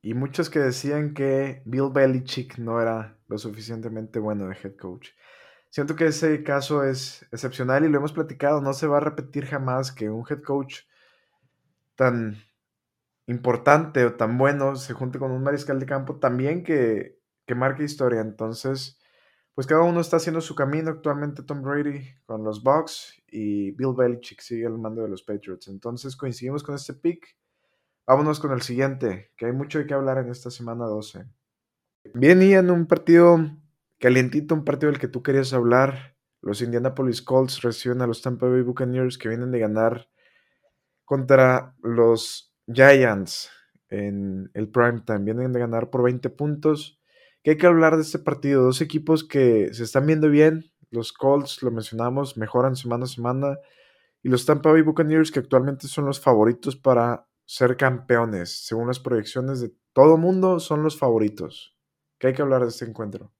y 0.00 0.14
muchos 0.14 0.48
que 0.48 0.60
decían 0.60 1.14
que 1.14 1.62
Bill 1.64 1.90
Belichick 1.92 2.58
no 2.58 2.80
era 2.80 3.18
lo 3.28 3.38
suficientemente 3.38 4.18
bueno 4.18 4.48
de 4.48 4.56
head 4.56 4.76
coach. 4.76 5.10
Siento 5.68 5.96
que 5.96 6.06
ese 6.06 6.42
caso 6.42 6.84
es 6.84 7.26
excepcional 7.32 7.84
y 7.84 7.88
lo 7.88 7.98
hemos 7.98 8.12
platicado. 8.12 8.60
No 8.60 8.72
se 8.72 8.86
va 8.86 8.98
a 8.98 9.00
repetir 9.00 9.46
jamás 9.46 9.90
que 9.90 10.10
un 10.10 10.24
head 10.28 10.42
coach 10.42 10.80
tan 11.96 12.36
importante 13.26 14.04
o 14.04 14.14
tan 14.14 14.38
bueno 14.38 14.76
se 14.76 14.92
junte 14.92 15.18
con 15.18 15.30
un 15.30 15.42
mariscal 15.42 15.80
de 15.80 15.86
campo 15.86 16.16
también 16.16 16.62
que, 16.62 17.18
que 17.46 17.54
marque 17.54 17.84
historia. 17.84 18.20
Entonces, 18.20 19.01
pues 19.54 19.66
cada 19.66 19.82
uno 19.82 20.00
está 20.00 20.16
haciendo 20.16 20.40
su 20.40 20.54
camino 20.54 20.90
actualmente 20.90 21.42
Tom 21.42 21.62
Brady 21.62 22.06
con 22.24 22.42
los 22.42 22.62
Bucks 22.62 23.22
y 23.28 23.72
Bill 23.72 23.94
Belichick 23.96 24.40
sigue 24.40 24.66
al 24.66 24.78
mando 24.78 25.02
de 25.02 25.08
los 25.08 25.22
Patriots. 25.22 25.68
Entonces 25.68 26.16
coincidimos 26.16 26.62
con 26.62 26.74
este 26.74 26.94
pick. 26.94 27.36
Vámonos 28.06 28.40
con 28.40 28.52
el 28.52 28.62
siguiente, 28.62 29.30
que 29.36 29.46
hay 29.46 29.52
mucho 29.52 29.78
de 29.78 29.86
qué 29.86 29.94
hablar 29.94 30.18
en 30.18 30.30
esta 30.30 30.50
semana 30.50 30.86
12. 30.86 31.26
Bien, 32.14 32.42
en 32.42 32.70
un 32.70 32.86
partido 32.86 33.38
calientito, 33.98 34.54
un 34.54 34.64
partido 34.64 34.90
del 34.90 35.00
que 35.00 35.08
tú 35.08 35.22
querías 35.22 35.52
hablar. 35.52 36.16
Los 36.40 36.62
Indianapolis 36.62 37.22
Colts 37.22 37.62
reciben 37.62 38.02
a 38.02 38.06
los 38.06 38.20
Tampa 38.20 38.48
Bay 38.48 38.62
Buccaneers 38.62 39.18
que 39.18 39.28
vienen 39.28 39.52
de 39.52 39.60
ganar 39.60 40.08
contra 41.04 41.76
los 41.82 42.52
Giants 42.66 43.50
en 43.88 44.50
el 44.54 44.68
prime 44.68 45.02
time. 45.06 45.20
Vienen 45.20 45.52
de 45.52 45.60
ganar 45.60 45.90
por 45.90 46.02
20 46.02 46.30
puntos. 46.30 47.01
¿Qué 47.42 47.50
hay 47.50 47.56
que 47.56 47.66
hablar 47.66 47.96
de 47.96 48.02
este 48.02 48.20
partido? 48.20 48.62
Dos 48.62 48.80
equipos 48.80 49.24
que 49.24 49.74
se 49.74 49.82
están 49.82 50.06
viendo 50.06 50.28
bien. 50.28 50.72
los 50.90 51.12
Colts, 51.12 51.62
lo 51.62 51.70
mencionamos, 51.70 52.36
mejoran 52.36 52.76
semana 52.76 53.04
a 53.04 53.08
semana. 53.08 53.58
Y 54.22 54.28
los 54.28 54.46
Tampa 54.46 54.70
Bay 54.70 54.82
Buccaneers, 54.82 55.32
que 55.32 55.40
actualmente 55.40 55.88
son 55.88 56.04
los 56.04 56.20
favoritos 56.20 56.76
para 56.76 57.26
ser 57.44 57.76
campeones, 57.76 58.64
según 58.66 58.86
las 58.86 59.00
proyecciones 59.00 59.60
de 59.60 59.72
todo 59.92 60.16
mundo, 60.16 60.60
son 60.60 60.82
los 60.82 60.96
favoritos. 60.96 61.76
¿Qué 62.18 62.28
hay 62.28 62.34
que 62.34 62.42
hablar 62.42 62.62
de 62.62 62.68
este 62.68 62.84
encuentro? 62.84 63.32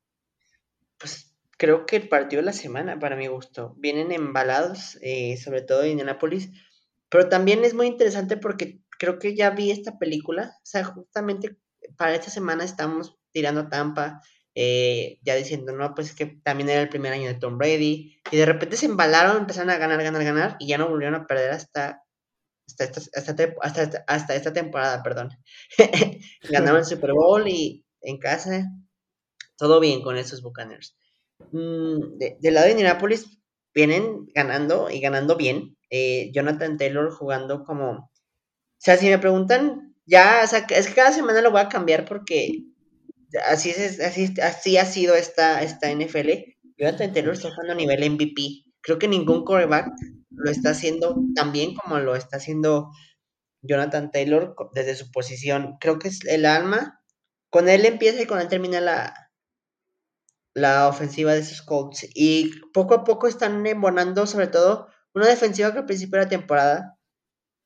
Pues 0.98 1.32
creo 1.56 1.86
que 1.86 1.96
el 1.96 2.08
partido 2.08 2.40
de 2.40 2.46
la 2.46 2.52
semana, 2.52 2.98
para 2.98 3.16
mi 3.16 3.28
gusto, 3.28 3.74
vienen 3.78 4.10
embalados, 4.10 4.98
eh, 5.02 5.36
sobre 5.36 5.62
todo 5.62 5.84
en 5.84 5.92
Indianapolis, 5.92 6.50
pero 7.08 7.28
también 7.28 7.64
es 7.64 7.74
muy 7.74 7.86
interesante 7.86 8.36
porque 8.36 8.82
creo 8.98 9.18
que 9.18 9.36
ya 9.36 9.50
vi 9.50 9.70
esta 9.70 9.98
película, 9.98 10.56
o 10.56 10.66
sea, 10.66 10.84
justamente 10.84 11.56
para 11.96 12.14
esta 12.14 12.30
semana 12.30 12.64
estamos 12.64 13.21
tirando 13.32 13.68
Tampa, 13.68 14.20
eh, 14.54 15.18
ya 15.22 15.34
diciendo, 15.34 15.72
no, 15.72 15.94
pues 15.94 16.10
es 16.10 16.14
que 16.14 16.26
también 16.26 16.68
era 16.68 16.82
el 16.82 16.88
primer 16.88 17.12
año 17.12 17.28
de 17.28 17.34
Tom 17.34 17.58
Brady, 17.58 18.20
y 18.30 18.36
de 18.36 18.46
repente 18.46 18.76
se 18.76 18.86
embalaron, 18.86 19.38
empezaron 19.38 19.70
a 19.70 19.78
ganar, 19.78 20.02
ganar, 20.02 20.22
ganar, 20.24 20.56
y 20.58 20.68
ya 20.68 20.78
no 20.78 20.88
volvieron 20.88 21.14
a 21.14 21.26
perder 21.26 21.50
hasta, 21.50 22.02
hasta, 22.66 22.84
esta, 22.84 23.54
hasta, 23.62 24.04
hasta, 24.06 24.34
esta 24.34 24.52
temporada, 24.52 25.02
perdón. 25.02 25.30
Ganaron 26.50 26.80
el 26.80 26.84
Super 26.84 27.12
Bowl 27.12 27.48
y 27.48 27.84
en 28.02 28.18
casa, 28.18 28.70
todo 29.56 29.80
bien 29.80 30.02
con 30.02 30.16
esos 30.16 30.42
Buccaneers. 30.42 30.96
Mm, 31.52 32.18
del 32.40 32.54
lado 32.54 32.66
de 32.66 32.72
Indianapolis, 32.72 33.38
vienen 33.74 34.26
ganando 34.34 34.90
y 34.90 35.00
ganando 35.00 35.36
bien. 35.36 35.76
Eh, 35.90 36.30
Jonathan 36.32 36.76
Taylor 36.76 37.10
jugando 37.10 37.64
como... 37.64 37.90
O 37.90 38.10
sea, 38.84 38.96
si 38.96 39.08
me 39.08 39.18
preguntan, 39.18 39.94
ya, 40.04 40.42
o 40.44 40.46
sea, 40.46 40.66
es 40.68 40.88
que 40.88 40.94
cada 40.94 41.12
semana 41.12 41.40
lo 41.40 41.52
voy 41.52 41.60
a 41.60 41.68
cambiar 41.68 42.04
porque 42.04 42.64
así, 43.46 43.70
es, 43.70 44.00
así, 44.00 44.34
así 44.40 44.76
ha 44.76 44.84
sido 44.84 45.14
esta, 45.14 45.62
esta 45.62 45.90
NFL. 45.90 46.30
Jonathan 46.76 47.12
Taylor 47.12 47.34
está 47.34 47.50
jugando 47.50 47.72
a 47.72 47.76
nivel 47.76 48.10
MVP. 48.10 48.64
Creo 48.80 48.98
que 48.98 49.08
ningún 49.08 49.44
coreback 49.44 49.88
lo 50.30 50.50
está 50.50 50.70
haciendo 50.70 51.16
tan 51.34 51.52
bien 51.52 51.74
como 51.74 51.98
lo 51.98 52.16
está 52.16 52.38
haciendo 52.38 52.90
Jonathan 53.62 54.10
Taylor 54.10 54.54
desde 54.74 54.96
su 54.96 55.10
posición. 55.10 55.76
Creo 55.80 55.98
que 55.98 56.08
es 56.08 56.24
el 56.24 56.46
alma. 56.46 57.00
Con 57.50 57.68
él 57.68 57.84
empieza 57.84 58.22
y 58.22 58.26
con 58.26 58.40
él 58.40 58.48
termina 58.48 58.80
la, 58.80 59.14
la 60.54 60.88
ofensiva 60.88 61.32
de 61.32 61.40
esos 61.40 61.62
Colts. 61.62 62.06
Y 62.14 62.50
poco 62.72 62.94
a 62.94 63.04
poco 63.04 63.28
están 63.28 63.64
embonando, 63.66 64.26
sobre 64.26 64.48
todo, 64.48 64.88
una 65.14 65.26
defensiva 65.26 65.72
que 65.72 65.80
al 65.80 65.86
principio 65.86 66.18
de 66.18 66.24
la 66.24 66.30
temporada 66.30 66.98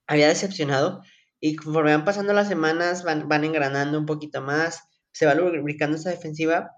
había 0.07 0.29
decepcionado. 0.29 1.03
Y 1.41 1.57
conforme 1.57 1.93
van 1.93 2.05
pasando 2.05 2.33
las 2.33 2.49
semanas, 2.49 3.05
van, 3.05 3.29
van 3.29 3.45
engranando 3.45 3.99
un 3.99 4.07
poquito 4.07 4.43
más 4.43 4.83
se 5.17 5.25
va 5.25 5.35
lubricando 5.35 5.97
esa 5.97 6.11
defensiva. 6.11 6.73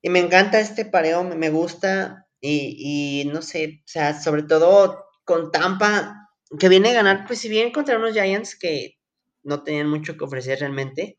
Y 0.00 0.08
me 0.08 0.20
encanta 0.20 0.60
este 0.60 0.84
pareo, 0.84 1.24
me 1.24 1.50
gusta. 1.50 2.28
Y, 2.40 3.28
no 3.32 3.42
sé, 3.42 3.82
o 3.84 3.88
sea, 3.88 4.18
sobre 4.18 4.44
todo 4.44 5.04
con 5.24 5.50
Tampa, 5.50 6.30
que 6.60 6.68
viene 6.68 6.90
a 6.90 6.94
ganar, 6.94 7.26
pues 7.26 7.40
si 7.40 7.48
bien 7.48 7.72
contra 7.72 7.98
unos 7.98 8.12
Giants 8.12 8.56
que 8.56 8.98
no 9.42 9.64
tenían 9.64 9.90
mucho 9.90 10.16
que 10.16 10.24
ofrecer 10.24 10.60
realmente, 10.60 11.18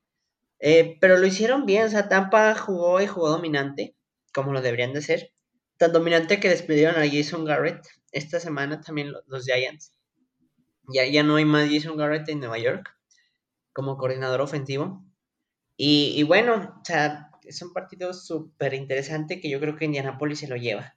eh, 0.60 0.98
pero 1.02 1.18
lo 1.18 1.28
hicieron 1.28 1.66
bien, 1.66 1.86
o 1.86 1.90
sea, 1.90 2.08
Tampa 2.08 2.56
jugó 2.56 3.02
y 3.02 3.08
jugó 3.08 3.30
dominante, 3.30 3.96
como 4.34 4.54
lo 4.54 4.62
deberían 4.62 4.94
de 4.94 5.02
ser, 5.02 5.34
tan 5.78 5.92
dominante 5.92 6.40
que 6.40 6.50
despidieron 6.50 6.96
a 6.96 7.10
Jason 7.10 7.46
Garrett 7.46 7.86
esta 8.12 8.40
semana 8.40 8.82
también 8.82 9.12
los, 9.12 9.46
Giants. 9.46 9.94
Ya, 10.94 11.06
ya 11.06 11.24
no 11.24 11.36
hay 11.36 11.46
más 11.46 11.70
Jason 11.70 11.98
Garrett 11.98 12.28
en 12.30 12.40
Nueva 12.40 12.58
York 12.58 12.90
como 13.74 13.98
coordinador 13.98 14.42
ofensivo. 14.42 15.04
Y, 15.78 16.22
bueno, 16.24 16.76
o 16.82 16.86
sea, 16.86 17.32
es 17.44 17.62
un 17.62 17.74
partido 17.74 18.14
súper 18.14 18.74
interesante 18.74 19.42
que 19.42 19.50
yo 19.50 19.60
creo 19.60 19.76
que 19.76 19.86
Indianapolis 19.86 20.40
se 20.40 20.48
lo 20.48 20.56
lleva. 20.56 20.96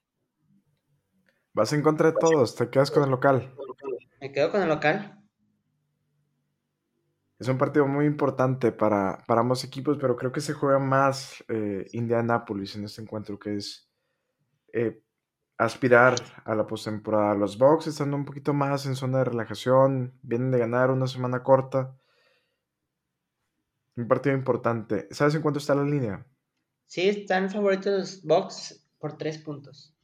Vas 1.53 1.73
en 1.73 1.83
contra 1.83 2.11
de 2.11 2.17
todos, 2.19 2.55
te 2.55 2.69
quedas 2.69 2.91
con 2.91 3.05
el 3.05 3.11
local. 3.11 3.55
Me 4.21 4.33
quedo 4.33 4.51
con 4.51 4.63
el 4.63 4.69
local. 4.69 5.21
Es 7.39 7.49
un 7.49 7.59
partido 7.59 7.87
muy 7.87 8.07
importante 8.07 8.73
para, 8.73 9.23
para 9.27 9.41
ambos 9.41 9.65
equipos, 9.65 9.99
pero 10.01 10.17
creo 10.17 10.33
que 10.33 10.41
se 10.41 10.53
juega 10.53 10.79
más 10.79 11.45
eh, 11.49 11.87
Indianapolis 11.93 12.77
en 12.77 12.85
este 12.85 13.03
encuentro, 13.03 13.39
que 13.39 13.57
es 13.57 13.91
eh, 14.73 15.03
aspirar 15.59 16.15
a 16.45 16.55
la 16.55 16.67
postemporada. 16.67 17.35
Los 17.35 17.59
Bucks 17.59 17.87
están 17.87 18.15
un 18.15 18.25
poquito 18.25 18.53
más 18.53 18.87
en 18.87 18.97
zona 18.97 19.19
de 19.19 19.25
relajación, 19.25 20.19
vienen 20.23 20.51
de 20.51 20.59
ganar 20.59 20.91
una 20.91 21.07
semana 21.07 21.43
corta. 21.43 21.97
Un 23.97 24.09
partido 24.09 24.35
importante. 24.35 25.09
¿Sabes 25.11 25.35
en 25.35 25.43
cuánto 25.43 25.59
está 25.59 25.75
la 25.75 25.85
línea? 25.85 26.27
Sí, 26.87 27.09
están 27.09 27.51
favoritos 27.51 27.93
los 27.93 28.23
Bucks 28.23 28.87
por 28.99 29.17
tres 29.17 29.39
puntos. 29.39 29.97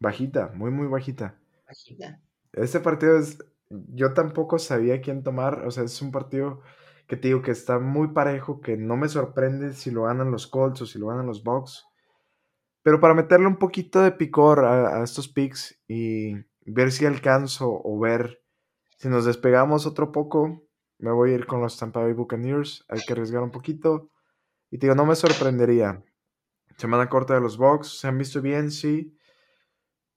Bajita, 0.00 0.52
muy, 0.54 0.70
muy 0.70 0.86
bajita. 0.86 1.38
Bajita. 1.66 2.20
Este 2.52 2.80
partido 2.80 3.18
es. 3.18 3.38
Yo 3.70 4.14
tampoco 4.14 4.58
sabía 4.58 5.00
quién 5.00 5.22
tomar. 5.22 5.66
O 5.66 5.70
sea, 5.70 5.84
es 5.84 6.00
un 6.00 6.10
partido 6.10 6.62
que 7.06 7.16
te 7.16 7.28
digo 7.28 7.42
que 7.42 7.50
está 7.50 7.78
muy 7.78 8.08
parejo, 8.08 8.60
que 8.60 8.76
no 8.76 8.96
me 8.96 9.08
sorprende 9.08 9.72
si 9.72 9.90
lo 9.90 10.04
ganan 10.04 10.30
los 10.30 10.46
Colts 10.46 10.82
o 10.82 10.86
si 10.86 10.98
lo 10.98 11.08
ganan 11.08 11.26
los 11.26 11.42
Bucks. 11.42 11.86
Pero 12.82 13.00
para 13.00 13.14
meterle 13.14 13.46
un 13.46 13.58
poquito 13.58 14.00
de 14.00 14.12
picor 14.12 14.64
a, 14.64 15.00
a 15.00 15.04
estos 15.04 15.28
picks 15.28 15.82
y 15.86 16.34
ver 16.64 16.92
si 16.92 17.06
alcanzo 17.06 17.80
o 17.82 17.98
ver 17.98 18.42
si 18.98 19.08
nos 19.08 19.24
despegamos 19.24 19.86
otro 19.86 20.12
poco, 20.12 20.67
me 20.98 21.12
voy 21.12 21.30
a 21.30 21.34
ir 21.34 21.46
con 21.46 21.60
los 21.60 21.78
Tampa 21.78 22.02
Bay 22.02 22.12
Buccaneers. 22.12 22.84
Hay 22.88 23.00
que 23.00 23.12
arriesgar 23.12 23.42
un 23.42 23.50
poquito. 23.50 24.10
Y 24.70 24.78
te 24.78 24.86
digo, 24.86 24.94
no 24.94 25.06
me 25.06 25.14
sorprendería. 25.14 26.02
Semana 26.76 27.08
corta 27.08 27.34
de 27.34 27.40
los 27.40 27.56
Bucks. 27.56 28.00
Se 28.00 28.08
han 28.08 28.18
visto 28.18 28.42
bien, 28.42 28.70
sí. 28.70 29.16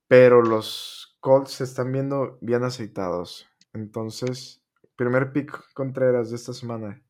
Pero 0.08 0.42
los 0.42 1.18
Colts 1.20 1.52
se 1.52 1.64
están 1.64 1.92
viendo 1.92 2.38
bien 2.42 2.64
aceitados. 2.64 3.48
Entonces, 3.74 4.64
primer 4.96 5.32
pick 5.32 5.58
Contreras 5.74 6.32
de 6.32 6.36
esta 6.36 6.54
semana. 6.54 7.02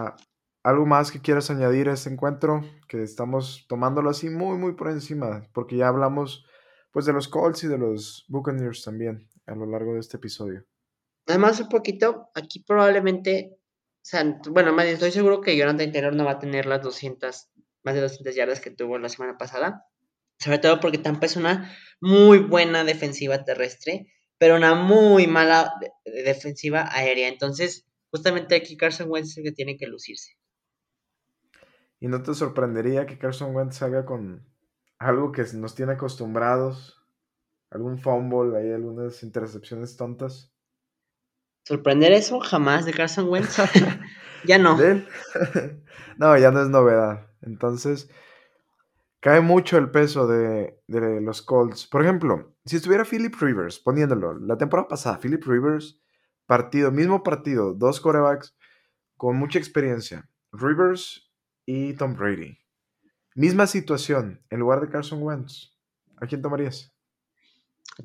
Ah, 0.00 0.16
¿Algo 0.64 0.86
más 0.86 1.12
que 1.12 1.20
quieras 1.20 1.50
añadir 1.50 1.88
a 1.88 1.92
este 1.92 2.10
encuentro? 2.10 2.62
Que 2.88 3.02
estamos 3.02 3.66
tomándolo 3.68 4.10
así 4.10 4.30
muy, 4.30 4.56
muy 4.56 4.72
por 4.72 4.88
encima. 4.88 5.46
Porque 5.52 5.76
ya 5.76 5.88
hablamos 5.88 6.46
pues 6.92 7.04
de 7.04 7.12
los 7.12 7.28
Colts 7.28 7.64
y 7.64 7.68
de 7.68 7.78
los 7.78 8.24
Buccaneers 8.28 8.82
también 8.82 9.28
a 9.46 9.54
lo 9.54 9.66
largo 9.66 9.94
de 9.94 10.00
este 10.00 10.16
episodio. 10.16 10.64
Además, 11.28 11.60
un 11.60 11.68
poquito, 11.68 12.30
aquí 12.34 12.60
probablemente, 12.60 13.50
o 13.52 14.00
sea, 14.00 14.40
bueno, 14.50 14.78
estoy 14.80 15.12
seguro 15.12 15.42
que 15.42 15.56
Jonathan 15.56 15.92
Taylor 15.92 16.16
no 16.16 16.24
va 16.24 16.32
a 16.32 16.38
tener 16.38 16.64
las 16.64 16.82
200, 16.82 17.50
más 17.82 17.94
de 17.94 18.00
200 18.00 18.34
yardas 18.34 18.60
que 18.60 18.70
tuvo 18.70 18.98
la 18.98 19.10
semana 19.10 19.36
pasada. 19.36 19.84
Sobre 20.38 20.58
todo 20.58 20.80
porque 20.80 20.98
Tampa 20.98 21.26
es 21.26 21.36
una 21.36 21.76
muy 22.00 22.38
buena 22.38 22.84
defensiva 22.84 23.44
terrestre, 23.44 24.10
pero 24.38 24.56
una 24.56 24.74
muy 24.74 25.26
mala 25.26 25.74
defensiva 26.04 26.88
aérea. 26.90 27.28
Entonces, 27.28 27.86
justamente 28.10 28.56
aquí 28.56 28.76
Carson 28.76 29.10
Wentz 29.10 29.32
es 29.32 29.38
el 29.38 29.44
que 29.44 29.52
tiene 29.52 29.76
que 29.76 29.86
lucirse. 29.86 30.38
¿Y 32.00 32.08
no 32.08 32.22
te 32.22 32.32
sorprendería 32.32 33.06
que 33.06 33.18
Carson 33.18 33.54
Wentz 33.54 33.76
salga 33.76 34.06
con 34.06 34.46
algo 34.98 35.32
que 35.32 35.44
nos 35.54 35.74
tiene 35.74 35.92
acostumbrados? 35.92 37.04
¿Algún 37.70 37.98
fumble, 37.98 38.56
hay 38.56 38.72
algunas 38.72 39.22
intercepciones 39.22 39.96
tontas? 39.96 40.54
Sorprender 41.68 42.12
eso 42.12 42.40
jamás 42.40 42.86
de 42.86 42.94
Carson 42.94 43.28
Wentz. 43.28 43.58
ya 44.44 44.56
no. 44.56 44.78
no, 46.16 46.38
ya 46.38 46.50
no 46.50 46.62
es 46.62 46.70
novedad. 46.70 47.30
Entonces, 47.42 48.08
cae 49.20 49.42
mucho 49.42 49.76
el 49.76 49.90
peso 49.90 50.26
de, 50.26 50.80
los 50.88 51.42
Colts. 51.42 51.86
Por 51.86 52.02
ejemplo, 52.02 52.56
si 52.64 52.76
estuviera 52.76 53.04
Philip 53.04 53.34
Rivers 53.38 53.78
poniéndolo, 53.80 54.38
la 54.38 54.56
temporada 54.56 54.88
pasada, 54.88 55.20
Philip 55.20 55.44
Rivers, 55.44 56.00
partido, 56.46 56.90
mismo 56.90 57.22
partido, 57.22 57.74
dos 57.74 58.00
corebacks 58.00 58.56
con 59.18 59.36
mucha 59.36 59.58
experiencia, 59.58 60.26
Rivers 60.52 61.30
y 61.66 61.92
Tom 61.94 62.16
Brady. 62.16 62.56
Misma 63.34 63.66
situación, 63.66 64.42
en 64.48 64.60
lugar 64.60 64.80
de 64.80 64.88
Carson 64.88 65.22
Wentz. 65.22 65.76
¿A 66.16 66.26
quién 66.26 66.40
tomarías? 66.40 66.94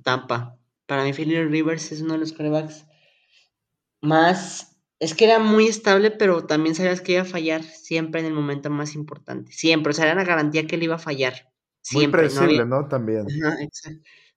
Tampa. 0.03 0.57
Para 0.86 1.05
mí, 1.05 1.14
Philip 1.14 1.49
Rivers 1.49 1.93
es 1.93 2.01
uno 2.01 2.14
de 2.14 2.20
los 2.20 2.34
corebacks 2.34 2.86
más, 4.04 4.78
es 4.99 5.16
que 5.16 5.26
era 5.26 5.39
muy 5.39 5.68
estable, 5.68 6.12
pero 6.12 6.45
también 6.45 6.76
sabías 6.76 7.01
que 7.01 7.14
iba 7.14 7.22
a 7.22 7.26
fallar 7.26 7.64
siempre 7.64 8.20
en 8.20 8.28
el 8.28 8.34
momento 8.34 8.70
más 8.70 8.95
importante, 8.95 9.51
siempre, 9.51 9.91
o 9.91 9.93
sea, 9.93 10.06
era 10.06 10.14
una 10.14 10.26
garantía 10.26 10.68
que 10.68 10.76
él 10.76 10.84
iba 10.84 10.95
a 10.95 10.99
fallar. 10.99 11.51
Siempre, 11.82 12.24
muy 12.24 12.30
predecible, 12.30 12.66
¿no? 12.66 12.88
También. 12.88 13.26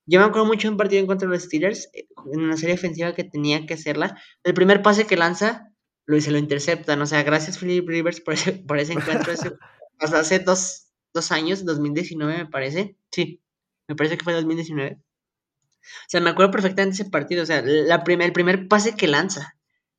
Yo 0.07 0.21
me 0.21 0.27
acuerdo 0.27 0.47
mucho 0.47 0.69
de 0.69 0.73
un 0.73 0.77
partido 0.77 1.01
en 1.01 1.07
contra 1.07 1.29
de 1.29 1.35
los 1.35 1.45
Steelers, 1.45 1.91
eh, 1.93 2.07
en 2.33 2.41
una 2.41 2.57
serie 2.57 2.75
ofensiva 2.75 3.13
que 3.13 3.25
tenía 3.25 3.67
que 3.67 3.75
hacerla. 3.75 4.21
El 4.45 4.55
primer 4.55 4.83
pase 4.83 5.07
que 5.07 5.17
lanza, 5.17 5.73
lo, 6.07 6.21
se 6.21 6.31
lo 6.31 6.39
interceptan. 6.39 7.01
O 7.03 7.07
sea, 7.07 7.23
gracias 7.25 7.59
Philip 7.59 7.89
Rivers 7.89 8.21
por 8.21 8.35
ese, 8.35 8.53
por 8.53 8.79
ese 8.79 8.95
encuentro. 8.95 9.33
hace 9.99 10.39
dos, 10.41 10.89
dos 11.13 11.33
años, 11.33 11.65
2019 11.65 12.39
me 12.39 12.47
parece. 12.47 12.97
Sí, 13.13 13.43
me 13.89 13.97
parece 13.97 14.17
que 14.17 14.25
fue 14.25 14.33
2019. 14.33 14.99
O 15.01 16.09
sea, 16.09 16.21
me 16.21 16.31
acuerdo 16.31 16.53
perfectamente 16.53 16.95
ese 16.95 17.11
partido. 17.11 17.43
O 17.43 17.47
sea, 17.47 17.63
la 17.63 18.05
el 18.07 18.33
primer 18.33 18.69
pase 18.69 18.95
que 18.97 19.09
lanza 19.09 19.56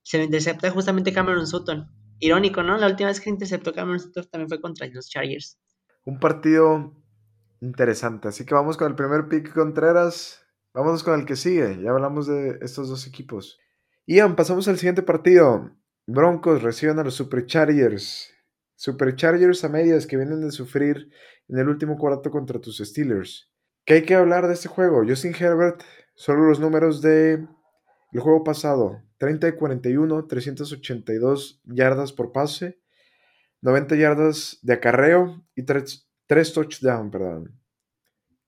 se 0.08 0.18
lo 0.18 0.24
intercepta 0.24 0.72
justamente 0.72 1.14
Cameron 1.14 1.47
Sutton. 1.47 1.89
Irónico, 2.20 2.64
¿no? 2.64 2.78
La 2.78 2.88
última 2.88 3.10
vez 3.10 3.22
que 3.22 3.30
interceptó 3.30 3.74
Cameron 3.74 3.99
Sutton 3.99 4.26
también 4.32 4.49
fue 4.49 4.62
contra 4.62 4.88
los 4.88 5.10
Chargers. 5.10 5.60
Un 6.05 6.20
partido 6.20 6.93
Interesante. 7.62 8.28
Así 8.28 8.45
que 8.45 8.53
vamos 8.53 8.78
con 8.78 8.88
el 8.88 8.95
primer 8.95 9.28
pick 9.28 9.53
Contreras. 9.53 10.43
Vámonos 10.74 11.03
con 11.03 11.20
el 11.20 11.26
que 11.26 11.36
sigue. 11.36 11.82
Ya 11.82 11.91
hablamos 11.91 12.28
de 12.28 12.60
estos 12.62 12.89
dos 12.89 13.08
equipos. 13.08 13.60
Ian, 14.05 14.36
pasamos 14.36 14.68
al 14.68 14.78
siguiente 14.78 15.01
partido. 15.01 15.72
Broncos 16.05 16.62
reciben 16.62 16.99
a 16.99 17.03
los 17.03 17.16
Superchargers. 17.16 18.32
Superchargers 18.76 19.64
a 19.64 19.70
medias 19.70 20.05
que 20.05 20.18
vienen 20.18 20.41
de 20.41 20.51
sufrir 20.51 21.10
en 21.47 21.58
el 21.58 21.68
último 21.68 21.97
cuarto 21.97 22.30
contra 22.30 22.62
tus 22.62 22.78
Steelers. 22.78 23.49
¿Qué 23.86 23.95
hay 23.95 24.03
que 24.03 24.16
hablar 24.16 24.47
de 24.47 24.53
este 24.53 24.68
juego? 24.68 25.03
Justin 25.08 25.34
Herbert, 25.34 25.82
solo 26.14 26.45
los 26.45 26.60
números 26.60 27.01
de 27.01 27.47
juego 28.14 28.43
pasado. 28.43 29.01
30 29.18 29.47
de 29.47 29.55
41, 29.55 30.28
382 30.28 31.61
yardas 31.65 32.13
por 32.13 32.32
pase, 32.32 32.80
90 33.61 33.95
yardas 33.95 34.59
de 34.61 34.74
acarreo 34.74 35.43
y 35.55 35.63
3, 35.63 36.07
touchdowns, 36.53 37.11
perdón. 37.11 37.59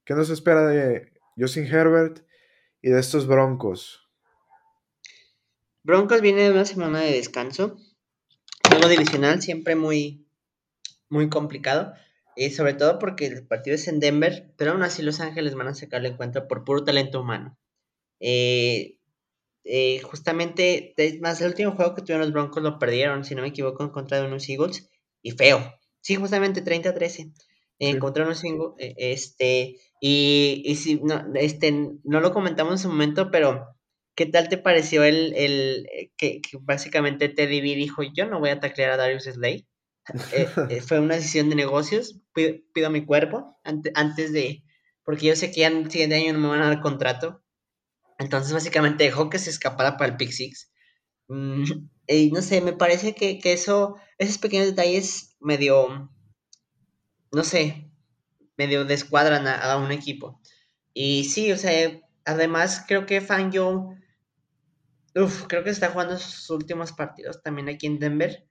¿Qué 0.06 0.14
nos 0.14 0.30
espera 0.30 0.68
de 0.68 1.14
Justin 1.38 1.66
Herbert 1.66 2.26
y 2.82 2.90
de 2.90 3.00
estos 3.00 3.28
Broncos? 3.28 4.08
Broncos 5.84 6.22
viene 6.22 6.44
de 6.44 6.52
una 6.52 6.66
semana 6.66 7.02
de 7.02 7.14
descanso. 7.14 7.78
Juego 8.68 8.88
divisional 8.88 9.42
siempre 9.42 9.76
muy, 9.76 10.28
muy 11.10 11.30
complicado. 11.30 11.94
Y 12.36 12.52
sobre 12.52 12.74
todo 12.74 13.00
porque 13.00 13.26
el 13.26 13.48
partido 13.48 13.76
es 13.76 13.88
en 13.88 14.00
Denver, 14.00 14.54
pero 14.58 14.72
aún 14.72 14.84
así 14.84 15.02
Los 15.02 15.20
Ángeles 15.20 15.56
van 15.56 15.68
a 15.68 15.74
sacar 15.74 16.02
el 16.02 16.14
encuentro 16.14 16.48
por 16.48 16.64
puro 16.64 16.84
talento 16.84 17.22
humano. 17.22 17.58
Eh, 18.20 18.99
eh, 19.72 20.02
justamente, 20.02 20.96
más 21.22 21.40
el 21.42 21.48
último 21.48 21.74
juego 21.74 21.94
que 21.94 22.02
tuvieron 22.02 22.22
los 22.22 22.34
Broncos 22.34 22.64
lo 22.64 22.80
perdieron, 22.80 23.24
si 23.24 23.36
no 23.36 23.44
me 23.44 23.50
equivoco, 23.50 23.84
en 23.84 23.90
contra 23.90 24.20
de 24.20 24.28
unos 24.28 24.50
Eagles, 24.50 24.90
y 25.22 25.32
feo. 25.32 25.74
Sí, 26.02 26.16
justamente 26.16 26.64
30-13. 26.64 27.34
En 27.78 28.00
contra 28.00 28.24
de 28.24 28.30
unos 28.32 28.44
Eagles, 28.44 28.74
este, 28.98 29.78
y, 30.02 30.64
y 30.66 30.76
si, 30.76 30.96
no, 30.96 31.24
este, 31.36 31.72
no 31.72 32.20
lo 32.20 32.34
comentamos 32.34 32.74
en 32.74 32.80
su 32.80 32.90
momento, 32.90 33.32
pero 33.32 33.68
¿qué 34.16 34.26
tal 34.26 34.50
te 34.50 34.58
pareció 34.58 35.04
el, 35.04 35.34
el 35.36 35.88
eh, 35.94 36.12
que, 36.18 36.42
básicamente 36.60 37.30
Teddy 37.30 37.62
B 37.62 37.76
dijo, 37.76 38.02
yo 38.04 38.26
no 38.26 38.40
voy 38.40 38.50
a 38.50 38.60
taclear 38.60 38.92
a 38.92 38.98
Darius 38.98 39.24
Slay? 39.24 39.66
Eh, 40.72 40.82
fue 40.82 41.00
una 41.00 41.16
decisión 41.16 41.50
de 41.50 41.56
negocios, 41.56 42.20
pido, 42.34 42.90
mi 42.90 43.06
cuerpo 43.06 43.60
antes 43.64 44.34
de, 44.34 44.64
porque 45.04 45.28
yo 45.28 45.36
sé 45.36 45.52
que 45.52 45.62
ya 45.62 45.68
el 45.68 45.92
siguiente 45.92 46.16
año 46.16 46.34
no 46.34 46.40
me 46.40 46.48
van 46.48 46.64
a 46.64 46.70
dar 46.70 46.82
contrato, 46.82 47.44
entonces, 48.20 48.54
básicamente 48.54 49.06
dejó 49.06 49.30
que 49.30 49.40
se 49.40 49.50
escapara 49.50 49.98
para 49.98 50.12
el 50.12 50.18
Pick. 50.18 50.34
Mm, 51.30 51.64
y 52.08 52.32
no 52.32 52.42
sé, 52.42 52.60
me 52.60 52.74
parece 52.74 53.16
que, 53.16 53.40
eso, 53.46 53.96
esos 54.18 54.38
pequeños 54.38 54.68
detalles 54.68 55.38
medio, 55.40 56.12
no 57.32 57.44
sé, 57.44 57.90
medio 58.58 58.84
descuadran 58.84 59.48
a, 59.48 59.78
un 59.78 59.92
equipo. 59.94 60.42
Y 60.94 61.24
sí, 61.26 61.52
o 61.54 61.58
sea, 61.58 61.98
además 62.26 62.84
creo 62.88 63.06
que 63.06 63.22
Fangio, 63.22 63.96
uff, 65.16 65.46
creo 65.48 65.64
que 65.64 65.70
está 65.70 65.90
jugando 65.90 66.18
sus 66.18 66.50
últimos 66.50 66.92
partidos 66.92 67.42
también 67.42 67.70
aquí 67.70 67.88
en 67.88 68.00
Denver. 68.00 68.46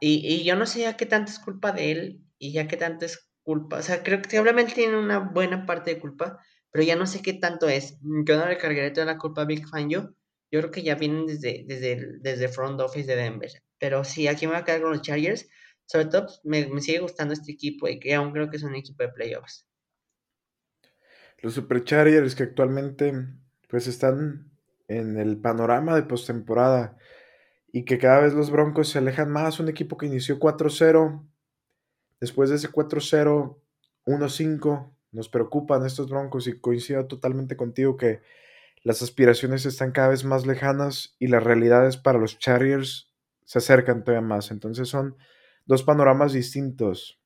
Y, 0.00 0.24
y 0.26 0.44
yo 0.44 0.54
no 0.54 0.64
sé 0.66 0.80
ya 0.80 0.96
qué 0.96 1.06
tanto 1.06 1.32
es 1.32 1.40
culpa 1.40 1.72
de 1.72 1.90
él 1.90 2.20
y 2.38 2.52
ya 2.52 2.68
qué 2.68 2.76
tanto 2.76 3.04
es 3.04 3.30
culpa. 3.42 3.78
O 3.78 3.82
sea, 3.82 4.04
creo 4.04 4.22
que 4.22 4.38
obviamente 4.38 4.74
tiene 4.74 4.96
una 4.96 5.18
buena 5.18 5.66
parte 5.66 5.94
de 5.94 6.00
culpa, 6.00 6.38
pero 6.76 6.84
ya 6.84 6.96
no 6.96 7.06
sé 7.06 7.22
qué 7.22 7.32
tanto 7.32 7.70
es. 7.70 7.96
Yo 8.02 8.36
no 8.36 8.46
le 8.46 8.58
cargaré 8.58 8.90
toda 8.90 9.06
la 9.06 9.16
culpa 9.16 9.40
a 9.40 9.44
Big 9.46 9.66
Fan 9.66 9.88
yo. 9.88 10.10
Creo 10.50 10.70
que 10.70 10.82
ya 10.82 10.94
vienen 10.94 11.24
desde, 11.24 11.64
desde, 11.66 12.18
desde 12.20 12.48
front 12.48 12.78
office 12.82 13.06
de 13.06 13.16
Denver. 13.16 13.50
Pero 13.78 14.04
sí, 14.04 14.28
aquí 14.28 14.46
me 14.46 14.52
voy 14.52 14.60
a 14.60 14.64
quedar 14.66 14.82
con 14.82 14.90
los 14.90 15.00
Chargers. 15.00 15.48
Sobre 15.86 16.04
todo, 16.04 16.26
pues, 16.26 16.68
me, 16.68 16.82
sigue 16.82 16.98
gustando 16.98 17.32
este 17.32 17.50
equipo 17.50 17.88
y 17.88 17.98
que 17.98 18.14
aún 18.14 18.30
creo 18.30 18.50
que 18.50 18.58
es 18.58 18.62
un 18.62 18.74
equipo 18.74 19.02
de 19.02 19.08
playoffs. 19.08 19.66
Los 21.38 21.54
Superchargers 21.54 22.34
que 22.34 22.42
actualmente 22.42 23.26
pues 23.68 23.86
están 23.86 24.50
en 24.86 25.16
el 25.16 25.38
panorama 25.38 25.96
de 25.96 26.02
postemporada 26.02 26.98
y 27.72 27.86
que 27.86 27.96
cada 27.96 28.20
vez 28.20 28.34
los 28.34 28.50
Broncos 28.50 28.90
se 28.90 28.98
alejan 28.98 29.30
más. 29.30 29.60
Un 29.60 29.70
equipo 29.70 29.96
que 29.96 30.04
inició 30.04 30.38
4-0, 30.38 31.26
después 32.20 32.50
de 32.50 32.56
ese 32.56 32.70
4-0, 32.70 33.56
1-5, 34.04 34.95
nos 35.16 35.30
preocupan 35.30 35.84
estos 35.86 36.10
Broncos 36.10 36.46
y 36.46 36.60
coincido 36.60 37.06
totalmente 37.06 37.56
contigo 37.56 37.96
que 37.96 38.20
las 38.82 39.00
aspiraciones 39.00 39.64
están 39.64 39.90
cada 39.90 40.08
vez 40.08 40.24
más 40.24 40.46
lejanas 40.46 41.16
y 41.18 41.28
las 41.28 41.42
realidades 41.42 41.96
para 41.96 42.18
los 42.18 42.38
Chargers 42.38 43.10
se 43.44 43.58
acercan 43.58 44.04
todavía 44.04 44.26
más. 44.26 44.50
Entonces 44.50 44.88
son 44.90 45.16
dos 45.64 45.82
panoramas 45.82 46.34
distintos. 46.34 47.18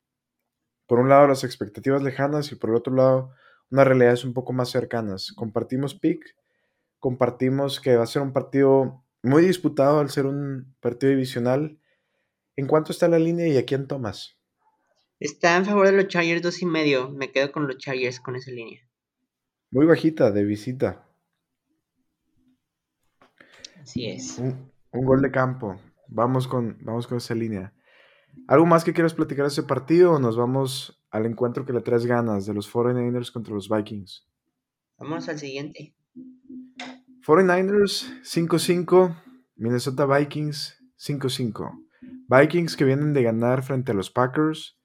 Por 0.87 0.99
un 0.99 1.09
lado 1.09 1.27
las 1.27 1.43
expectativas 1.43 2.01
lejanas 2.01 2.51
y 2.53 2.55
por 2.55 2.69
el 2.69 2.77
otro 2.77 2.95
lado 2.95 3.33
unas 3.69 3.85
realidades 3.85 4.23
un 4.23 4.33
poco 4.33 4.53
más 4.53 4.69
cercanas. 4.69 5.33
Compartimos 5.35 5.93
pick, 5.93 6.35
compartimos 6.99 7.81
que 7.81 7.97
va 7.97 8.03
a 8.03 8.07
ser 8.07 8.21
un 8.21 8.31
partido 8.31 9.03
muy 9.21 9.43
disputado 9.43 9.99
al 9.99 10.09
ser 10.09 10.25
un 10.25 10.75
partido 10.79 11.11
divisional. 11.11 11.77
¿En 12.55 12.67
cuánto 12.67 12.93
está 12.93 13.09
la 13.09 13.19
línea 13.19 13.47
y 13.47 13.57
a 13.57 13.65
quién 13.65 13.87
tomas? 13.87 14.40
Está 15.21 15.55
en 15.55 15.65
favor 15.65 15.85
de 15.85 15.91
los 15.91 16.07
Chargers 16.07 16.41
dos 16.41 16.63
y 16.63 16.65
medio. 16.65 17.11
Me 17.11 17.31
quedo 17.31 17.51
con 17.51 17.67
los 17.67 17.77
Chargers 17.77 18.19
con 18.19 18.35
esa 18.35 18.49
línea. 18.49 18.81
Muy 19.69 19.85
bajita 19.85 20.31
de 20.31 20.43
visita. 20.43 21.07
Así 23.79 24.07
es. 24.07 24.39
Un, 24.39 24.71
gol 24.91 25.21
de 25.21 25.29
campo. 25.29 25.79
Vamos 26.07 26.47
con, 26.47 26.79
vamos 26.81 27.05
con 27.05 27.19
esa 27.19 27.35
línea. 27.35 27.71
¿Algo 28.47 28.65
más 28.65 28.83
que 28.83 28.93
quieras 28.93 29.13
platicar 29.13 29.45
de 29.45 29.49
ese 29.49 29.61
partido 29.61 30.13
o 30.13 30.19
nos 30.19 30.37
vamos 30.37 30.99
al 31.11 31.27
encuentro 31.27 31.67
que 31.67 31.73
le 31.73 31.81
traes 31.81 32.07
ganas 32.07 32.47
de 32.47 32.55
los 32.55 32.67
49ers 32.73 33.31
contra 33.31 33.53
los 33.53 33.69
Vikings? 33.69 34.27
Vamos 34.97 35.29
al 35.29 35.37
siguiente. 35.37 35.95
49ers 37.27 38.23
5-5, 38.23 39.15
Minnesota 39.55 40.07
Vikings 40.07 40.83
5-5. 40.97 41.79
Vikings 42.27 42.75
que 42.75 42.85
vienen 42.85 43.13
de 43.13 43.21
ganar 43.21 43.61
frente 43.61 43.91
a 43.91 43.95
los 43.95 44.09
Packers 44.09 44.80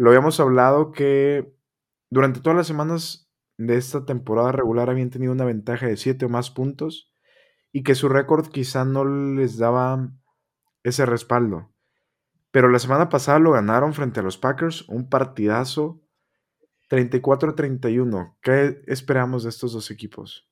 lo 0.00 0.08
habíamos 0.08 0.40
hablado 0.40 0.92
que 0.92 1.52
durante 2.08 2.40
todas 2.40 2.56
las 2.56 2.66
semanas 2.66 3.30
de 3.58 3.76
esta 3.76 4.06
temporada 4.06 4.50
regular 4.50 4.88
habían 4.88 5.10
tenido 5.10 5.30
una 5.30 5.44
ventaja 5.44 5.86
de 5.86 5.98
7 5.98 6.24
o 6.24 6.30
más 6.30 6.50
puntos 6.50 7.12
y 7.70 7.82
que 7.82 7.94
su 7.94 8.08
récord 8.08 8.48
quizá 8.48 8.86
no 8.86 9.04
les 9.04 9.58
daba 9.58 10.10
ese 10.84 11.04
respaldo. 11.04 11.74
Pero 12.50 12.70
la 12.70 12.78
semana 12.78 13.10
pasada 13.10 13.40
lo 13.40 13.52
ganaron 13.52 13.92
frente 13.92 14.20
a 14.20 14.22
los 14.22 14.38
Packers, 14.38 14.88
un 14.88 15.10
partidazo 15.10 16.00
34-31. 16.88 18.38
¿Qué 18.40 18.80
esperamos 18.86 19.42
de 19.42 19.50
estos 19.50 19.74
dos 19.74 19.90
equipos? 19.90 20.48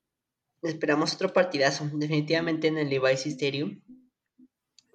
Esperamos 0.61 1.15
otro 1.15 1.33
partidazo, 1.33 1.89
definitivamente 1.95 2.69
en 2.69 2.77
el 2.77 2.91
Levi's 2.91 3.25
Stadium. 3.25 3.81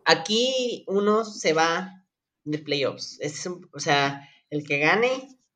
Aquí 0.06 0.86
uno 0.88 1.26
se 1.26 1.54
va 1.54 2.06
de 2.44 2.60
playoffs. 2.60 3.18
Es 3.20 3.48
o 3.48 3.80
sea, 3.80 4.30
el 4.54 4.64
que 4.64 4.78
gane, 4.78 5.10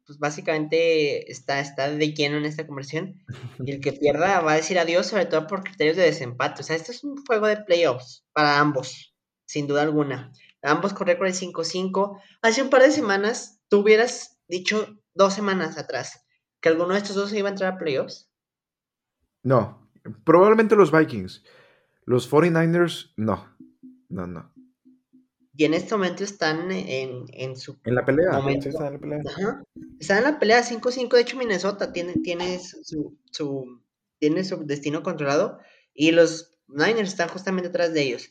pues 0.06 0.18
básicamente 0.18 1.32
está, 1.32 1.60
está 1.60 1.90
de 1.90 2.14
lleno 2.14 2.38
en 2.38 2.46
esta 2.46 2.66
conversión. 2.66 3.24
Y 3.66 3.72
el 3.72 3.82
que 3.82 3.94
pierda 3.94 4.42
va 4.42 4.54
a 4.54 4.56
decir 4.56 4.80
adiós, 4.80 5.06
sobre 5.06 5.26
todo 5.26 5.48
por 5.48 5.64
criterios 5.64 5.98
de 5.98 6.04
desempate. 6.04 6.62
O 6.62 6.64
sea, 6.64 6.76
esto 6.76 6.92
es 6.92 7.04
un 7.04 7.24
juego 7.26 7.48
de 7.48 7.58
playoffs 7.58 8.26
para 8.34 8.60
ambos, 8.60 9.16
sin 9.46 9.68
duda 9.68 9.84
alguna. 9.84 10.32
Ambos 10.64 10.94
con 10.94 11.08
récord 11.08 11.28
de 11.28 11.34
5-5. 11.34 12.20
Hace 12.42 12.64
un 12.64 12.70
par 12.70 12.82
de 12.82 12.92
semanas, 12.92 13.60
tú 13.68 13.80
hubieras 13.82 14.40
dicho 14.48 14.98
dos 15.14 15.34
semanas 15.34 15.78
atrás 15.78 16.24
que 16.60 16.70
alguno 16.70 16.94
de 16.94 17.00
estos 17.00 17.16
dos 17.16 17.34
iba 17.34 17.50
a 17.50 17.52
entrar 17.52 17.74
a 17.74 17.78
playoffs. 17.78 18.32
No, 19.44 19.88
probablemente 20.24 20.76
los 20.76 20.92
Vikings. 20.92 21.44
Los 22.06 22.32
49ers, 22.32 23.14
no. 23.16 23.56
No, 24.10 24.26
no 24.26 24.57
y 25.58 25.66
en 25.66 25.74
este 25.74 25.96
momento 25.96 26.24
están 26.24 26.72
en, 26.72 27.26
en 27.34 27.56
su 27.58 27.80
en 27.84 27.96
la 27.96 28.06
pelea, 28.06 28.40
están 28.60 28.88
en 28.88 28.94
la 28.94 29.00
pelea. 29.00 29.64
Están 30.00 30.18
en 30.20 30.24
la 30.24 30.40
pelea 30.40 30.62
5-5, 30.62 31.10
de 31.10 31.22
hecho 31.22 31.36
Minnesota 31.36 31.92
tiene, 31.92 32.14
tiene, 32.24 32.60
su, 32.60 33.18
su, 33.32 33.82
tiene 34.20 34.44
su 34.44 34.64
destino 34.68 35.02
controlado 35.02 35.58
y 35.96 36.12
los 36.12 36.52
Niners 36.68 37.10
están 37.10 37.30
justamente 37.30 37.70
atrás 37.70 37.92
de 37.92 38.04
ellos. 38.04 38.30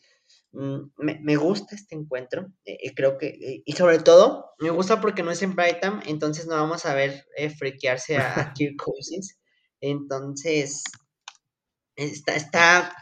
Mm, 0.52 0.90
me, 0.98 1.18
me 1.20 1.36
gusta 1.36 1.74
este 1.74 1.96
encuentro, 1.96 2.52
eh, 2.64 2.78
eh, 2.80 2.94
creo 2.94 3.18
que, 3.18 3.26
eh, 3.26 3.62
y 3.64 3.72
sobre 3.72 3.98
todo, 3.98 4.52
me 4.60 4.70
gusta 4.70 5.00
porque 5.00 5.24
no 5.24 5.32
es 5.32 5.42
en 5.42 5.56
Brighton, 5.56 6.02
entonces 6.06 6.46
no 6.46 6.54
vamos 6.54 6.86
a 6.86 6.94
ver 6.94 7.26
eh, 7.36 7.50
friquearse 7.50 8.18
a, 8.18 8.40
a 8.40 8.52
Kirk 8.54 8.76
Cousins. 8.76 9.36
Entonces, 9.80 10.84
está, 11.96 12.36
está, 12.36 12.96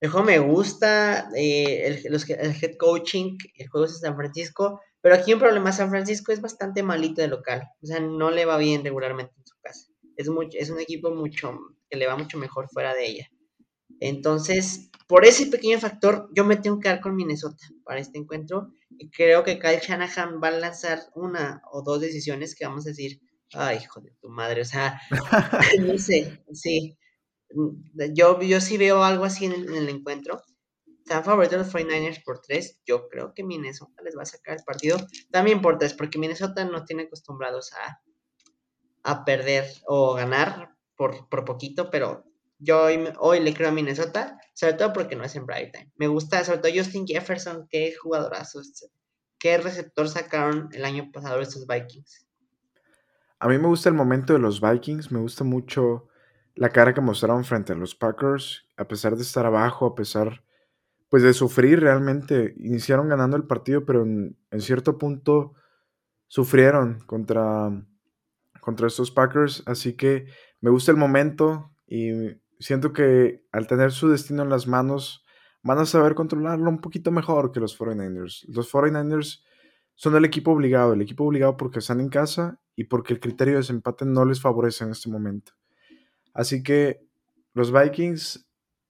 el 0.00 0.10
juego 0.10 0.26
me 0.26 0.38
gusta, 0.38 1.30
eh, 1.34 1.86
el, 1.86 2.06
el, 2.06 2.54
head 2.62 2.76
coaching, 2.78 3.36
el 3.54 3.68
juego 3.68 3.86
es 3.86 3.98
San 3.98 4.16
Francisco, 4.16 4.80
pero 5.00 5.14
aquí 5.14 5.32
un 5.32 5.40
problema, 5.40 5.72
San 5.72 5.90
Francisco 5.90 6.32
es 6.32 6.40
bastante 6.40 6.82
malito 6.82 7.22
de 7.22 7.28
local, 7.28 7.62
o 7.82 7.86
sea, 7.86 8.00
no 8.00 8.30
le 8.30 8.44
va 8.44 8.58
bien 8.58 8.84
regularmente 8.84 9.34
en 9.36 9.46
su 9.46 9.56
casa. 9.60 9.88
Es, 10.16 10.28
mucho, 10.28 10.58
es 10.58 10.70
un 10.70 10.80
equipo 10.80 11.10
mucho 11.10 11.58
que 11.88 11.96
le 11.96 12.06
va 12.06 12.16
mucho 12.16 12.38
mejor 12.38 12.68
fuera 12.68 12.94
de 12.94 13.06
ella. 13.06 13.30
Entonces, 14.00 14.90
por 15.06 15.24
ese 15.24 15.46
pequeño 15.46 15.78
factor, 15.78 16.28
yo 16.34 16.44
me 16.44 16.56
tengo 16.56 16.80
que 16.80 16.88
dar 16.88 17.00
con 17.00 17.14
Minnesota 17.14 17.64
para 17.84 18.00
este 18.00 18.18
encuentro 18.18 18.72
y 18.98 19.10
creo 19.10 19.44
que 19.44 19.58
Kyle 19.58 19.80
Shanahan 19.80 20.40
va 20.42 20.48
a 20.48 20.52
lanzar 20.52 21.00
una 21.14 21.62
o 21.70 21.82
dos 21.82 22.00
decisiones 22.00 22.54
que 22.54 22.66
vamos 22.66 22.86
a 22.86 22.90
decir, 22.90 23.20
Ay, 23.52 23.78
hijo 23.82 24.00
de 24.00 24.12
tu 24.20 24.28
madre, 24.28 24.62
o 24.62 24.64
sea, 24.64 25.00
no 25.80 25.98
sé, 25.98 26.42
sí. 26.52 26.98
Yo, 28.12 28.40
yo 28.40 28.60
sí 28.60 28.76
veo 28.78 29.02
algo 29.02 29.24
así 29.24 29.46
en 29.46 29.52
el, 29.52 29.68
en 29.68 29.74
el 29.74 29.88
encuentro. 29.88 30.42
Están 30.86 31.24
favoritos 31.24 31.58
los 31.58 31.72
49ers 31.72 32.22
por 32.24 32.40
3. 32.40 32.82
Yo 32.84 33.08
creo 33.08 33.32
que 33.32 33.44
Minnesota 33.44 34.02
les 34.02 34.16
va 34.16 34.22
a 34.22 34.26
sacar 34.26 34.56
el 34.56 34.64
partido. 34.64 34.98
También 35.30 35.62
por 35.62 35.78
3, 35.78 35.94
porque 35.94 36.18
Minnesota 36.18 36.64
no 36.64 36.84
tiene 36.84 37.04
acostumbrados 37.04 37.72
a, 37.72 38.00
a 39.04 39.24
perder 39.24 39.66
o 39.86 40.14
ganar 40.14 40.76
por, 40.96 41.28
por 41.28 41.44
poquito, 41.44 41.90
pero 41.90 42.24
yo 42.58 42.86
hoy, 43.18 43.40
le 43.40 43.54
creo 43.54 43.68
a 43.68 43.72
Minnesota, 43.72 44.38
sobre 44.54 44.74
todo 44.74 44.92
porque 44.92 45.16
no 45.16 45.24
es 45.24 45.36
en 45.36 45.46
Brighton. 45.46 45.92
Me 45.96 46.08
gusta, 46.08 46.42
sobre 46.44 46.58
todo 46.58 46.72
Justin 46.74 47.06
Jefferson, 47.06 47.66
qué 47.70 47.94
jugadorazo, 47.94 48.60
qué 49.38 49.58
receptor 49.58 50.08
sacaron 50.08 50.68
el 50.72 50.84
año 50.84 51.10
pasado 51.12 51.40
estos 51.40 51.66
Vikings. 51.66 52.26
A 53.38 53.48
mí 53.48 53.58
me 53.58 53.68
gusta 53.68 53.90
el 53.90 53.94
momento 53.94 54.32
de 54.32 54.38
los 54.38 54.60
Vikings, 54.60 55.12
me 55.12 55.20
gusta 55.20 55.44
mucho 55.44 56.08
la 56.56 56.70
cara 56.70 56.94
que 56.94 57.00
mostraron 57.00 57.44
frente 57.44 57.72
a 57.72 57.76
los 57.76 57.94
Packers, 57.94 58.66
a 58.76 58.88
pesar 58.88 59.14
de 59.14 59.22
estar 59.22 59.46
abajo, 59.46 59.86
a 59.86 59.94
pesar 59.94 60.42
pues 61.08 61.22
de 61.22 61.32
sufrir 61.34 61.80
realmente. 61.80 62.54
Iniciaron 62.58 63.08
ganando 63.08 63.36
el 63.36 63.44
partido, 63.44 63.84
pero 63.84 64.02
en, 64.02 64.36
cierto 64.58 64.98
punto 64.98 65.54
sufrieron 66.26 67.00
contra, 67.06 67.70
contra 68.60 68.86
estos 68.86 69.10
Packers. 69.10 69.62
Así 69.66 69.92
que 69.94 70.26
me 70.60 70.70
gusta 70.70 70.90
el 70.90 70.96
momento 70.96 71.70
y 71.86 72.10
siento 72.58 72.92
que 72.92 73.44
al 73.52 73.66
tener 73.66 73.92
su 73.92 74.08
destino 74.08 74.42
en 74.42 74.48
las 74.48 74.66
manos, 74.66 75.24
van 75.62 75.78
a 75.78 75.86
saber 75.86 76.14
controlarlo 76.14 76.70
un 76.70 76.80
poquito 76.80 77.10
mejor 77.10 77.52
que 77.52 77.60
los 77.60 77.78
49ers. 77.78 78.44
Los 78.48 78.72
49ers 78.72 79.42
son 79.94 80.14
el 80.14 80.24
equipo 80.24 80.52
obligado, 80.52 80.92
el 80.92 81.02
equipo 81.02 81.24
obligado 81.24 81.56
porque 81.56 81.80
están 81.80 82.00
en 82.00 82.08
casa 82.08 82.60
y 82.76 82.84
porque 82.84 83.12
el 83.12 83.20
criterio 83.20 83.54
de 83.54 83.60
desempate 83.60 84.04
no 84.04 84.24
les 84.24 84.40
favorece 84.40 84.84
en 84.84 84.92
este 84.92 85.10
momento. 85.10 85.52
Así 86.36 86.62
que 86.62 87.00
los 87.54 87.72
Vikings 87.72 88.46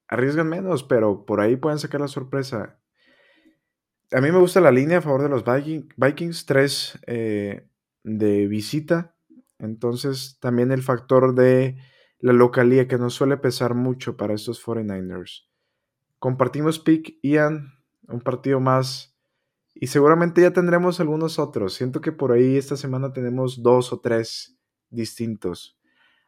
arriesgan 0.09 0.49
menos, 0.49 0.83
pero 0.83 1.25
por 1.25 1.41
ahí 1.41 1.55
pueden 1.55 1.79
sacar 1.79 2.01
la 2.01 2.09
sorpresa. 2.09 2.81
A 4.11 4.21
mí 4.21 4.33
me 4.33 4.41
gusta 4.41 4.61
la 4.61 4.73
línea 4.73 4.99
a 4.99 5.03
favor 5.03 5.23
de 5.23 5.29
los 5.29 5.45
Vikings, 5.97 6.45
3 6.45 6.99
eh, 7.07 7.69
de 8.03 8.49
visita. 8.49 9.15
Entonces 9.61 10.39
también 10.41 10.73
el 10.73 10.83
factor 10.83 11.37
de 11.37 11.77
la 12.19 12.33
localía 12.33 12.89
que 12.89 12.99
no 12.99 13.11
suele 13.11 13.37
pesar 13.37 13.75
mucho 13.75 14.17
para 14.17 14.35
estos 14.35 14.61
49ers. 14.65 15.47
Compartimos 16.19 16.81
pick, 16.81 17.21
Ian, 17.23 17.75
un 18.09 18.23
partido 18.23 18.59
más. 18.59 19.17
Y 19.73 19.87
seguramente 19.87 20.41
ya 20.41 20.53
tendremos 20.53 20.99
algunos 20.99 21.39
otros. 21.39 21.75
Siento 21.75 22.01
que 22.01 22.11
por 22.11 22.33
ahí 22.33 22.57
esta 22.57 22.77
semana 22.77 23.13
tenemos 23.13 23.63
dos 23.63 23.93
o 23.93 24.01
tres 24.01 24.59
distintos. 24.91 25.77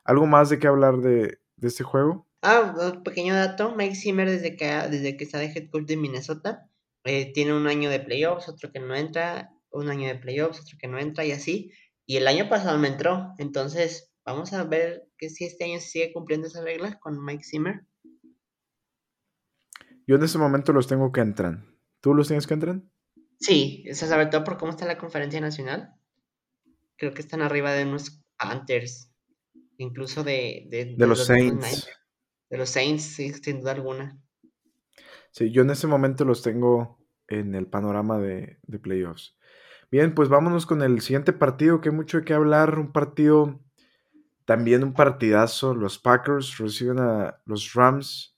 ¿Algo 0.09 0.27
más 0.27 0.49
de 0.49 0.59
qué 0.59 0.67
hablar 0.67 1.03
de, 1.03 1.39
de 1.57 1.69
este 1.69 1.85
juego? 1.85 2.27
Ah, 2.41 2.75
un 2.95 3.03
pequeño 3.03 3.35
dato, 3.35 3.77
Mike 3.77 3.95
Zimmer 3.95 4.31
desde 4.31 4.57
que, 4.57 4.65
desde 4.65 5.19
que 5.19 5.25
está 5.25 5.39
de 5.39 5.53
head 5.53 5.69
coach 5.69 5.85
de 5.85 5.99
Minnesota, 5.99 6.67
eh, 7.05 7.31
tiene 7.35 7.53
un 7.53 7.67
año 7.67 7.91
de 7.91 8.01
playoffs, 8.01 8.49
otro 8.49 8.73
que 8.73 8.81
no 8.81 8.95
entra, 8.95 9.51
un 9.71 9.91
año 9.91 10.09
de 10.09 10.15
playoffs, 10.15 10.61
otro 10.63 10.79
que 10.81 10.89
no 10.89 10.99
entra 10.99 11.27
y 11.27 11.33
así. 11.33 11.73
Y 12.07 12.17
el 12.17 12.27
año 12.27 12.49
pasado 12.49 12.79
me 12.79 12.89
entró, 12.89 13.35
entonces 13.37 14.11
vamos 14.25 14.55
a 14.55 14.65
ver 14.65 15.07
que 15.19 15.29
si 15.29 15.45
este 15.45 15.65
año 15.65 15.79
se 15.79 15.89
sigue 15.89 16.13
cumpliendo 16.15 16.47
esa 16.47 16.63
regla 16.63 16.99
con 17.01 17.23
Mike 17.23 17.45
Zimmer. 17.45 17.85
Yo 20.07 20.17
en 20.17 20.23
este 20.23 20.39
momento 20.39 20.73
los 20.73 20.87
tengo 20.87 21.13
que 21.13 21.21
entrar. 21.21 21.67
¿Tú 22.01 22.15
los 22.15 22.29
tienes 22.29 22.47
que 22.47 22.55
entrar? 22.55 22.81
Sí, 23.41 23.85
eso 23.87 24.07
sobre 24.07 24.25
todo 24.29 24.43
por 24.43 24.57
cómo 24.57 24.71
está 24.71 24.87
la 24.87 24.97
conferencia 24.97 25.43
nacional. 25.43 25.93
Creo 26.97 27.13
que 27.13 27.21
están 27.21 27.43
arriba 27.43 27.73
de 27.73 27.85
unos 27.85 28.23
Panthers, 28.39 29.13
incluso 29.79 30.23
de, 30.23 30.67
de, 30.69 31.07
los, 31.07 31.25
Saints. 31.25 31.89
De 32.51 32.59
los 32.59 32.69
Saints, 32.69 33.03
sí, 33.03 33.33
sin 33.33 33.61
duda 33.61 33.73
alguna. 33.73 34.21
Sí, 35.31 35.51
yo 35.51 35.63
en 35.63 35.71
ese 35.71 35.87
momento 35.87 36.25
los 36.25 36.43
tengo 36.43 36.99
en 37.29 37.55
el 37.55 37.67
panorama 37.67 38.19
de, 38.19 38.59
playoffs. 38.83 39.37
Bien, 39.91 40.15
pues 40.15 40.29
vámonos 40.29 40.67
con 40.67 40.83
el 40.83 41.01
siguiente 41.01 41.33
partido, 41.33 41.81
que 41.81 41.89
hay 41.89 41.95
mucho 41.95 42.23
que 42.23 42.35
hablar. 42.35 42.79
Un 42.79 42.93
partido, 42.93 43.61
también 44.45 44.85
un 44.85 44.93
partidazo. 44.93 45.75
Los 45.75 45.99
Packers 45.99 46.59
reciben 46.59 46.99
a 46.99 47.41
los 47.47 47.73
Rams. 47.73 48.37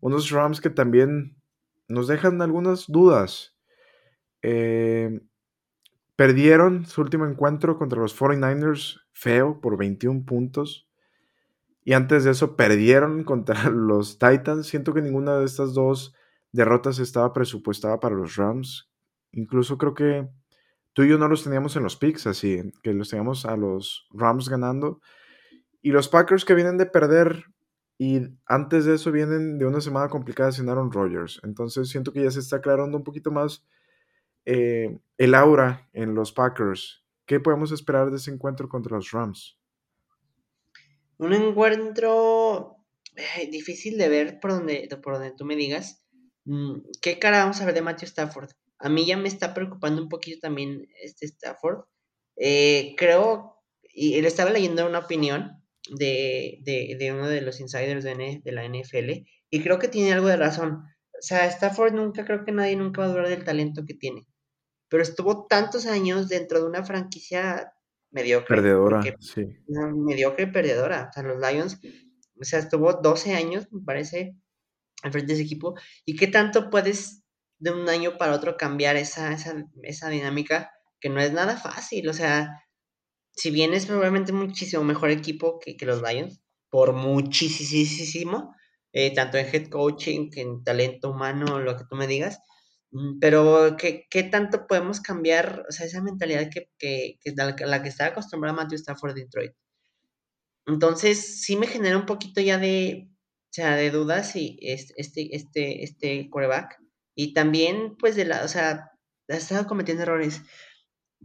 Unos 0.00 0.30
Rams 0.30 0.60
que 0.60 0.70
también 0.70 1.36
nos 1.88 2.08
dejan 2.08 2.42
algunas 2.42 2.86
dudas. 2.88 3.54
Eh, 4.42 5.20
perdieron 6.16 6.86
su 6.86 7.00
último 7.00 7.26
encuentro 7.26 7.78
contra 7.78 8.00
los 8.00 8.18
49ers 8.18 9.00
feo 9.12 9.60
por 9.60 9.76
21 9.76 10.24
puntos. 10.24 10.88
Y 11.84 11.94
antes 11.94 12.24
de 12.24 12.30
eso 12.30 12.56
perdieron 12.56 13.24
contra 13.24 13.70
los 13.70 14.18
Titans. 14.18 14.66
Siento 14.66 14.94
que 14.94 15.02
ninguna 15.02 15.38
de 15.38 15.44
estas 15.44 15.74
dos 15.74 16.14
derrotas 16.52 16.98
estaba 16.98 17.32
presupuestada 17.32 18.00
para 18.00 18.14
los 18.14 18.36
Rams. 18.36 18.88
Incluso 19.32 19.78
creo 19.78 19.94
que 19.94 20.28
tú 20.92 21.02
y 21.02 21.08
yo 21.08 21.18
no 21.18 21.28
los 21.28 21.44
teníamos 21.44 21.76
en 21.76 21.82
los 21.82 21.96
picks, 21.96 22.26
así 22.26 22.72
que 22.82 22.92
los 22.92 23.08
teníamos 23.08 23.46
a 23.46 23.56
los 23.56 24.06
Rams 24.12 24.48
ganando. 24.48 25.00
Y 25.80 25.90
los 25.90 26.08
Packers 26.08 26.44
que 26.44 26.54
vienen 26.54 26.76
de 26.78 26.86
perder 26.86 27.46
y 27.98 28.20
antes 28.46 28.84
de 28.84 28.94
eso 28.94 29.12
vienen 29.12 29.58
de 29.58 29.66
una 29.66 29.80
semana 29.80 30.08
complicada 30.08 30.52
sin 30.52 30.68
Aaron 30.68 30.92
Rodgers. 30.92 31.40
Entonces 31.44 31.88
siento 31.88 32.12
que 32.12 32.22
ya 32.22 32.30
se 32.30 32.40
está 32.40 32.56
aclarando 32.56 32.96
un 32.96 33.04
poquito 33.04 33.30
más 33.30 33.64
eh, 34.44 34.98
el 35.18 35.34
aura 35.34 35.88
en 35.92 36.14
los 36.14 36.32
Packers. 36.32 37.04
¿Qué 37.26 37.40
podemos 37.40 37.72
esperar 37.72 38.10
de 38.10 38.16
ese 38.16 38.30
encuentro 38.30 38.68
contra 38.68 38.96
los 38.96 39.10
Rams? 39.10 39.58
Un 41.18 41.32
encuentro 41.32 42.76
difícil 43.50 43.98
de 43.98 44.08
ver 44.08 44.40
por 44.40 44.52
donde, 44.52 44.88
por 45.02 45.14
donde 45.14 45.32
tú 45.32 45.44
me 45.44 45.56
digas. 45.56 46.04
Mm, 46.44 46.80
¿Qué 47.00 47.18
cara 47.18 47.38
vamos 47.38 47.60
a 47.60 47.66
ver 47.66 47.74
de 47.74 47.82
Matthew 47.82 48.08
Stafford? 48.08 48.50
A 48.78 48.88
mí 48.88 49.06
ya 49.06 49.16
me 49.16 49.28
está 49.28 49.54
preocupando 49.54 50.02
un 50.02 50.08
poquito 50.08 50.40
también 50.40 50.88
este 51.00 51.26
Stafford. 51.26 51.84
Eh, 52.36 52.94
creo, 52.96 53.62
y 53.82 54.14
él 54.14 54.24
estaba 54.24 54.50
leyendo 54.50 54.86
una 54.86 55.00
opinión 55.00 55.62
de, 55.90 57.10
uno 57.12 57.28
de 57.28 57.40
los 57.42 57.60
insiders 57.60 58.04
de, 58.04 58.40
de, 58.42 58.52
la 58.52 58.64
NFL, 58.66 59.24
y 59.50 59.62
creo 59.62 59.78
que 59.78 59.88
tiene 59.88 60.12
algo 60.12 60.28
de 60.28 60.36
razón. 60.36 60.84
O 61.12 61.22
sea, 61.24 61.46
Stafford 61.46 61.92
nunca, 61.92 62.24
creo 62.24 62.44
que 62.44 62.52
nadie 62.52 62.76
nunca 62.76 63.02
va 63.02 63.06
a 63.06 63.10
dudar 63.10 63.28
del 63.28 63.44
talento 63.44 63.84
que 63.86 63.94
tiene. 63.94 64.26
Pero 64.92 65.04
estuvo 65.04 65.46
tantos 65.46 65.86
años 65.86 66.28
dentro 66.28 66.60
de 66.60 66.66
una 66.66 66.84
franquicia 66.84 67.72
mediocre. 68.10 68.56
Perdedora, 68.56 69.00
sí. 69.20 69.46
mediocre 69.66 70.46
perdedora. 70.48 71.08
O 71.08 71.12
sea, 71.14 71.22
los 71.22 71.38
Lions, 71.40 71.80
o 72.38 72.44
sea, 72.44 72.58
estuvo 72.58 72.92
12 72.92 73.34
años, 73.34 73.68
me 73.72 73.80
parece, 73.82 74.36
al 75.02 75.10
frente 75.10 75.28
de 75.28 75.40
ese 75.40 75.44
equipo. 75.44 75.74
¿Y 76.04 76.14
qué 76.14 76.26
tanto 76.26 76.68
puedes 76.68 77.22
de 77.58 77.70
un 77.70 77.88
año 77.88 78.18
para 78.18 78.34
otro 78.34 78.58
cambiar 78.58 78.96
esa, 78.96 79.32
esa, 79.32 79.64
esa 79.82 80.10
dinámica? 80.10 80.70
Que 81.00 81.08
no 81.08 81.22
es 81.22 81.32
nada 81.32 81.56
fácil. 81.56 82.06
O 82.10 82.12
sea, 82.12 82.62
si 83.30 83.50
bien 83.50 83.72
es 83.72 83.86
probablemente 83.86 84.34
muchísimo 84.34 84.84
mejor 84.84 85.08
equipo 85.08 85.58
que, 85.58 85.74
que 85.78 85.86
los 85.86 86.02
Lions, 86.02 86.42
por 86.68 86.92
muchísimo, 86.92 88.54
eh, 88.92 89.14
tanto 89.14 89.38
en 89.38 89.46
head 89.46 89.70
coaching, 89.70 90.28
que 90.28 90.42
en 90.42 90.62
talento 90.62 91.12
humano, 91.12 91.60
lo 91.60 91.78
que 91.78 91.84
tú 91.88 91.96
me 91.96 92.06
digas, 92.06 92.40
pero, 93.20 93.76
¿qué, 93.78 94.06
¿qué, 94.10 94.22
tanto 94.22 94.66
podemos 94.66 95.00
cambiar, 95.00 95.64
o 95.68 95.72
sea, 95.72 95.86
esa 95.86 96.02
mentalidad 96.02 96.50
que, 96.50 96.70
que, 96.78 97.18
que 97.22 97.32
la, 97.34 97.82
que 97.82 97.88
está 97.88 98.06
acostumbrada 98.06 98.54
Matthew 98.56 98.76
Stafford 98.76 99.14
de 99.14 99.22
Detroit? 99.22 99.52
Entonces, 100.66 101.42
sí 101.42 101.56
me 101.56 101.66
genera 101.66 101.96
un 101.96 102.06
poquito 102.06 102.40
ya 102.40 102.58
de, 102.58 103.08
o 103.08 103.52
sea, 103.52 103.76
de 103.76 103.90
dudas 103.90 104.36
y 104.36 104.58
este, 104.60 104.94
este, 104.98 105.34
este, 105.34 105.84
este 105.84 106.30
quarterback. 106.30 106.78
Y 107.14 107.34
también, 107.34 107.96
pues, 107.98 108.14
de 108.16 108.26
la, 108.26 108.44
o 108.44 108.48
sea, 108.48 108.92
ha 109.28 109.34
estado 109.34 109.66
cometiendo 109.66 110.02
errores. 110.02 110.42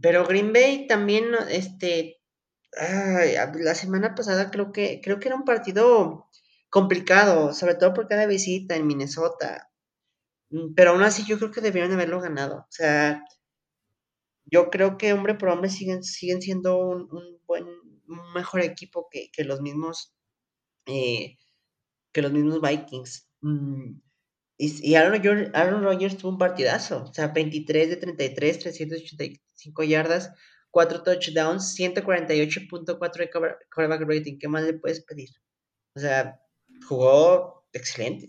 Pero 0.00 0.26
Green 0.26 0.52
Bay 0.52 0.86
también, 0.86 1.26
este, 1.50 2.20
la 2.76 3.74
semana 3.74 4.14
pasada 4.14 4.50
creo 4.50 4.72
que, 4.72 5.00
creo 5.02 5.20
que 5.20 5.28
era 5.28 5.36
un 5.36 5.44
partido 5.44 6.28
complicado, 6.70 7.52
sobre 7.52 7.74
todo 7.74 7.94
por 7.94 8.08
cada 8.08 8.26
visita 8.26 8.76
en 8.76 8.86
Minnesota. 8.86 9.67
Mm, 10.50 10.74
pero 10.74 10.90
aún 10.90 11.02
así 11.02 11.24
yo 11.26 11.38
creo 11.38 11.50
que 11.50 11.60
debieron 11.60 11.92
haberlo 11.92 12.20
ganado. 12.20 12.58
O 12.58 12.66
sea, 12.70 13.22
yo 14.46 14.70
creo 14.70 14.98
que 14.98 15.12
hombre 15.12 15.34
por 15.34 15.50
hombre 15.50 15.70
siguen, 15.70 16.02
siguen 16.02 16.42
siendo 16.42 16.78
un, 16.78 17.08
buen, 17.46 17.66
un 17.66 18.32
mejor 18.34 18.60
equipo 18.62 19.08
que, 19.10 19.30
los 19.44 19.60
mismos 19.60 20.14
eh, 20.86 21.36
que 22.12 22.22
los 22.22 22.32
mismos 22.32 22.60
Vikings. 22.60 23.28
Mm, 23.42 24.00
y, 24.58 24.94
Aaron, 24.96 25.50
Aaron, 25.54 25.84
Rodgers 25.84 26.16
tuvo 26.18 26.32
un 26.32 26.38
partidazo. 26.38 27.04
O 27.04 27.14
sea, 27.14 27.28
23 27.28 27.90
de 27.90 27.96
33, 27.96 28.58
385 28.58 29.84
yardas, 29.84 30.32
4 30.70 31.02
touchdowns, 31.04 31.76
148.4 31.78 33.18
de 33.18 33.30
coreback 33.70 34.02
rating. 34.02 34.38
¿Qué 34.38 34.48
más 34.48 34.64
le 34.64 34.74
puedes 34.74 35.04
pedir? 35.04 35.30
O 35.94 36.00
sea, 36.00 36.40
jugó 36.88 37.66
excelente. 37.72 38.28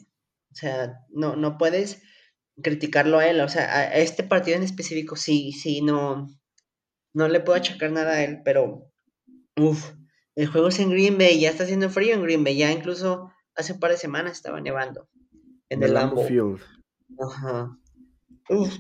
O 0.51 0.55
sea, 0.55 0.93
no, 1.09 1.35
no 1.35 1.57
puedes 1.57 2.01
criticarlo 2.61 3.19
a 3.19 3.27
él. 3.27 3.41
O 3.41 3.49
sea, 3.49 3.71
a 3.71 3.95
este 3.95 4.23
partido 4.23 4.57
en 4.57 4.63
específico 4.63 5.15
sí, 5.15 5.51
sí, 5.51 5.81
no, 5.81 6.27
no 7.13 7.27
le 7.27 7.39
puedo 7.39 7.57
achacar 7.57 7.91
nada 7.91 8.13
a 8.13 8.23
él, 8.23 8.41
pero 8.43 8.89
Uf, 9.59 9.91
el 10.35 10.47
juego 10.47 10.69
es 10.69 10.79
en 10.79 10.89
Green 10.89 11.17
Bay, 11.17 11.39
ya 11.39 11.49
está 11.49 11.63
haciendo 11.63 11.89
frío 11.89 12.13
en 12.13 12.23
Green 12.23 12.43
Bay, 12.43 12.57
ya 12.57 12.71
incluso 12.71 13.31
hace 13.55 13.73
un 13.73 13.79
par 13.79 13.91
de 13.91 13.97
semanas 13.97 14.33
estaba 14.33 14.61
nevando 14.61 15.09
en 15.67 15.83
el 15.83 15.93
Lambo. 15.93 16.25
Field. 16.25 16.61
Ajá. 17.19 17.77
Uf, 18.49 18.73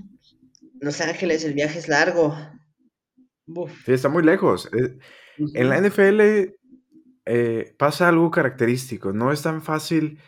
Los 0.79 1.01
Ángeles, 1.01 1.43
el 1.43 1.53
viaje 1.53 1.79
es 1.79 1.87
largo. 1.87 2.35
Sí, 3.85 3.91
está 3.91 4.09
muy 4.09 4.23
lejos. 4.23 4.69
Eh, 4.73 4.97
en 5.53 5.69
la 5.69 5.81
NFL 5.81 6.53
eh, 7.25 7.75
pasa 7.77 8.07
algo 8.07 8.31
característico. 8.31 9.11
No 9.11 9.31
es 9.31 9.41
tan 9.41 9.61
fácil 9.61 10.19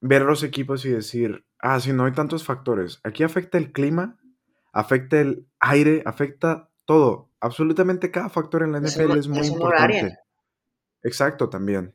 ver 0.00 0.22
los 0.22 0.42
equipos 0.42 0.84
y 0.84 0.90
decir, 0.90 1.45
ah, 1.66 1.80
sí, 1.80 1.92
no 1.92 2.04
hay 2.04 2.12
tantos 2.12 2.44
factores. 2.44 3.00
Aquí 3.02 3.24
afecta 3.24 3.58
el 3.58 3.72
clima, 3.72 4.18
afecta 4.72 5.20
el 5.20 5.46
aire, 5.58 6.02
afecta 6.06 6.70
todo. 6.84 7.30
Absolutamente 7.40 8.10
cada 8.10 8.28
factor 8.28 8.62
en 8.62 8.72
la 8.72 8.80
NFL 8.80 9.18
es, 9.18 9.28
muy 9.28 9.46
importante. 9.46 10.16
Exacto, 11.02 11.48
también. 11.48 11.94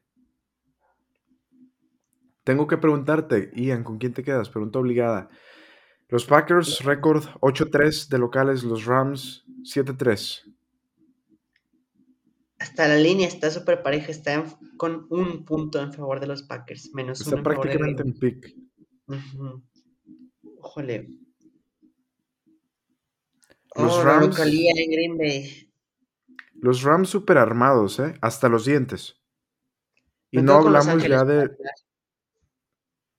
Tengo 2.43 2.67
que 2.67 2.77
preguntarte, 2.77 3.51
Ian, 3.55 3.83
¿con 3.83 3.97
quién 3.97 4.13
te 4.13 4.23
quedas? 4.23 4.49
Pregunta 4.49 4.79
obligada. 4.79 5.29
Los 6.09 6.25
Packers, 6.25 6.83
récord 6.83 7.23
8-3 7.39 8.09
de 8.09 8.17
locales, 8.17 8.63
los 8.63 8.85
Rams 8.85 9.45
7-3. 9.63 10.53
Hasta 12.59 12.87
la 12.87 12.97
línea 12.97 13.27
está 13.27 13.49
súper 13.49 13.81
pareja, 13.81 14.11
está 14.11 14.43
con 14.77 15.07
un 15.09 15.45
punto 15.45 15.81
en 15.81 15.93
favor 15.93 16.19
de 16.19 16.27
los 16.27 16.43
Packers, 16.43 16.91
menos 16.93 17.21
está 17.21 17.41
prácticamente 17.41 18.03
en 18.03 18.13
pick. 18.13 18.53
Los 23.75 23.93
oh, 23.93 24.03
Rams. 24.03 24.39
en 24.39 24.91
Green 24.91 25.17
Bay. 25.17 25.71
Los 26.53 26.83
Rams 26.83 27.09
super 27.09 27.37
armados, 27.37 27.99
¿eh? 27.99 28.13
Hasta 28.21 28.49
los 28.49 28.65
dientes. 28.65 29.21
Y 30.29 30.41
no 30.41 30.53
hablamos 30.53 31.03
ya 31.03 31.23
de. 31.23 31.49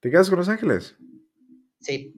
¿Te 0.01 0.11
quedas 0.11 0.29
con 0.29 0.39
Los 0.39 0.49
Ángeles? 0.49 0.97
Sí. 1.81 2.15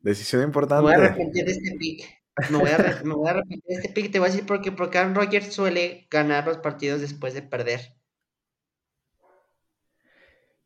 Decisión 0.00 0.42
importante. 0.42 0.88
Me 0.88 0.96
voy 0.96 1.02
a 1.02 1.06
arrepentir 1.06 1.44
de 1.44 1.52
este 1.52 1.76
pick. 1.78 2.04
Me 2.50 2.58
voy, 2.58 2.70
a, 2.70 2.76
arrepentir 2.76 3.62
de 3.66 3.74
este 3.74 3.88
pick. 3.90 4.12
Te 4.12 4.18
voy 4.18 4.28
a 4.28 4.30
decir 4.30 4.46
porque, 4.46 4.72
porque 4.72 4.98
Aaron 4.98 5.14
Rodgers 5.14 5.52
suele 5.52 6.06
ganar 6.10 6.46
los 6.46 6.58
partidos 6.58 7.00
después 7.00 7.34
de 7.34 7.42
perder. 7.42 7.99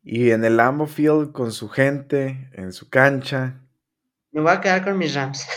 Y 0.07 0.29
en 0.29 0.45
el 0.45 0.55
Lambo 0.57 0.85
Field 0.85 1.31
con 1.31 1.51
su 1.51 1.67
gente, 1.67 2.51
en 2.53 2.71
su 2.71 2.89
cancha. 2.89 3.59
Me 4.31 4.41
voy 4.41 4.51
a 4.51 4.61
quedar 4.61 4.83
con 4.83 4.99
mis 4.99 5.15
Rams. 5.15 5.47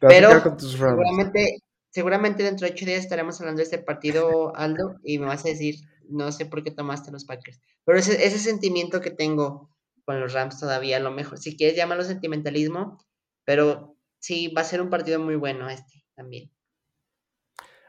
Pero 0.00 0.42
con 0.42 0.56
tus 0.56 0.78
Rams? 0.78 0.96
seguramente, 0.96 1.62
seguramente 1.90 2.42
dentro 2.42 2.66
de 2.66 2.72
ocho 2.72 2.86
días 2.86 3.00
estaremos 3.00 3.38
hablando 3.40 3.58
de 3.58 3.64
este 3.64 3.78
partido, 3.78 4.56
Aldo, 4.56 4.96
y 5.04 5.18
me 5.18 5.26
vas 5.26 5.44
a 5.44 5.50
decir, 5.50 5.74
no 6.08 6.32
sé 6.32 6.46
por 6.46 6.64
qué 6.64 6.70
tomaste 6.70 7.10
los 7.10 7.26
Packers. 7.26 7.60
Pero 7.84 7.98
ese, 7.98 8.24
ese 8.26 8.38
sentimiento 8.38 9.02
que 9.02 9.10
tengo 9.10 9.68
con 10.06 10.18
los 10.18 10.32
Rams 10.32 10.58
todavía, 10.58 10.96
a 10.96 11.00
lo 11.00 11.10
mejor, 11.10 11.36
si 11.36 11.54
quieres 11.54 11.76
llamarlo 11.76 12.04
sentimentalismo, 12.04 13.04
pero 13.44 13.98
sí, 14.18 14.48
va 14.48 14.62
a 14.62 14.64
ser 14.64 14.80
un 14.80 14.88
partido 14.88 15.20
muy 15.20 15.36
bueno 15.36 15.68
este 15.68 16.06
también. 16.14 16.50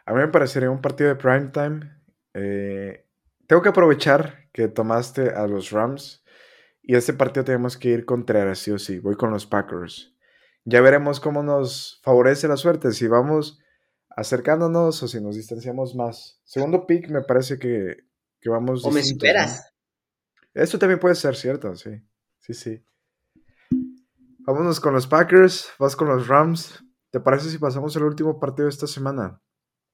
A 0.05 0.11
mí 0.11 0.19
me 0.19 0.27
parecería 0.27 0.69
un 0.69 0.82
partido 0.82 1.09
de 1.09 1.15
prime 1.15 1.51
time. 1.53 1.80
Eh, 2.34 3.05
tengo 3.50 3.64
que 3.64 3.70
aprovechar 3.70 4.47
que 4.54 4.68
tomaste 4.68 5.32
a 5.32 5.47
los 5.47 5.72
Rams 5.72 6.24
y 6.84 6.95
este 6.95 7.14
partido 7.14 7.43
tenemos 7.43 7.78
que 7.78 7.89
ir 7.89 8.06
contra 8.06 8.54
sí 8.54 8.70
o 8.70 8.78
sí. 8.78 9.00
Voy 9.00 9.16
con 9.16 9.32
los 9.32 9.47
Packers. 9.47 10.14
Ya 10.66 10.82
veremos 10.82 11.20
cómo 11.20 11.41
nos 11.41 12.00
favorece 12.04 12.47
la 12.47 12.58
suerte, 12.58 12.91
si 12.91 13.08
vamos 13.08 13.60
acercándonos 14.12 15.02
o 15.02 15.08
si 15.08 15.20
nos 15.20 15.36
distanciamos 15.36 15.95
más. 15.95 16.39
Segundo 16.43 16.86
pick 16.86 17.10
me 17.10 17.22
parece 17.24 17.58
que, 17.58 17.95
que 18.39 18.50
vamos... 18.52 18.86
O 18.86 18.91
me 18.91 19.02
superas. 19.02 19.74
Esto 20.54 20.78
también 20.78 21.00
puede 21.00 21.16
ser 21.16 21.36
cierto, 21.36 21.76
sí. 21.76 21.89
Sí, 22.38 22.54
sí. 22.54 22.86
Vámonos 24.41 24.80
con 24.80 24.93
los 24.93 25.08
Packers, 25.08 25.72
vas 25.80 25.95
con 25.95 26.08
los 26.08 26.28
Rams. 26.28 26.84
¿Te 27.10 27.20
parece 27.20 27.50
si 27.50 27.58
pasamos 27.58 27.97
al 27.97 28.04
último 28.04 28.39
partido 28.39 28.66
de 28.66 28.74
esta 28.74 28.86
semana? 28.86 29.41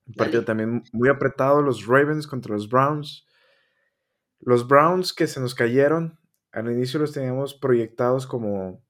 Un 0.07 0.15
partido 0.15 0.43
también 0.43 0.83
muy 0.91 1.07
apretado, 1.07 1.61
los 1.61 1.87
Ravens 1.87 2.27
contra 2.27 2.53
los 2.53 2.67
Browns. 2.67 3.25
Los 4.45 4.67
Browns 4.67 5.11
que 5.11 5.25
se 5.25 5.39
nos 5.39 5.55
cayeron, 5.55 6.19
al 6.51 6.71
inicio 6.71 6.99
los 6.99 7.11
teníamos 7.11 7.55
proyectados 7.55 8.27
como 8.27 8.85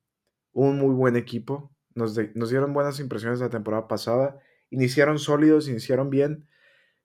un 0.51 0.77
muy 0.77 0.93
buen 0.93 1.15
equipo. 1.15 1.73
Nos, 1.93 2.13
dieron 2.13 2.73
buenas 2.73 2.99
impresiones 2.99 3.39
la 3.39 3.49
temporada 3.49 3.87
pasada. 3.87 4.37
Iniciaron 4.69 5.17
sólidos, 5.17 5.69
iniciaron 5.69 6.09
bien, 6.09 6.49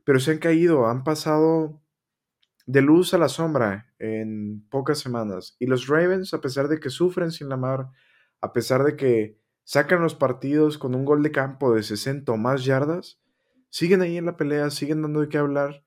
pero 0.03 0.19
se 0.19 0.33
han 0.33 0.39
caído, 0.39 0.89
han 0.89 1.05
pasado 1.05 1.81
de 2.67 2.83
luz 2.83 3.15
a 3.15 3.19
la 3.19 3.29
sombra 3.29 3.95
en 4.01 4.67
pocas 4.69 4.99
semanas. 4.99 5.55
Y 5.61 5.67
los 5.67 5.87
Ravens, 5.87 6.35
a 6.35 6.41
pesar 6.41 6.67
de 6.67 6.81
que 6.81 6.91
sufren 6.91 7.31
sin 7.31 7.49
la 7.49 7.57
mar, 7.57 7.91
a 8.41 8.53
pesar 8.53 8.83
de 8.83 8.97
que 8.97 9.39
sacan 9.63 10.03
los 10.03 10.17
partidos 10.17 10.77
con 10.77 10.97
un 10.97 11.05
gol 11.05 11.23
de 11.23 11.31
campo 11.31 11.73
de 11.73 11.85
60 11.85 12.33
o 12.33 12.37
más 12.37 12.65
yardas, 12.65 13.21
siguen 13.69 14.03
ahí 14.03 14.17
en 14.17 14.27
la 14.27 14.37
pelea, 14.37 14.71
siguen 14.71 15.03
dando 15.03 15.21
de 15.21 15.29
qué 15.29 15.39
hablar 15.39 15.85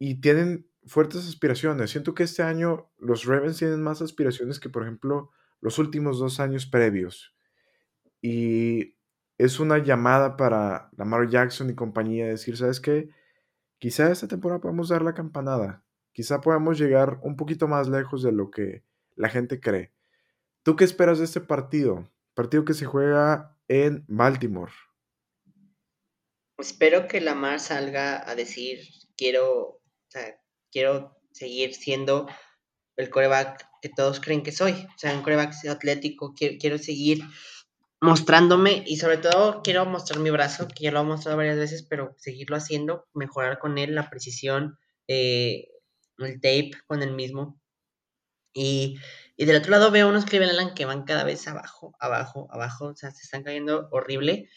y 0.00 0.20
tienen 0.20 0.69
fuertes 0.86 1.28
aspiraciones. 1.28 1.90
Siento 1.90 2.14
que 2.14 2.24
este 2.24 2.42
año 2.42 2.90
los 2.98 3.24
Ravens 3.24 3.58
tienen 3.58 3.82
más 3.82 4.02
aspiraciones 4.02 4.60
que, 4.60 4.68
por 4.68 4.82
ejemplo, 4.82 5.30
los 5.60 5.78
últimos 5.78 6.18
dos 6.18 6.40
años 6.40 6.66
previos. 6.66 7.34
Y 8.22 8.96
es 9.38 9.60
una 9.60 9.78
llamada 9.78 10.36
para 10.36 10.90
Lamar 10.96 11.28
Jackson 11.28 11.70
y 11.70 11.74
compañía 11.74 12.26
decir, 12.26 12.56
¿sabes 12.56 12.80
qué? 12.80 13.10
Quizá 13.78 14.10
esta 14.10 14.28
temporada 14.28 14.60
podemos 14.60 14.88
dar 14.88 15.02
la 15.02 15.14
campanada. 15.14 15.84
Quizá 16.12 16.40
podamos 16.40 16.78
llegar 16.78 17.18
un 17.22 17.36
poquito 17.36 17.66
más 17.68 17.88
lejos 17.88 18.22
de 18.22 18.32
lo 18.32 18.50
que 18.50 18.84
la 19.16 19.28
gente 19.28 19.60
cree. 19.60 19.92
¿Tú 20.62 20.76
qué 20.76 20.84
esperas 20.84 21.18
de 21.18 21.24
este 21.24 21.40
partido? 21.40 22.10
Partido 22.34 22.64
que 22.64 22.74
se 22.74 22.84
juega 22.84 23.56
en 23.68 24.04
Baltimore. 24.08 24.72
Espero 26.58 27.08
que 27.08 27.22
Lamar 27.22 27.60
salga 27.60 28.28
a 28.28 28.34
decir, 28.34 28.80
quiero, 29.16 29.80
quiero 30.70 31.16
seguir 31.32 31.74
siendo 31.74 32.26
el 32.96 33.10
coreback 33.10 33.66
que 33.80 33.88
todos 33.88 34.20
creen 34.20 34.42
que 34.42 34.52
soy. 34.52 34.72
O 34.72 34.98
sea, 34.98 35.14
un 35.14 35.22
coreback 35.22 35.54
atlético, 35.68 36.34
quiero, 36.34 36.56
quiero 36.58 36.78
seguir 36.78 37.24
mostrándome 38.00 38.82
y 38.86 38.96
sobre 38.96 39.18
todo 39.18 39.62
quiero 39.62 39.84
mostrar 39.84 40.20
mi 40.20 40.30
brazo, 40.30 40.68
que 40.68 40.84
ya 40.84 40.92
lo 40.92 41.00
he 41.00 41.04
mostrado 41.04 41.36
varias 41.36 41.58
veces, 41.58 41.82
pero 41.82 42.14
seguirlo 42.18 42.56
haciendo, 42.56 43.06
mejorar 43.12 43.58
con 43.58 43.78
él 43.78 43.94
la 43.94 44.08
precisión, 44.08 44.78
eh, 45.06 45.68
el 46.18 46.34
tape 46.40 46.72
con 46.86 47.02
el 47.02 47.12
mismo. 47.12 47.60
Y, 48.52 48.98
y, 49.36 49.44
del 49.44 49.56
otro 49.56 49.70
lado 49.70 49.90
veo 49.90 50.08
unos 50.08 50.24
Cleveland 50.24 50.74
que 50.74 50.84
van 50.84 51.04
cada 51.04 51.24
vez 51.24 51.46
abajo, 51.46 51.94
abajo, 52.00 52.48
abajo, 52.50 52.86
o 52.86 52.96
sea, 52.96 53.10
se 53.10 53.22
están 53.22 53.44
cayendo 53.44 53.88
horrible. 53.92 54.48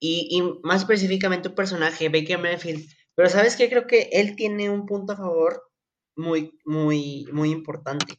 Y, 0.00 0.28
y 0.30 0.42
más 0.66 0.82
específicamente 0.82 1.48
un 1.48 1.54
personaje, 1.54 2.08
Baker 2.08 2.38
Mayfield. 2.38 2.88
Pero 3.18 3.30
sabes 3.30 3.56
que 3.56 3.68
creo 3.68 3.88
que 3.88 4.10
él 4.12 4.36
tiene 4.36 4.70
un 4.70 4.86
punto 4.86 5.12
a 5.12 5.16
favor 5.16 5.68
muy, 6.14 6.56
muy, 6.64 7.26
muy 7.32 7.50
importante. 7.50 8.14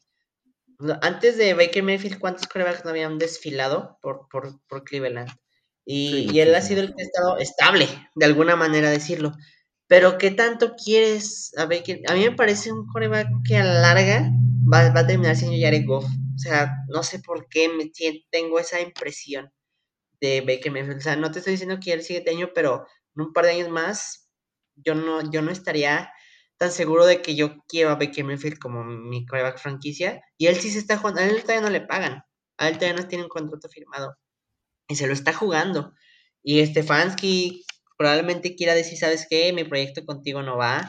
Antes 1.00 1.38
de 1.38 1.54
Baker 1.54 1.82
Mayfield, 1.82 2.18
¿cuántos 2.18 2.46
corebacks 2.46 2.84
no 2.84 2.90
habían 2.90 3.16
desfilado 3.16 3.96
por, 4.02 4.28
por, 4.30 4.60
por 4.66 4.84
Cleveland? 4.84 5.30
Y, 5.86 6.30
y, 6.30 6.40
él 6.40 6.54
ha 6.54 6.60
sido 6.60 6.82
el 6.82 6.88
que 6.94 7.02
ha 7.02 7.06
estado 7.06 7.38
estable, 7.38 7.88
de 8.14 8.26
alguna 8.26 8.56
manera 8.56 8.90
decirlo. 8.90 9.32
Pero 9.86 10.18
¿qué 10.18 10.32
tanto 10.32 10.74
quieres 10.76 11.56
a 11.56 11.64
Baker? 11.64 12.02
A 12.06 12.12
mí 12.12 12.20
me 12.20 12.32
parece 12.36 12.70
un 12.70 12.86
coreback 12.86 13.28
que 13.46 13.56
a 13.56 13.64
la 13.64 13.80
larga 13.80 14.30
va, 14.70 14.80
a 14.80 15.06
terminar 15.06 15.34
siendo 15.34 15.56
Jared 15.58 15.86
Goff. 15.86 16.04
O 16.04 16.38
sea, 16.38 16.74
no 16.88 17.02
sé 17.04 17.20
por 17.20 17.48
qué 17.48 17.70
me, 17.70 17.90
tengo 18.30 18.58
esa 18.58 18.82
impresión 18.82 19.50
de 20.20 20.42
Baker 20.42 20.70
Mayfield. 20.70 20.98
O 20.98 21.00
sea, 21.00 21.16
no 21.16 21.30
te 21.30 21.38
estoy 21.38 21.52
diciendo 21.52 21.78
que 21.82 21.94
él 21.94 22.02
sigue 22.02 22.22
año, 22.28 22.50
pero 22.54 22.84
en 23.16 23.22
un 23.22 23.32
par 23.32 23.46
de 23.46 23.52
años 23.52 23.70
más, 23.70 24.29
yo 24.84 24.94
no, 24.94 25.30
yo 25.30 25.42
no 25.42 25.50
estaría 25.50 26.12
tan 26.58 26.72
seguro 26.72 27.06
de 27.06 27.22
que 27.22 27.34
yo 27.34 27.56
quiero 27.66 27.90
a 27.90 27.94
Baker 27.94 28.24
Mayfield 28.24 28.58
como 28.58 28.84
mi 28.84 29.24
coreback 29.24 29.58
franquicia. 29.58 30.22
Y 30.36 30.46
él 30.46 30.56
sí 30.56 30.70
se 30.70 30.78
está 30.78 30.98
jugando, 30.98 31.22
a 31.22 31.24
él 31.24 31.42
todavía 31.42 31.62
no 31.62 31.70
le 31.70 31.80
pagan. 31.80 32.22
A 32.58 32.68
él 32.68 32.78
todavía 32.78 33.00
no 33.00 33.08
tiene 33.08 33.24
un 33.24 33.30
contrato 33.30 33.68
firmado. 33.68 34.16
Y 34.88 34.96
se 34.96 35.06
lo 35.06 35.14
está 35.14 35.32
jugando. 35.32 35.94
Y 36.42 36.64
Stefanski 36.66 37.64
probablemente 37.96 38.56
quiera 38.56 38.74
decir, 38.74 38.98
¿sabes 38.98 39.26
qué? 39.28 39.52
Mi 39.52 39.64
proyecto 39.64 40.04
contigo 40.04 40.42
no 40.42 40.56
va. 40.56 40.86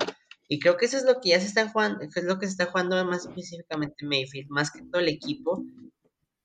Y 0.49 0.59
creo 0.59 0.75
que 0.75 0.85
eso 0.85 0.97
es 0.97 1.05
lo 1.05 1.21
que 1.21 1.29
ya 1.29 1.39
se 1.39 1.47
está 1.47 1.69
jugando, 1.69 2.01
es 2.03 2.23
lo 2.25 2.37
que 2.37 2.45
se 2.45 2.51
está 2.51 2.65
jugando 2.65 3.05
más 3.05 3.25
específicamente 3.25 4.05
Mayfield, 4.05 4.49
más 4.49 4.69
que 4.71 4.81
todo 4.81 5.01
el 5.01 5.07
equipo. 5.07 5.63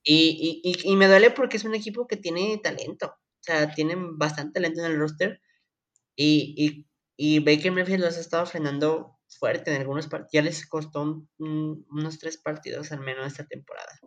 Y, 0.05 0.63
y, 0.63 0.89
y, 0.89 0.95
me 0.95 1.09
duele 1.09 1.33
porque 1.33 1.57
es 1.57 1.65
un 1.65 1.75
equipo 1.75 2.07
que 2.07 2.17
tiene 2.17 2.61
talento. 2.63 3.07
O 3.09 3.41
sea, 3.41 3.75
tienen 3.75 4.17
bastante 4.17 4.61
talento 4.61 4.85
en 4.85 4.93
el 4.93 5.01
roster. 5.01 5.41
Y, 6.15 6.55
y, 6.57 6.86
Baker 7.19 7.73
Mayfield 7.73 8.05
los 8.05 8.17
ha 8.17 8.21
estado 8.21 8.47
frenando 8.47 9.19
fuerte 9.29 9.75
en 9.75 9.81
algunos 9.81 10.07
partidos. 10.07 10.33
Ya 10.33 10.43
les 10.43 10.67
costó 10.67 11.27
unos 11.39 12.19
tres 12.19 12.37
partidos 12.39 12.93
al 12.93 13.01
menos 13.01 13.27
esta 13.27 13.47
temporada. 13.47 13.99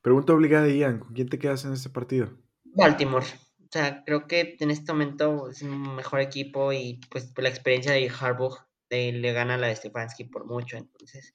Pregunta 0.00 0.32
obligada, 0.32 0.68
Ian, 0.68 0.98
¿con 0.98 1.14
quién 1.14 1.28
te 1.28 1.38
quedas 1.38 1.64
en 1.64 1.72
este 1.72 1.88
partido? 1.88 2.36
Baltimore. 2.64 3.26
O 3.60 3.68
sea, 3.70 4.02
creo 4.04 4.26
que 4.26 4.56
en 4.58 4.70
este 4.70 4.92
momento 4.92 5.48
es 5.48 5.62
un 5.62 5.94
mejor 5.94 6.20
equipo 6.20 6.72
y 6.72 7.00
pues 7.10 7.32
la 7.36 7.48
experiencia 7.48 7.92
de 7.92 8.10
Harbaugh 8.10 8.58
le 8.90 9.32
gana 9.32 9.54
a 9.54 9.58
la 9.58 9.68
de 9.68 9.76
Stefanski 9.76 10.24
por 10.24 10.44
mucho. 10.44 10.76
Entonces, 10.76 11.32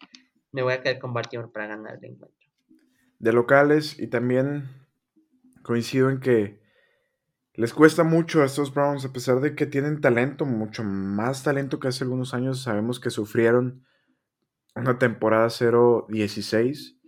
me 0.52 0.62
voy 0.62 0.74
a 0.74 0.82
quedar 0.82 1.00
con 1.00 1.14
Baltimore 1.14 1.50
para 1.52 1.68
ganar 1.68 1.98
el 2.02 2.12
encuentro. 2.12 2.48
De 3.20 3.34
locales 3.34 4.00
y 4.00 4.08
también 4.08 4.70
coincido 5.64 6.10
en 6.10 6.20
que 6.20 6.60
les 7.58 7.74
cuesta 7.74 8.04
mucho 8.04 8.44
a 8.44 8.46
estos 8.46 8.72
Browns, 8.72 9.04
a 9.04 9.12
pesar 9.12 9.42
de 9.42 9.56
que 9.56 9.66
tienen 9.66 10.00
talento, 10.00 10.46
mucho 10.46 10.84
más 10.84 11.42
talento 11.42 11.80
que 11.80 11.88
hace 11.88 12.04
algunos 12.04 12.36
años. 12.36 12.62
Sabemos 12.62 13.00
que 13.00 13.10
sufrieron 13.10 13.84
una 14.76 15.00
temporada 15.00 15.48
0-16 15.48 17.00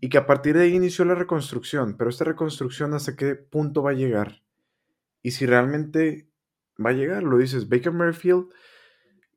y 0.00 0.08
que 0.08 0.16
a 0.16 0.24
partir 0.24 0.56
de 0.56 0.62
ahí 0.62 0.74
inició 0.74 1.04
la 1.04 1.14
reconstrucción. 1.14 1.98
Pero 1.98 2.08
esta 2.08 2.24
reconstrucción, 2.24 2.94
¿hasta 2.94 3.14
qué 3.14 3.34
punto 3.34 3.82
va 3.82 3.90
a 3.90 3.94
llegar? 3.94 4.42
Y 5.22 5.32
si 5.32 5.44
realmente 5.44 6.30
va 6.82 6.90
a 6.90 6.94
llegar, 6.94 7.22
lo 7.22 7.36
dices, 7.36 7.68
Baker 7.68 7.92
Merfield 7.92 8.46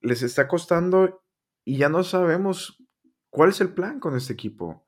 les 0.01 0.23
está 0.23 0.47
costando 0.47 1.25
y 1.65 1.75
ya 1.75 1.89
no 1.89 2.05
sabemos 2.05 2.81
cuál 3.29 3.49
es 3.49 3.59
el 3.59 3.73
plan 3.73 3.99
con 3.99 4.15
este 4.15 4.31
equipo. 4.31 4.87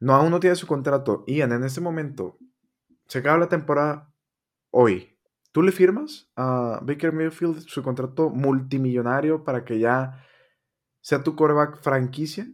No, 0.00 0.14
aún 0.14 0.30
no 0.30 0.40
tiene 0.40 0.56
su 0.56 0.66
contrato. 0.66 1.24
Ian, 1.26 1.52
en 1.52 1.64
este 1.64 1.82
momento, 1.82 2.38
se 3.06 3.18
acaba 3.18 3.36
la 3.36 3.50
temporada 3.50 4.07
hoy, 4.70 5.18
¿tú 5.52 5.62
le 5.62 5.72
firmas 5.72 6.30
a 6.36 6.80
Baker 6.82 7.12
Mayfield 7.12 7.66
su 7.66 7.82
contrato 7.82 8.30
multimillonario 8.30 9.44
para 9.44 9.64
que 9.64 9.78
ya 9.78 10.24
sea 11.00 11.22
tu 11.22 11.36
coreback 11.36 11.80
franquicia? 11.82 12.46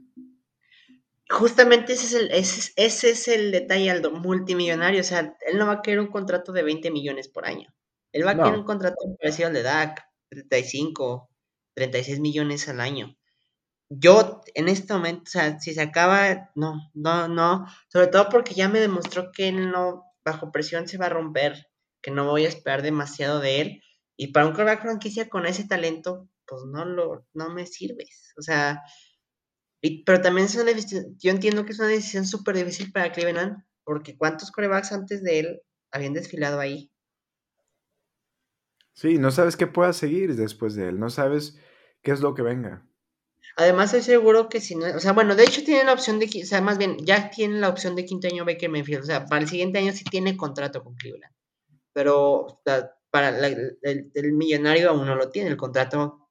Justamente 1.28 1.94
ese 1.94 2.04
es, 2.04 2.14
el, 2.14 2.30
ese, 2.76 3.10
es 3.10 3.28
el 3.28 3.50
detalle, 3.50 3.90
Aldo, 3.90 4.10
multimillonario. 4.10 5.00
O 5.00 5.04
sea, 5.04 5.36
él 5.46 5.58
no 5.58 5.66
va 5.66 5.74
a 5.74 5.82
querer 5.82 6.00
un 6.00 6.08
contrato 6.08 6.52
de 6.52 6.62
20 6.62 6.90
millones 6.90 7.28
por 7.28 7.46
año. 7.46 7.74
Él 8.12 8.26
va 8.26 8.32
a 8.32 8.36
querer 8.36 8.58
un 8.58 8.64
contrato 8.64 8.96
parecido 9.20 9.48
al 9.48 9.54
de 9.54 9.62
Dak, 9.62 10.04
35, 10.28 11.28
36 11.74 12.20
millones 12.20 12.68
al 12.68 12.80
año. 12.80 13.16
Yo, 13.88 14.42
en 14.54 14.68
este 14.68 14.92
momento, 14.92 15.22
o 15.24 15.30
sea, 15.30 15.58
si 15.58 15.74
se 15.74 15.82
acaba, 15.82 16.50
no, 16.54 16.74
no, 16.94 17.28
no. 17.28 17.66
Sobre 17.88 18.06
todo 18.06 18.28
porque 18.28 18.54
ya 18.54 18.68
me 18.68 18.80
demostró 18.80 19.32
que 19.32 19.48
él 19.48 19.70
no, 19.70 20.04
bajo 20.24 20.52
presión, 20.52 20.86
se 20.86 20.98
va 20.98 21.06
a 21.06 21.10
romper 21.10 21.66
que 22.04 22.10
no 22.10 22.26
voy 22.26 22.44
a 22.44 22.48
esperar 22.48 22.82
demasiado 22.82 23.40
de 23.40 23.60
él. 23.62 23.82
Y 24.16 24.28
para 24.28 24.46
un 24.46 24.52
quarterback 24.52 24.82
franquicia 24.82 25.28
con 25.30 25.46
ese 25.46 25.66
talento, 25.66 26.28
pues 26.46 26.62
no 26.66 26.84
lo, 26.84 27.26
no 27.32 27.48
me 27.48 27.66
sirves. 27.66 28.34
O 28.36 28.42
sea, 28.42 28.82
pero 30.04 30.20
también 30.20 30.46
es 30.46 30.54
una 30.54 30.64
decisión, 30.64 31.16
yo 31.18 31.30
entiendo 31.30 31.64
que 31.64 31.72
es 31.72 31.78
una 31.78 31.88
decisión 31.88 32.26
súper 32.26 32.56
difícil 32.56 32.92
para 32.92 33.10
Cleveland, 33.10 33.56
porque 33.84 34.18
¿cuántos 34.18 34.50
corebacks 34.50 34.92
antes 34.92 35.22
de 35.22 35.40
él 35.40 35.62
habían 35.90 36.12
desfilado 36.12 36.60
ahí? 36.60 36.90
Sí, 38.92 39.16
no 39.18 39.30
sabes 39.30 39.56
qué 39.56 39.66
pueda 39.66 39.92
seguir 39.94 40.36
después 40.36 40.74
de 40.74 40.88
él, 40.88 41.00
no 41.00 41.08
sabes 41.08 41.58
qué 42.02 42.12
es 42.12 42.20
lo 42.20 42.34
que 42.34 42.42
venga. 42.42 42.86
Además, 43.56 43.94
estoy 43.94 44.14
seguro 44.14 44.48
que 44.50 44.60
si 44.60 44.74
no, 44.74 44.86
o 44.94 45.00
sea, 45.00 45.12
bueno, 45.12 45.34
de 45.36 45.44
hecho 45.44 45.64
tiene 45.64 45.84
la 45.84 45.94
opción 45.94 46.18
de, 46.18 46.26
o 46.26 46.46
sea, 46.46 46.60
más 46.60 46.76
bien, 46.76 46.98
ya 46.98 47.30
tiene 47.30 47.60
la 47.60 47.70
opción 47.70 47.94
de 47.96 48.04
quinto 48.04 48.28
año 48.28 48.44
Baker 48.44 48.70
Mayfield, 48.70 49.02
o 49.02 49.06
sea, 49.06 49.24
para 49.24 49.42
el 49.42 49.48
siguiente 49.48 49.78
año 49.78 49.92
sí 49.92 50.04
tiene 50.04 50.36
contrato 50.36 50.82
con 50.82 50.94
Cleveland 50.96 51.33
pero 51.94 52.60
para 53.10 53.28
el, 53.30 54.32
millonario 54.32 54.90
aún 54.90 55.06
no 55.06 55.14
lo 55.14 55.30
tiene, 55.30 55.48
el 55.48 55.56
contrato 55.56 56.28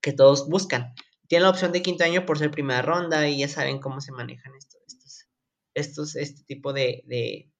que 0.00 0.12
todos 0.12 0.48
buscan. 0.48 0.94
Tiene 1.26 1.44
la 1.44 1.50
opción 1.50 1.72
de 1.72 1.82
quinto 1.82 2.04
año 2.04 2.26
por 2.26 2.38
ser 2.38 2.50
primera 2.52 2.82
ronda 2.82 3.26
y 3.26 3.38
ya 3.38 3.48
saben 3.48 3.80
cómo 3.80 4.00
se 4.00 4.12
manejan 4.12 4.54
estos, 4.54 4.80
estos, 4.86 5.26
estos 5.74 6.16
este 6.16 6.44
tipo 6.44 6.72
de, 6.74 7.02
de, 7.06 7.50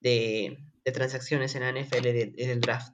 de, 0.00 0.92
transacciones 0.92 1.54
en 1.54 1.62
la 1.62 1.72
NFL 1.72 2.02
del 2.02 2.60
draft. 2.60 2.92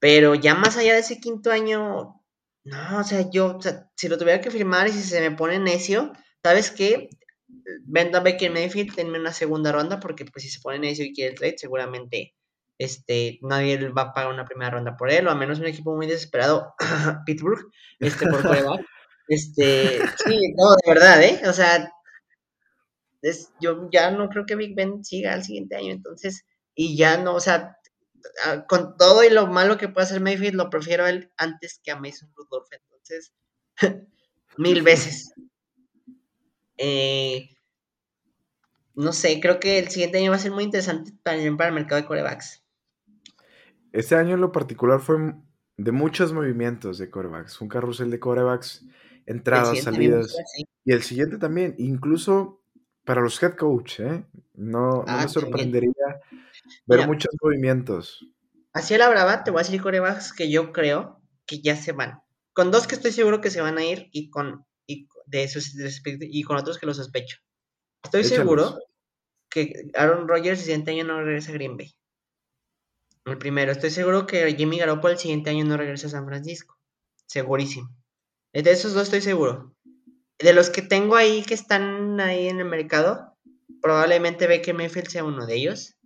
Pero 0.00 0.34
ya 0.34 0.54
más 0.54 0.76
allá 0.76 0.94
de 0.94 1.00
ese 1.00 1.20
quinto 1.20 1.50
año, 1.50 2.20
no, 2.64 2.98
o 2.98 3.04
sea, 3.04 3.30
yo, 3.30 3.56
o 3.56 3.62
sea, 3.62 3.88
si 3.96 4.08
lo 4.08 4.18
tuviera 4.18 4.40
que 4.40 4.50
firmar 4.50 4.88
y 4.88 4.92
si 4.92 5.02
se 5.02 5.20
me 5.20 5.36
pone 5.36 5.58
necio, 5.60 6.12
¿sabes 6.42 6.72
qué? 6.72 7.08
Vendo 7.84 8.18
a 8.18 8.22
Becker 8.22 8.50
Mayfield, 8.50 8.94
denme 8.96 9.20
una 9.20 9.32
segunda 9.32 9.70
ronda, 9.72 10.00
porque 10.00 10.24
pues 10.24 10.42
si 10.42 10.50
se 10.50 10.60
pone 10.60 10.80
necio 10.80 11.04
y 11.04 11.14
quiere 11.14 11.34
trade, 11.34 11.58
seguramente 11.58 12.34
este, 12.78 13.38
nadie 13.42 13.88
va 13.90 14.02
a 14.02 14.12
pagar 14.12 14.32
una 14.32 14.44
primera 14.44 14.70
ronda 14.70 14.96
por 14.96 15.10
él, 15.10 15.26
o 15.26 15.30
a 15.30 15.34
menos 15.34 15.58
un 15.58 15.66
equipo 15.66 15.94
muy 15.94 16.06
desesperado, 16.06 16.74
Pittsburgh, 17.26 17.70
este, 17.98 18.26
por 18.28 18.42
coreback. 18.42 18.86
este, 19.28 19.98
sí, 20.24 20.54
no, 20.56 20.70
de 20.70 20.94
verdad, 20.94 21.22
¿eh? 21.22 21.42
O 21.48 21.52
sea, 21.52 21.92
es, 23.22 23.50
yo 23.60 23.88
ya 23.90 24.10
no 24.12 24.28
creo 24.28 24.46
que 24.46 24.54
Big 24.54 24.74
Ben 24.76 25.04
siga 25.04 25.34
al 25.34 25.42
siguiente 25.42 25.76
año, 25.76 25.92
entonces, 25.92 26.44
y 26.74 26.96
ya 26.96 27.18
no, 27.18 27.34
o 27.34 27.40
sea, 27.40 27.76
con 28.68 28.96
todo 28.96 29.24
y 29.24 29.30
lo 29.30 29.46
malo 29.46 29.76
que 29.78 29.88
puede 29.88 30.06
hacer 30.06 30.20
Mayfield, 30.20 30.54
lo 30.54 30.70
prefiero 30.70 31.04
a 31.04 31.10
él 31.10 31.32
antes 31.36 31.80
que 31.82 31.90
a 31.90 31.96
Mason 31.96 32.30
Rudolph, 32.34 32.68
entonces, 32.72 33.32
mil 34.56 34.82
veces. 34.82 35.32
Eh, 36.76 37.48
no 38.94 39.12
sé, 39.12 39.40
creo 39.40 39.60
que 39.60 39.78
el 39.78 39.88
siguiente 39.88 40.18
año 40.18 40.30
va 40.30 40.36
a 40.36 40.40
ser 40.40 40.52
muy 40.52 40.64
interesante 40.64 41.12
también 41.22 41.56
para 41.56 41.68
el 41.68 41.74
mercado 41.74 42.00
de 42.00 42.06
corebacks. 42.06 42.62
Este 43.92 44.14
año 44.14 44.34
en 44.34 44.40
lo 44.40 44.52
particular 44.52 45.00
fue 45.00 45.34
de 45.76 45.92
muchos 45.92 46.32
movimientos 46.32 46.98
de 46.98 47.10
corebacks. 47.10 47.60
Un 47.60 47.68
carrusel 47.68 48.10
de 48.10 48.18
corebacks, 48.18 48.84
entradas, 49.26 49.82
salidas. 49.82 50.36
Y 50.84 50.92
el 50.92 51.02
siguiente 51.02 51.38
también, 51.38 51.74
incluso 51.78 52.62
para 53.04 53.22
los 53.22 53.42
head 53.42 53.54
coach, 53.54 54.00
¿eh? 54.00 54.24
No, 54.54 55.04
me 55.06 55.12
ah, 55.12 55.28
sorprendería 55.28 56.20
ver 56.86 57.06
muchos 57.06 57.34
movimientos. 57.40 58.26
Así 58.72 58.94
a 58.94 58.98
la 58.98 59.08
brava, 59.08 59.44
te 59.44 59.50
voy 59.50 59.60
a 59.60 59.62
decir 59.62 59.80
corebacks 59.80 60.32
que 60.32 60.50
yo 60.50 60.72
creo 60.72 61.22
que 61.46 61.60
ya 61.60 61.76
se 61.76 61.92
van. 61.92 62.20
Con 62.52 62.70
dos 62.70 62.86
que 62.86 62.94
estoy 62.94 63.12
seguro 63.12 63.40
que 63.40 63.50
se 63.50 63.60
van 63.60 63.78
a 63.78 63.84
ir 63.84 64.08
y 64.12 64.30
con, 64.30 64.66
y 64.86 65.08
de 65.26 65.48
y 66.20 66.42
con 66.42 66.56
otros 66.56 66.78
que 66.78 66.86
los 66.86 66.96
sospecho. 66.96 67.38
Estoy 68.02 68.24
seguro 68.24 68.78
que 69.48 69.90
Aaron 69.94 70.28
Rodgers 70.28 70.60
el 70.60 70.64
siguiente 70.64 70.90
año 70.90 71.04
no 71.04 71.22
regresa 71.22 71.52
a 71.52 71.54
Green 71.54 71.76
Bay. 71.76 71.97
El 73.30 73.38
primero, 73.38 73.72
estoy 73.72 73.90
seguro 73.90 74.26
que 74.26 74.54
Jimmy 74.54 74.78
Garoppolo 74.78 75.12
el 75.12 75.18
siguiente 75.18 75.50
año 75.50 75.64
no 75.64 75.76
regresa 75.76 76.06
a 76.06 76.10
San 76.10 76.26
Francisco. 76.26 76.78
Segurísimo. 77.26 77.88
De 78.52 78.70
esos 78.70 78.94
dos 78.94 79.04
estoy 79.04 79.20
seguro. 79.20 79.74
De 80.38 80.52
los 80.52 80.70
que 80.70 80.82
tengo 80.82 81.16
ahí 81.16 81.42
que 81.42 81.54
están 81.54 82.20
ahí 82.20 82.48
en 82.48 82.60
el 82.60 82.64
mercado, 82.64 83.36
probablemente 83.82 84.62
que 84.62 84.72
Mayfield 84.72 85.08
sea 85.08 85.24
uno 85.24 85.46
de 85.46 85.56
ellos. 85.56 85.96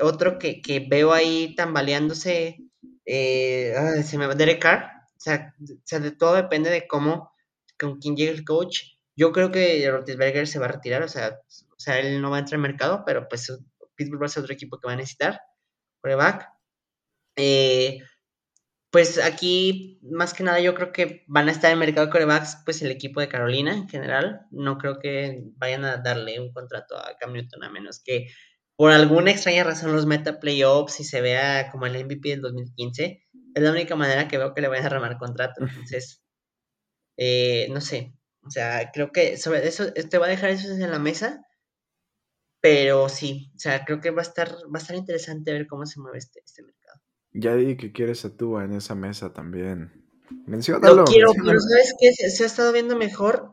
Otro 0.00 0.38
que, 0.38 0.86
veo 0.88 1.12
ahí 1.12 1.54
tambaleándose, 1.54 2.58
eh, 3.04 3.74
se 4.04 4.18
me 4.18 4.26
va 4.26 4.34
Derek 4.34 4.62
Carr. 4.62 4.84
O 5.16 5.20
sea, 5.20 5.54
de 6.00 6.10
todo 6.12 6.34
depende 6.34 6.70
de 6.70 6.86
cómo, 6.86 7.32
con 7.78 7.98
quién 7.98 8.16
llegue 8.16 8.30
el 8.30 8.44
coach. 8.44 8.80
Yo 9.16 9.32
creo 9.32 9.50
que 9.50 9.90
Rotisberger 9.90 10.46
se 10.46 10.58
va 10.58 10.66
a 10.66 10.72
retirar, 10.72 11.02
o 11.02 11.08
sea, 11.08 11.38
o 11.76 11.80
sea, 11.80 11.98
él 11.98 12.22
no 12.22 12.30
va 12.30 12.36
a 12.36 12.40
entrar 12.40 12.56
al 12.56 12.62
mercado, 12.62 13.02
pero 13.04 13.28
pues 13.28 13.52
Pittsburgh 13.94 14.22
va 14.22 14.26
a 14.26 14.28
ser 14.30 14.42
otro 14.42 14.54
equipo 14.54 14.78
que 14.78 14.86
va 14.86 14.94
a 14.94 14.96
necesitar. 14.96 15.40
Coreback. 16.00 16.48
Eh, 17.36 18.00
pues 18.90 19.18
aquí, 19.18 20.00
más 20.02 20.34
que 20.34 20.42
nada, 20.42 20.60
yo 20.60 20.74
creo 20.74 20.92
que 20.92 21.24
van 21.28 21.48
a 21.48 21.52
estar 21.52 21.70
en 21.70 21.74
el 21.74 21.86
mercado 21.86 22.06
de 22.06 22.12
corebacks, 22.12 22.58
pues 22.64 22.82
el 22.82 22.90
equipo 22.90 23.20
de 23.20 23.28
Carolina 23.28 23.72
en 23.72 23.88
general. 23.88 24.46
No 24.50 24.78
creo 24.78 24.98
que 24.98 25.44
vayan 25.56 25.84
a 25.84 25.98
darle 25.98 26.40
un 26.40 26.52
contrato 26.52 26.96
a 26.96 27.16
Cam 27.18 27.32
Newton, 27.32 27.62
a 27.64 27.70
menos 27.70 28.02
que 28.02 28.28
por 28.76 28.92
alguna 28.92 29.30
extraña 29.30 29.62
razón 29.62 29.92
los 29.92 30.06
meta 30.06 30.40
playoffs 30.40 31.00
y 31.00 31.04
se 31.04 31.20
vea 31.20 31.70
como 31.70 31.86
el 31.86 32.04
MVP 32.04 32.30
del 32.30 32.40
2015. 32.40 33.24
Es 33.54 33.62
la 33.62 33.70
única 33.72 33.94
manera 33.94 34.26
que 34.26 34.38
veo 34.38 34.54
que 34.54 34.60
le 34.62 34.68
vayan 34.68 34.86
a 34.86 34.96
armar 34.96 35.18
contrato. 35.18 35.62
Entonces, 35.64 36.22
eh, 37.16 37.68
no 37.70 37.80
sé. 37.80 38.14
O 38.42 38.50
sea, 38.50 38.90
creo 38.92 39.12
que 39.12 39.36
sobre 39.36 39.68
eso, 39.68 39.92
te 39.92 40.18
va 40.18 40.26
a 40.26 40.30
dejar 40.30 40.50
eso 40.50 40.70
en 40.70 40.90
la 40.90 40.98
mesa. 40.98 41.44
Pero 42.62 43.08
sí, 43.08 43.52
o 43.54 43.58
sea, 43.58 43.84
creo 43.84 44.00
que 44.00 44.10
va 44.10 44.20
a 44.20 44.22
estar, 44.22 44.50
va 44.50 44.78
a 44.78 44.78
estar 44.78 44.96
interesante 44.96 45.52
ver 45.52 45.66
cómo 45.66 45.86
se 45.86 46.00
mueve 46.00 46.18
este, 46.18 46.40
este 46.44 46.62
mercado. 46.62 46.79
Ya 47.32 47.54
di 47.54 47.76
que 47.76 47.92
quieres 47.92 48.24
a 48.24 48.36
tú 48.36 48.58
en 48.58 48.72
esa 48.72 48.94
mesa 48.94 49.32
también. 49.32 49.92
Menciónalo. 50.46 50.96
Lo 50.96 51.04
quiero, 51.04 51.32
pero 51.32 51.60
¿sabes 51.60 51.94
qué? 51.98 52.12
Se, 52.12 52.42
ha 52.42 52.46
estado 52.46 52.72
viendo 52.72 52.96
mejor 52.96 53.52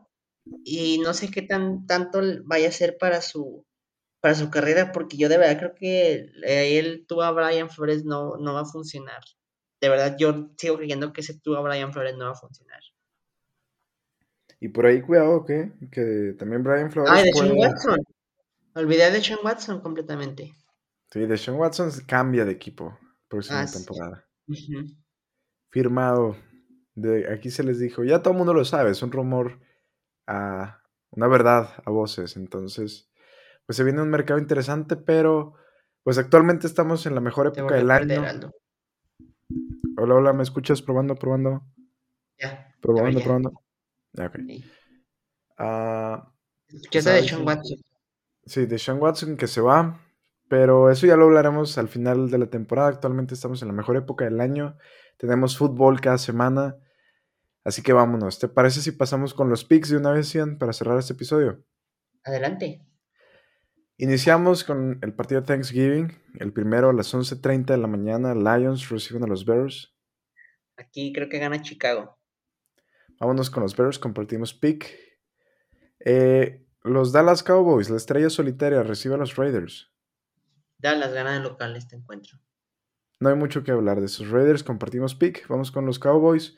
y 0.64 0.98
no 0.98 1.14
sé 1.14 1.30
qué 1.30 1.42
tan 1.42 1.86
tanto 1.86 2.20
vaya 2.44 2.68
a 2.68 2.72
ser 2.72 2.96
para 2.98 3.20
su 3.20 3.64
para 4.20 4.34
su 4.34 4.50
carrera, 4.50 4.90
porque 4.90 5.16
yo 5.16 5.28
de 5.28 5.38
verdad 5.38 5.58
creo 5.58 5.74
que 5.76 6.26
él, 6.42 7.04
tú 7.06 7.22
a 7.22 7.30
Brian 7.30 7.70
Flores 7.70 8.04
no, 8.04 8.36
no 8.36 8.52
va 8.52 8.62
a 8.62 8.64
funcionar. 8.64 9.20
De 9.80 9.88
verdad, 9.88 10.16
yo 10.18 10.50
sigo 10.58 10.76
creyendo 10.76 11.12
que 11.12 11.20
ese 11.20 11.38
tú 11.38 11.54
a 11.54 11.60
Brian 11.60 11.92
Flores 11.92 12.16
no 12.16 12.24
va 12.24 12.32
a 12.32 12.34
funcionar. 12.34 12.80
Y 14.58 14.70
por 14.70 14.86
ahí, 14.86 15.02
cuidado, 15.02 15.44
¿qué? 15.44 15.70
Que 15.92 16.34
también 16.36 16.64
Brian 16.64 16.90
Flores. 16.90 17.12
Ah, 17.14 17.22
de 17.22 17.32
Sean 17.32 17.52
Watson. 17.56 18.00
Olvidé 18.74 19.12
de 19.12 19.22
Sean 19.22 19.38
Watson 19.44 19.80
completamente. 19.80 20.52
Sí, 21.12 21.20
de 21.20 21.38
Sean 21.38 21.56
Watson 21.56 21.92
cambia 22.08 22.44
de 22.44 22.50
equipo 22.50 22.98
próxima 23.28 23.60
ah, 23.60 23.66
temporada. 23.70 24.26
Firmado. 25.70 26.36
De, 26.94 27.32
aquí 27.32 27.50
se 27.50 27.62
les 27.62 27.78
dijo, 27.78 28.02
ya 28.02 28.22
todo 28.22 28.32
el 28.32 28.38
mundo 28.38 28.54
lo 28.54 28.64
sabe, 28.64 28.90
es 28.90 29.02
un 29.02 29.12
rumor, 29.12 29.60
a, 30.26 30.82
una 31.10 31.28
verdad 31.28 31.68
a 31.84 31.90
voces. 31.90 32.36
Entonces, 32.36 33.10
pues 33.66 33.76
se 33.76 33.84
viene 33.84 34.02
un 34.02 34.10
mercado 34.10 34.40
interesante, 34.40 34.96
pero 34.96 35.54
Pues 36.02 36.16
actualmente 36.16 36.66
estamos 36.66 37.04
en 37.06 37.14
la 37.14 37.20
mejor 37.20 37.48
época 37.48 37.74
del 37.74 37.90
año. 37.90 38.24
Hola, 39.98 40.14
hola, 40.14 40.32
¿me 40.32 40.42
escuchas? 40.42 40.80
Probando, 40.80 41.14
probando. 41.14 41.62
Ya. 42.38 42.74
Probando, 42.80 43.18
ya. 43.18 43.24
probando. 43.24 43.62
Ya, 44.12 44.26
ok. 44.26 44.36
Sí. 44.46 44.64
Ah, 45.58 46.32
Escuchaste 46.68 46.98
estaba 46.98 47.16
de 47.16 47.28
Sean 47.28 47.46
Watson. 47.46 47.78
sí, 48.46 48.66
de 48.66 48.78
Sean 48.78 48.98
Watson 49.00 49.36
que 49.36 49.46
se 49.46 49.60
va. 49.60 50.00
Pero 50.48 50.90
eso 50.90 51.06
ya 51.06 51.16
lo 51.16 51.24
hablaremos 51.24 51.76
al 51.78 51.88
final 51.88 52.30
de 52.30 52.38
la 52.38 52.46
temporada. 52.46 52.88
Actualmente 52.88 53.34
estamos 53.34 53.60
en 53.62 53.68
la 53.68 53.74
mejor 53.74 53.96
época 53.96 54.24
del 54.24 54.40
año. 54.40 54.76
Tenemos 55.18 55.58
fútbol 55.58 56.00
cada 56.00 56.18
semana. 56.18 56.76
Así 57.64 57.82
que 57.82 57.92
vámonos. 57.92 58.38
¿Te 58.38 58.48
parece 58.48 58.80
si 58.80 58.92
pasamos 58.92 59.34
con 59.34 59.50
los 59.50 59.64
picks 59.64 59.90
de 59.90 59.98
una 59.98 60.12
vez, 60.12 60.32
Ian, 60.32 60.58
para 60.58 60.72
cerrar 60.72 60.98
este 60.98 61.12
episodio? 61.12 61.62
Adelante. 62.24 62.84
Iniciamos 63.98 64.64
con 64.64 64.98
el 65.02 65.12
partido 65.12 65.40
de 65.42 65.46
Thanksgiving. 65.46 66.16
El 66.38 66.52
primero 66.52 66.88
a 66.88 66.92
las 66.94 67.12
11.30 67.12 67.66
de 67.66 67.78
la 67.78 67.88
mañana. 67.88 68.34
Lions 68.34 68.88
reciben 68.88 69.24
a 69.24 69.26
los 69.26 69.44
Bears. 69.44 69.94
Aquí 70.76 71.12
creo 71.12 71.28
que 71.28 71.40
gana 71.40 71.60
Chicago. 71.60 72.16
Vámonos 73.20 73.50
con 73.50 73.64
los 73.64 73.76
Bears, 73.76 73.98
compartimos 73.98 74.54
pick. 74.54 74.96
Eh, 76.04 76.64
los 76.84 77.12
Dallas 77.12 77.42
Cowboys, 77.42 77.90
la 77.90 77.96
estrella 77.96 78.30
solitaria, 78.30 78.84
recibe 78.84 79.16
a 79.16 79.18
los 79.18 79.34
Raiders. 79.34 79.92
Dallas 80.78 81.12
gana 81.12 81.34
de 81.34 81.40
local 81.40 81.76
este 81.76 81.96
encuentro. 81.96 82.38
No 83.20 83.28
hay 83.28 83.34
mucho 83.34 83.64
que 83.64 83.72
hablar 83.72 83.98
de 84.00 84.06
esos 84.06 84.30
Raiders, 84.30 84.62
compartimos 84.62 85.16
pick. 85.16 85.46
Vamos 85.48 85.72
con 85.72 85.84
los 85.84 85.98
Cowboys. 85.98 86.56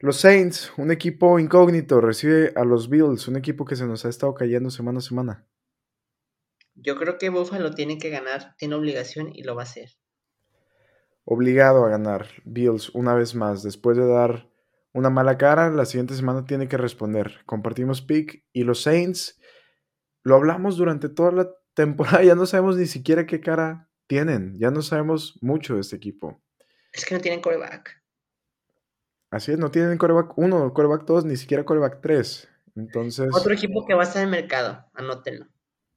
Los 0.00 0.16
Saints, 0.16 0.72
un 0.76 0.90
equipo 0.90 1.38
incógnito, 1.38 2.00
recibe 2.00 2.52
a 2.56 2.64
los 2.64 2.88
Bills, 2.88 3.28
un 3.28 3.36
equipo 3.36 3.64
que 3.64 3.76
se 3.76 3.86
nos 3.86 4.04
ha 4.04 4.08
estado 4.08 4.34
cayendo 4.34 4.70
semana 4.70 4.98
a 4.98 5.02
semana. 5.02 5.46
Yo 6.74 6.96
creo 6.96 7.18
que 7.18 7.28
Buffalo 7.28 7.74
tiene 7.74 7.98
que 7.98 8.10
ganar, 8.10 8.54
tiene 8.56 8.74
obligación 8.74 9.30
y 9.32 9.44
lo 9.44 9.54
va 9.54 9.62
a 9.62 9.64
hacer. 9.64 9.90
Obligado 11.24 11.84
a 11.84 11.88
ganar 11.90 12.26
Bills 12.44 12.90
una 12.90 13.14
vez 13.14 13.34
más. 13.34 13.62
Después 13.62 13.96
de 13.96 14.06
dar 14.06 14.50
una 14.92 15.10
mala 15.10 15.38
cara, 15.38 15.70
la 15.70 15.84
siguiente 15.84 16.14
semana 16.14 16.44
tiene 16.44 16.68
que 16.68 16.76
responder. 16.76 17.40
Compartimos 17.46 18.02
pick. 18.02 18.44
Y 18.52 18.64
los 18.64 18.82
Saints, 18.82 19.40
lo 20.22 20.34
hablamos 20.34 20.76
durante 20.76 21.08
toda 21.08 21.32
la 21.32 21.50
temporada, 21.74 22.22
ya 22.22 22.34
no 22.34 22.46
sabemos 22.46 22.76
ni 22.76 22.86
siquiera 22.86 23.26
qué 23.26 23.40
cara 23.40 23.88
tienen. 24.06 24.58
Ya 24.58 24.70
no 24.70 24.82
sabemos 24.82 25.38
mucho 25.40 25.74
de 25.74 25.80
este 25.80 25.96
equipo. 25.96 26.40
Es 26.92 27.04
que 27.04 27.14
no 27.14 27.20
tienen 27.20 27.40
coreback. 27.40 28.02
Así 29.30 29.52
es, 29.52 29.58
no 29.58 29.70
tienen 29.70 29.98
coreback 29.98 30.38
1, 30.38 30.72
coreback 30.72 31.04
2, 31.04 31.24
ni 31.24 31.36
siquiera 31.36 31.64
coreback 31.64 32.00
3. 32.00 32.48
Entonces 32.76 33.28
Otro 33.32 33.52
equipo 33.52 33.84
que 33.86 33.94
va 33.94 34.02
a 34.02 34.06
estar 34.06 34.22
en 34.22 34.28
el 34.28 34.40
mercado, 34.40 34.84
anótenlo. 34.94 35.46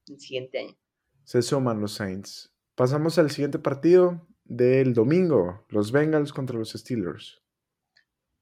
El 0.08 0.20
siguiente 0.20 0.60
año. 0.60 0.78
se 1.24 1.42
suman 1.42 1.82
los 1.82 1.94
Saints. 1.94 2.52
Pasamos 2.76 3.18
al 3.18 3.30
siguiente 3.30 3.60
partido 3.60 4.28
del 4.46 4.94
domingo. 4.94 5.66
Los 5.70 5.92
Bengals 5.92 6.32
contra 6.32 6.58
los 6.58 6.72
Steelers. 6.72 7.42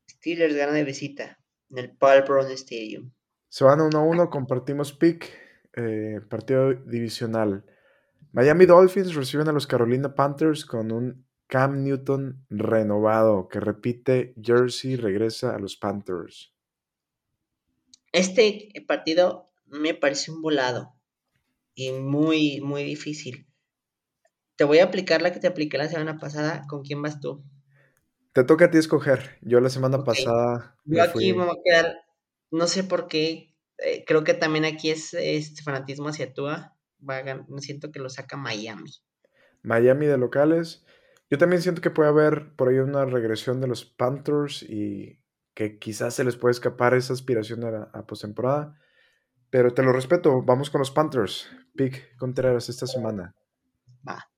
Steelers 0.09 0.55
gana 0.55 0.73
de 0.73 0.83
visita 0.83 1.39
en 1.69 1.79
el 1.79 1.97
Paul 1.97 2.23
Brown 2.23 2.51
Stadium. 2.51 3.11
Se 3.49 3.63
van 3.63 3.81
1 3.81 3.97
a 3.97 4.01
1, 4.01 4.29
compartimos 4.29 4.93
pick. 4.93 5.44
Eh, 5.75 6.21
partido 6.29 6.73
divisional. 6.73 7.65
Miami 8.33 8.65
Dolphins 8.65 9.15
reciben 9.15 9.47
a 9.49 9.53
los 9.53 9.67
Carolina 9.67 10.15
Panthers 10.15 10.65
con 10.65 10.91
un 10.91 11.27
Cam 11.47 11.83
Newton 11.83 12.45
renovado 12.49 13.47
que 13.49 13.59
repite 13.59 14.35
Jersey, 14.41 14.95
regresa 14.97 15.55
a 15.55 15.59
los 15.59 15.77
Panthers. 15.77 16.53
Este 18.13 18.71
partido 18.87 19.51
me 19.67 19.93
parece 19.93 20.31
un 20.31 20.41
volado 20.41 20.95
y 21.75 21.91
muy, 21.91 22.61
muy 22.61 22.83
difícil. 22.83 23.47
Te 24.57 24.65
voy 24.65 24.79
a 24.79 24.83
aplicar 24.83 25.21
la 25.21 25.31
que 25.31 25.39
te 25.39 25.47
apliqué 25.47 25.77
la 25.77 25.87
semana 25.87 26.17
pasada. 26.19 26.65
¿Con 26.67 26.83
quién 26.83 27.01
vas 27.01 27.21
tú? 27.21 27.45
Te 28.33 28.43
toca 28.43 28.65
a 28.65 28.69
ti 28.71 28.77
escoger. 28.77 29.39
Yo 29.41 29.59
la 29.59 29.69
semana 29.71 30.03
pasada 30.03 30.77
Yo 30.85 31.03
aquí 31.03 31.33
fui- 31.33 31.33
me 31.33 31.45
voy 31.45 31.55
a 31.57 31.61
quedar, 31.63 31.95
no 32.51 32.67
sé 32.67 32.83
por 32.83 33.07
qué, 33.07 33.54
eh, 33.77 34.03
creo 34.05 34.23
que 34.23 34.33
también 34.33 34.65
aquí 34.65 34.89
es 34.89 35.13
este 35.13 35.61
fanatismo 35.63 36.09
hacia 36.09 36.33
Tua. 36.33 36.75
Va 37.07 37.17
a 37.17 37.45
siento 37.59 37.91
que 37.91 37.99
lo 37.99 38.09
saca 38.09 38.37
Miami. 38.37 38.91
Miami 39.61 40.05
de 40.05 40.17
locales. 40.17 40.85
Yo 41.29 41.37
también 41.37 41.61
siento 41.61 41.81
que 41.81 41.89
puede 41.89 42.09
haber 42.09 42.55
por 42.55 42.69
ahí 42.69 42.77
una 42.77 43.05
regresión 43.05 43.61
de 43.61 43.67
los 43.67 43.85
Panthers 43.85 44.63
y 44.63 45.19
que 45.53 45.79
quizás 45.79 46.13
se 46.13 46.23
les 46.23 46.35
puede 46.37 46.51
escapar 46.51 46.93
esa 46.93 47.13
aspiración 47.13 47.63
a, 47.63 47.71
la- 47.71 47.89
a 47.93 48.05
postemporada. 48.05 48.79
Pero 49.49 49.73
te 49.73 49.83
lo 49.83 49.91
respeto. 49.93 50.41
Vamos 50.43 50.69
con 50.69 50.79
los 50.79 50.91
Panthers. 50.91 51.49
Pick 51.75 52.15
Contreras 52.17 52.69
esta 52.69 52.87
semana. 52.87 53.33
Va. 54.07 54.29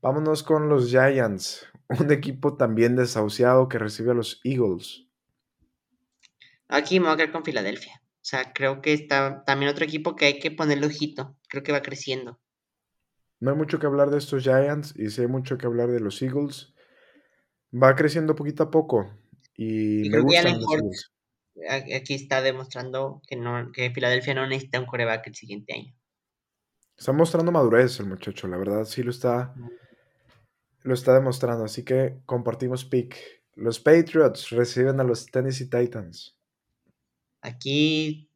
Vámonos 0.00 0.42
con 0.42 0.68
los 0.68 0.88
Giants. 0.90 1.66
Un 1.88 2.10
equipo 2.10 2.56
también 2.56 2.96
desahuciado 2.96 3.68
que 3.68 3.78
recibe 3.78 4.10
a 4.12 4.14
los 4.14 4.40
Eagles. 4.44 5.06
Aquí 6.68 6.98
me 7.00 7.06
voy 7.06 7.14
a 7.14 7.16
quedar 7.16 7.32
con 7.32 7.44
Filadelfia. 7.44 8.01
O 8.22 8.24
sea, 8.24 8.52
creo 8.52 8.80
que 8.80 8.92
está 8.92 9.42
también 9.44 9.68
otro 9.68 9.84
equipo 9.84 10.14
que 10.14 10.26
hay 10.26 10.38
que 10.38 10.52
ponerle 10.52 10.86
ojito. 10.86 11.36
Creo 11.48 11.64
que 11.64 11.72
va 11.72 11.82
creciendo. 11.82 12.38
No 13.40 13.50
hay 13.50 13.56
mucho 13.56 13.80
que 13.80 13.86
hablar 13.86 14.10
de 14.10 14.18
estos 14.18 14.44
Giants 14.44 14.94
y 14.96 15.10
sí 15.10 15.22
hay 15.22 15.26
mucho 15.26 15.58
que 15.58 15.66
hablar 15.66 15.90
de 15.90 15.98
los 15.98 16.22
Eagles. 16.22 16.72
Va 17.74 17.96
creciendo 17.96 18.36
poquito 18.36 18.62
a 18.62 18.70
poco 18.70 19.10
y 19.56 20.06
Y 20.06 20.10
me 20.10 20.20
gustan 20.20 20.60
los 20.60 20.72
Eagles. 20.72 21.12
aquí 21.98 22.14
está 22.14 22.40
demostrando 22.42 23.20
que 23.26 23.34
no, 23.34 23.72
que 23.72 23.90
Filadelfia 23.90 24.34
no 24.34 24.46
necesita 24.46 24.78
un 24.78 24.86
coreback 24.86 25.26
el 25.26 25.34
siguiente 25.34 25.74
año. 25.74 25.92
Está 26.96 27.10
mostrando 27.10 27.50
madurez 27.50 27.98
el 27.98 28.06
muchacho, 28.06 28.46
la 28.46 28.56
verdad 28.56 28.84
sí 28.84 29.02
lo 29.02 29.10
está, 29.10 29.52
lo 30.84 30.94
está 30.94 31.12
demostrando. 31.12 31.64
Así 31.64 31.84
que 31.84 32.20
compartimos 32.24 32.84
pick. 32.84 33.16
Los 33.56 33.80
Patriots 33.80 34.50
reciben 34.50 35.00
a 35.00 35.04
los 35.04 35.26
Tennessee 35.26 35.68
Titans. 35.68 36.38
Aquí 37.42 38.30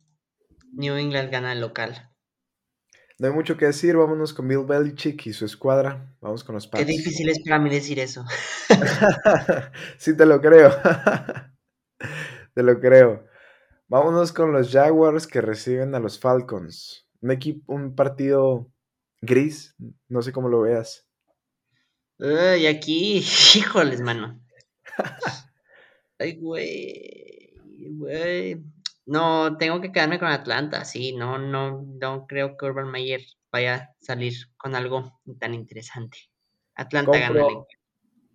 New 0.72 0.96
England 0.96 1.30
gana 1.30 1.52
el 1.52 1.60
local. 1.60 2.10
No 3.18 3.28
hay 3.28 3.32
mucho 3.32 3.56
que 3.56 3.64
decir, 3.66 3.96
vámonos 3.96 4.34
con 4.34 4.46
Bill 4.46 4.66
Belichick 4.66 5.26
y 5.26 5.32
su 5.32 5.46
escuadra. 5.46 6.14
Vamos 6.20 6.44
con 6.44 6.54
los 6.54 6.66
Qué 6.66 6.72
Pats. 6.72 6.86
difícil 6.86 7.30
es 7.30 7.40
para 7.42 7.58
mí 7.58 7.70
decir 7.70 7.98
eso. 7.98 8.26
sí, 9.96 10.14
te 10.14 10.26
lo 10.26 10.40
creo. 10.42 10.70
te 12.54 12.62
lo 12.62 12.78
creo. 12.78 13.26
Vámonos 13.88 14.32
con 14.32 14.52
los 14.52 14.70
Jaguars 14.70 15.26
que 15.26 15.40
reciben 15.40 15.94
a 15.94 16.00
los 16.00 16.18
Falcons. 16.18 17.06
Un 17.22 17.30
equipo, 17.30 17.72
un 17.72 17.94
partido 17.94 18.70
gris, 19.22 19.74
no 20.08 20.20
sé 20.20 20.32
cómo 20.32 20.48
lo 20.50 20.60
veas. 20.60 21.08
Ay, 22.18 22.66
aquí, 22.66 23.18
híjoles, 23.54 24.02
mano. 24.02 24.42
Ay, 26.18 26.36
güey, 26.36 27.54
güey. 27.96 28.62
No, 29.06 29.56
tengo 29.56 29.80
que 29.80 29.92
quedarme 29.92 30.18
con 30.18 30.28
Atlanta, 30.28 30.84
sí, 30.84 31.14
no, 31.16 31.38
no, 31.38 31.82
no 32.00 32.26
creo 32.26 32.56
que 32.56 32.66
Urban 32.66 32.90
Meyer 32.90 33.20
vaya 33.52 33.74
a 33.76 33.94
salir 34.00 34.34
con 34.56 34.74
algo 34.74 35.20
tan 35.38 35.54
interesante. 35.54 36.18
Atlanta 36.74 37.18
gana 37.18 37.40
el 37.40 37.46
Compro, 37.46 37.50
encuentro. 37.50 37.78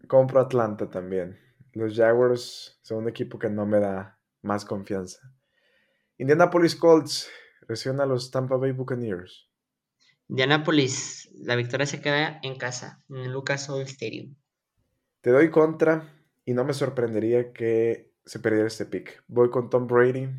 compro 0.08 0.40
Atlanta 0.42 0.90
también. 0.90 1.40
Los 1.74 1.96
Jaguars 1.96 2.80
son 2.82 3.00
un 3.00 3.10
equipo 3.10 3.40
que 3.40 3.50
no 3.50 3.66
me 3.66 3.80
da 3.80 4.20
más 4.42 4.66
confianza. 4.66 5.20
Indianapolis 6.18 6.76
Colts 6.76 7.30
reciben 7.68 8.00
a 8.00 8.06
los 8.06 8.32
Tampa 8.32 8.56
Bay 8.58 8.72
Buccaneers. 8.72 9.50
Indianapolis, 10.30 11.30
la 11.34 11.56
victoria 11.56 11.86
se 11.86 12.02
queda 12.02 12.40
en 12.44 12.58
casa, 12.58 13.04
en 13.10 13.18
el 13.18 13.32
Lucas 13.32 13.70
Oil 13.70 13.84
Stadium. 13.88 14.36
Te 15.22 15.32
doy 15.32 15.50
contra 15.52 16.14
y 16.46 16.54
no 16.54 16.64
me 16.64 16.74
sorprendería 16.74 17.54
que 17.54 18.14
se 18.26 18.40
perdiera 18.40 18.68
este 18.68 18.86
pick. 18.86 19.24
Voy 19.28 19.50
con 19.50 19.70
Tom 19.70 19.88
Brady 19.88 20.30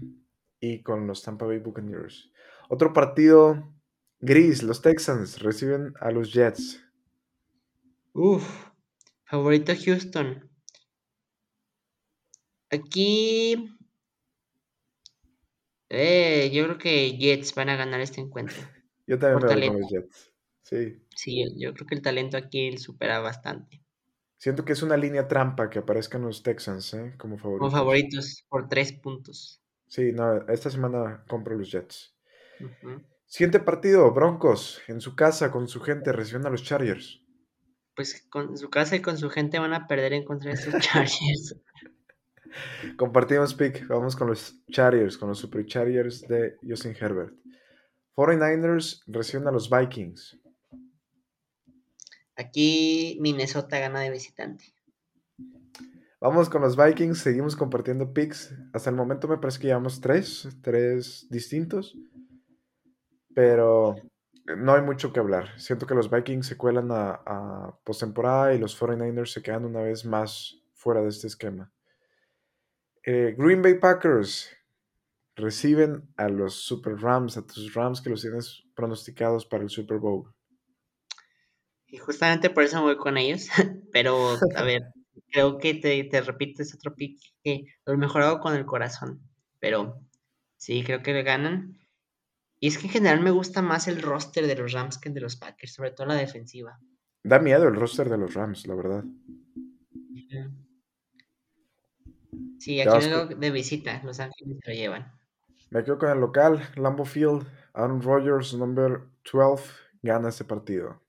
y 0.63 0.83
con 0.83 1.09
los 1.09 1.23
Tampa 1.23 1.45
Bay 1.45 1.59
Buccaneers. 1.59 2.31
Otro 2.69 2.93
partido 2.93 3.75
gris, 4.21 4.63
los 4.63 4.81
Texans 4.81 5.41
reciben 5.43 5.93
a 6.01 6.13
los 6.13 6.33
Jets. 6.33 6.81
Uf, 8.15 8.45
favorito 9.25 9.73
Houston. 9.85 10.49
Aquí, 12.71 13.77
eh, 15.91 16.51
yo 16.55 16.65
creo 16.65 16.79
que 16.79 17.17
Jets 17.19 17.55
van 17.55 17.69
a 17.69 17.77
ganar 17.77 18.01
este 18.01 18.21
encuentro. 18.21 18.57
Yo 19.07 19.19
también 19.19 19.41
me 19.45 19.55
voy 19.55 19.67
con 19.67 19.81
los 19.81 19.91
Jets. 19.91 20.33
Sí, 20.63 21.03
Sí, 21.15 21.45
yo- 21.45 21.51
yo 21.57 21.75
creo 21.75 21.87
que 21.89 21.97
el 21.97 22.03
talento 22.03 22.37
aquí 22.37 22.79
supera 22.79 23.19
bastante. 23.19 23.83
siento 24.39 24.65
que 24.65 24.73
es 24.75 24.83
una 24.83 24.97
línea 24.97 25.27
trampa 25.29 25.69
que 25.71 25.81
aparezcan 25.81 26.23
los 26.23 26.43
Texans 26.43 26.95
¿eh? 26.95 27.15
como 27.19 27.37
Como 27.37 27.39
favoritos. 27.39 27.73
favoritos 27.73 28.45
por 28.49 28.69
tres 28.69 28.93
puntos. 28.93 29.62
Sí, 29.93 30.11
no, 30.11 30.49
esta 30.49 30.71
semana 30.71 31.23
compro 31.29 31.55
los 31.55 31.71
Jets. 31.71 32.17
Siguiente 33.27 33.61
partido, 33.61 34.11
Broncos, 34.11 34.81
en 34.89 35.03
su 35.03 35.15
casa, 35.15 35.51
con 35.51 35.69
su 35.69 35.83
gente, 35.83 36.13
reciben 36.13 36.47
a 36.47 36.49
los 36.49 36.63
Chargers. 36.63 37.21
Pues 37.95 38.27
con 38.31 38.57
su 38.57 38.71
casa 38.71 38.97
y 38.97 39.03
con 39.03 39.19
su 39.19 39.29
gente 39.29 39.59
van 39.59 39.75
a 39.75 39.87
perder 39.87 40.15
en 40.15 40.25
contra 40.25 40.51
de 40.51 40.55
estos 40.55 40.81
Chargers. 40.81 41.61
Compartimos 42.97 43.53
pick, 43.53 43.87
vamos 43.87 44.17
con 44.17 44.29
los 44.29 44.65
Chargers, 44.71 45.19
con 45.19 45.29
los 45.29 45.39
Super 45.39 45.67
Chargers 45.67 46.23
de 46.23 46.57
Justin 46.67 46.97
Herbert. 46.99 47.35
49ers 48.17 49.03
reciben 49.09 49.47
a 49.47 49.51
los 49.51 49.69
Vikings. 49.69 50.41
Aquí 52.37 53.19
Minnesota 53.21 53.79
gana 53.79 54.01
de 54.01 54.11
visitante. 54.11 54.73
Vamos 56.23 56.49
con 56.49 56.63
los 56.63 56.77
Vikings, 56.77 57.19
seguimos 57.19 57.57
compartiendo 57.57 58.13
picks. 58.13 58.55
Hasta 58.73 58.91
el 58.91 58.95
momento 58.95 59.27
me 59.27 59.39
parece 59.39 59.59
que 59.59 59.67
llevamos 59.67 60.01
tres, 60.01 60.49
tres 60.63 61.27
distintos. 61.31 61.97
Pero 63.35 63.97
no 64.45 64.73
hay 64.73 64.83
mucho 64.83 65.13
que 65.13 65.19
hablar. 65.19 65.49
Siento 65.59 65.85
que 65.85 65.97
los 65.97 66.13
Vikings 66.13 66.47
se 66.47 66.57
cuelan 66.57 66.93
a, 66.93 67.77
postemporada 67.83 68.55
y 68.55 68.61
los 68.61 68.81
49ers 68.81 69.33
se 69.33 69.43
quedan 69.43 69.65
una 69.65 69.81
vez 69.83 70.05
más 70.05 70.63
fuera 70.75 71.03
de 71.03 71.09
este 71.09 71.27
esquema. 71.27 71.73
Eh, 73.05 73.35
Green 73.37 73.61
Bay 73.61 73.81
Packers 73.81 74.49
reciben 75.35 76.09
a 76.17 76.29
los 76.29 76.55
Super 76.55 76.99
Rams, 76.99 77.37
a 77.37 77.45
tus 77.45 77.75
Rams 77.75 78.01
que 78.01 78.11
los 78.11 78.23
tienes 78.23 78.63
pronosticados 78.77 79.45
para 79.45 79.65
el 79.65 79.71
Super 79.71 79.99
Bowl. 79.99 80.33
Y 81.89 81.97
justamente 81.97 82.49
por 82.49 82.63
eso 82.63 82.81
voy 82.81 82.97
con 82.97 83.17
ellos. 83.17 83.49
Pero, 83.93 84.37
a 84.55 84.63
ver, 84.63 84.83
creo 85.31 85.59
que 85.59 85.75
te, 85.75 86.05
te 86.05 86.21
repites 86.21 86.75
otro 86.75 86.95
pick 86.95 87.21
que 87.43 87.67
lo 87.87 87.97
mejorado 87.97 88.41
con 88.41 88.55
el 88.55 88.67
corazón. 88.67 89.21
Pero 89.61 90.01
sí, 90.57 90.83
creo 90.85 91.03
que 91.03 91.13
le 91.13 91.23
ganan. 91.23 91.79
Y 92.61 92.69
es 92.69 92.79
que 92.79 92.87
en 92.87 92.93
general 92.93 93.21
me 93.21 93.31
gusta 93.31 93.63
más 93.63 93.89
el 93.89 94.03
roster 94.03 94.47
de 94.47 94.57
los 94.57 94.73
Rams 94.73 94.99
que 94.99 95.09
el 95.09 95.15
de 95.15 95.21
los 95.21 95.37
Packers, 95.37 95.75
sobre 95.75 95.91
todo 95.91 96.07
la 96.07 96.15
defensiva. 96.15 96.79
Da 97.25 97.39
miedo 97.39 97.69
el 97.69 97.75
roster 97.75 98.09
de 98.09 98.19
los 98.19 98.35
Rams, 98.35 98.67
la 98.67 98.75
verdad. 98.75 99.05
Sí, 102.59 102.81
aquí 102.81 103.09
lo 103.09 103.27
de 103.27 103.51
visita, 103.51 104.01
Los 104.05 104.21
Ángeles 104.21 104.59
se 104.63 104.71
lo 104.71 104.77
llevan. 104.77 105.13
Me 105.71 105.83
quedo 105.83 105.99
con 105.99 106.11
el 106.11 106.21
local, 106.21 106.63
Lambo 106.77 107.05
Field, 107.05 107.45
Aaron 107.73 108.01
Rodgers, 108.01 108.55
number 108.55 109.01
12, 109.33 109.65
gana 110.03 110.29
este 110.29 110.45
partido. 110.45 111.02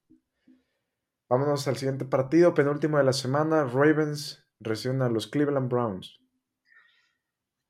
Vámonos 1.34 1.66
al 1.66 1.76
siguiente 1.76 2.04
partido, 2.04 2.54
penúltimo 2.54 2.96
de 2.96 3.02
la 3.02 3.12
semana, 3.12 3.64
Ravens 3.64 4.46
reciben 4.60 5.02
a 5.02 5.08
los 5.08 5.26
Cleveland 5.26 5.68
Browns. 5.68 6.20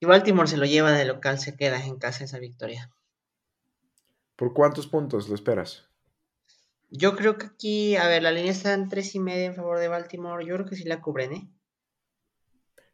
Y 0.01 0.05
Baltimore 0.05 0.47
se 0.47 0.59
lo 0.59 0.67
lleva 0.67 0.93
de 0.93 1.07
local, 1.07 1.39
se 1.39 1.57
queda 1.57 1.83
en 1.83 1.97
casa 1.97 2.25
esa 2.25 2.39
victoria. 2.39 2.91
¿Por 4.37 4.53
cuántos 4.53 4.87
puntos 4.87 5.31
lo 5.31 5.35
esperas? 5.35 5.89
Yo 6.91 7.17
creo 7.17 7.39
que 7.39 7.47
aquí, 7.47 7.97
a 7.97 8.07
ver, 8.07 8.23
la 8.23 8.33
línea 8.33 8.53
está 8.53 8.75
en 8.75 8.91
tres 8.91 9.15
y 9.15 9.21
media 9.21 9.47
en 9.47 9.55
favor 9.55 9.79
de 9.79 9.89
Baltimore. 9.89 10.45
Yo 10.45 10.57
creo 10.57 10.67
que 10.67 10.77
sí 10.77 10.85
la 10.85 11.01
cubren, 11.01 11.33
¿eh? 11.33 11.51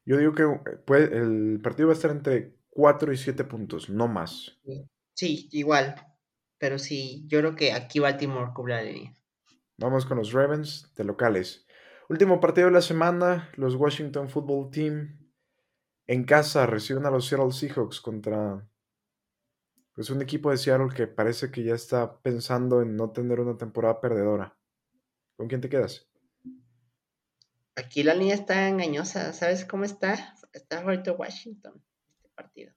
Yo 0.04 0.18
digo 0.18 0.36
que 0.36 0.44
eh, 0.44 1.10
el 1.14 1.58
partido 1.60 1.88
va 1.88 1.94
a 1.94 1.96
estar 1.96 2.12
entre 2.12 2.54
4 2.68 3.12
y 3.12 3.16
7 3.16 3.42
puntos, 3.42 3.90
no 3.90 4.06
más. 4.06 4.60
Sí, 5.14 5.48
igual. 5.50 5.96
Pero 6.58 6.78
sí, 6.78 7.24
yo 7.26 7.40
creo 7.40 7.56
que 7.56 7.72
aquí 7.72 7.98
Baltimore 7.98 8.52
cubre 8.54 8.74
la 8.76 8.82
línea. 8.82 9.16
Vamos 9.80 10.04
con 10.04 10.18
los 10.18 10.32
Ravens 10.32 10.92
de 10.94 11.04
locales. 11.04 11.66
Último 12.10 12.38
partido 12.38 12.66
de 12.66 12.74
la 12.74 12.82
semana, 12.82 13.50
los 13.56 13.76
Washington 13.76 14.28
Football 14.28 14.70
Team 14.70 15.32
en 16.06 16.24
casa 16.24 16.66
reciben 16.66 17.06
a 17.06 17.10
los 17.10 17.26
Seattle 17.26 17.50
Seahawks 17.50 18.02
contra 18.02 18.68
es 19.96 20.10
un 20.10 20.20
equipo 20.20 20.50
de 20.50 20.58
Seattle 20.58 20.94
que 20.94 21.06
parece 21.06 21.50
que 21.50 21.62
ya 21.62 21.74
está 21.74 22.20
pensando 22.20 22.82
en 22.82 22.96
no 22.96 23.10
tener 23.10 23.40
una 23.40 23.56
temporada 23.56 24.00
perdedora. 24.00 24.56
¿Con 25.36 25.48
quién 25.48 25.62
te 25.62 25.68
quedas? 25.68 26.08
Aquí 27.74 28.02
la 28.02 28.14
línea 28.14 28.34
está 28.34 28.68
engañosa. 28.68 29.32
¿Sabes 29.32 29.64
cómo 29.64 29.84
está? 29.84 30.34
Está 30.52 30.82
ahorita 30.82 31.12
Washington, 31.12 31.82
este 32.16 32.28
partido. 32.34 32.74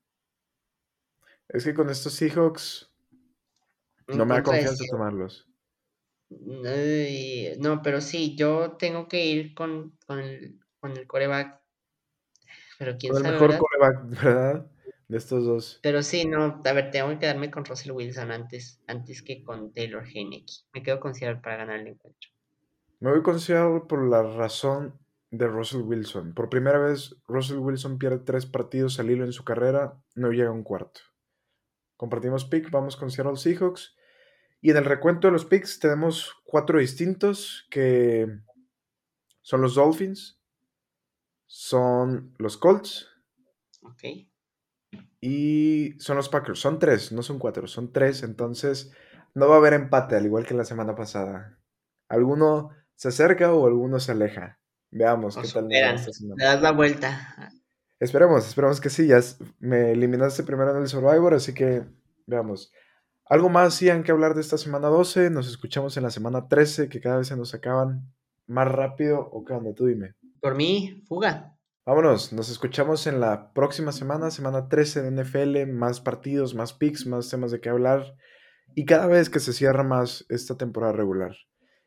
Es 1.49 1.65
que 1.65 1.73
con 1.73 1.89
estos 1.89 2.13
Seahawks 2.13 2.93
no 4.07 4.25
me 4.25 4.35
da 4.35 4.43
confianza 4.43 4.83
tomarlos. 4.89 5.52
No, 7.59 7.81
pero 7.81 8.01
sí, 8.01 8.35
yo 8.35 8.77
tengo 8.77 9.07
que 9.07 9.25
ir 9.25 9.53
con, 9.53 9.97
el, 10.09 10.59
con 10.79 10.91
el 10.91 11.07
coreback. 11.07 11.61
Pero 12.79 12.97
quién 12.97 13.13
con 13.13 13.25
el 13.25 13.33
mejor 13.33 13.57
coreback, 13.57 14.23
¿verdad? 14.23 14.67
de 15.07 15.17
estos 15.17 15.45
dos. 15.45 15.79
Pero 15.81 16.01
sí, 16.01 16.25
no, 16.25 16.61
a 16.65 16.73
ver, 16.73 16.91
tengo 16.91 17.09
que 17.09 17.19
quedarme 17.19 17.51
con 17.51 17.65
Russell 17.65 17.91
Wilson 17.91 18.31
antes, 18.31 18.81
antes 18.87 19.21
que 19.21 19.43
con 19.43 19.71
Taylor 19.71 20.05
Heineke. 20.05 20.53
Me 20.73 20.81
quedo 20.81 20.99
con 20.99 21.13
Seattle 21.13 21.41
para 21.41 21.57
ganar 21.57 21.79
el 21.79 21.87
encuentro. 21.87 22.29
Me 22.99 23.11
voy 23.11 23.21
con 23.21 23.39
Seattle 23.39 23.81
por 23.87 24.07
la 24.07 24.23
razón 24.23 24.99
de 25.29 25.47
Russell 25.47 25.81
Wilson. 25.81 26.33
Por 26.33 26.49
primera 26.49 26.79
vez, 26.79 27.15
Russell 27.27 27.57
Wilson 27.57 27.97
pierde 27.97 28.19
tres 28.19 28.45
partidos 28.45 28.99
al 28.99 29.11
hilo 29.11 29.25
en 29.25 29.33
su 29.33 29.43
carrera, 29.43 29.99
no 30.15 30.31
llega 30.31 30.49
a 30.49 30.53
un 30.53 30.63
cuarto. 30.63 31.01
Compartimos 31.97 32.45
pick, 32.45 32.69
vamos 32.71 32.97
con 32.97 33.11
Seattle 33.11 33.37
Seahawks. 33.37 33.95
Y 34.63 34.71
en 34.71 34.77
el 34.77 34.85
recuento 34.85 35.27
de 35.27 35.33
los 35.33 35.45
picks 35.45 35.77
tenemos 35.77 36.33
cuatro 36.43 36.79
distintos 36.79 37.67
que 37.69 38.27
son 39.43 39.61
los 39.61 39.75
Dolphins, 39.75 40.39
son 41.45 42.33
los 42.39 42.57
Colts, 42.57 43.07
okay 43.83 44.33
y 45.25 45.95
son 45.99 46.17
los 46.17 46.27
Packers. 46.27 46.59
Son 46.59 46.79
tres, 46.79 47.13
no 47.13 47.23
son 47.23 47.39
cuatro, 47.39 47.65
son 47.65 47.93
tres. 47.93 48.23
Entonces 48.23 48.91
no 49.33 49.47
va 49.47 49.55
a 49.55 49.57
haber 49.59 49.71
empate, 49.71 50.17
al 50.17 50.25
igual 50.25 50.45
que 50.45 50.53
la 50.53 50.65
semana 50.65 50.95
pasada. 50.95 51.57
Alguno 52.09 52.71
se 52.95 53.07
acerca 53.07 53.53
o 53.53 53.65
alguno 53.65 54.01
se 54.01 54.11
aleja. 54.11 54.59
Veamos 54.91 55.37
qué 55.37 55.47
tal. 55.47 55.69
Le 55.69 55.79
das 56.43 56.61
la 56.61 56.73
vuelta. 56.73 57.53
Esperemos, 58.01 58.45
esperemos 58.45 58.81
que 58.81 58.89
sí. 58.89 59.07
Ya 59.07 59.21
me 59.59 59.93
eliminaste 59.93 60.43
primero 60.43 60.71
en 60.71 60.81
el 60.81 60.89
Survivor, 60.89 61.33
así 61.33 61.53
que 61.53 61.85
veamos. 62.25 62.73
¿Algo 63.25 63.49
más, 63.49 63.79
Ian, 63.79 64.03
que 64.03 64.11
hablar 64.11 64.35
de 64.35 64.41
esta 64.41 64.57
semana 64.57 64.89
12? 64.89 65.29
Nos 65.29 65.47
escuchamos 65.47 65.95
en 65.97 66.03
la 66.03 66.09
semana 66.09 66.47
13, 66.47 66.89
que 66.89 66.99
cada 66.99 67.17
vez 67.17 67.27
se 67.27 67.37
nos 67.37 67.53
acaban 67.53 68.13
más 68.47 68.67
rápido. 68.67 69.19
¿O 69.31 69.45
qué 69.45 69.53
onda? 69.53 69.73
Tú 69.73 69.85
dime. 69.85 70.15
Por 70.41 70.55
mí, 70.55 71.01
fuga. 71.07 71.55
Vámonos, 71.85 72.31
nos 72.31 72.49
escuchamos 72.49 73.07
en 73.07 73.19
la 73.19 73.51
próxima 73.53 73.91
semana, 73.91 74.31
semana 74.31 74.69
13 74.69 75.01
de 75.01 75.23
NFL, 75.23 75.71
más 75.71 75.99
partidos, 75.99 76.55
más 76.55 76.73
picks, 76.73 77.05
más 77.05 77.29
temas 77.29 77.51
de 77.51 77.59
qué 77.59 77.69
hablar 77.69 78.15
y 78.75 78.85
cada 78.85 79.07
vez 79.07 79.29
que 79.29 79.39
se 79.39 79.53
cierra 79.53 79.83
más 79.83 80.25
esta 80.29 80.57
temporada 80.57 80.93
regular. 80.93 81.35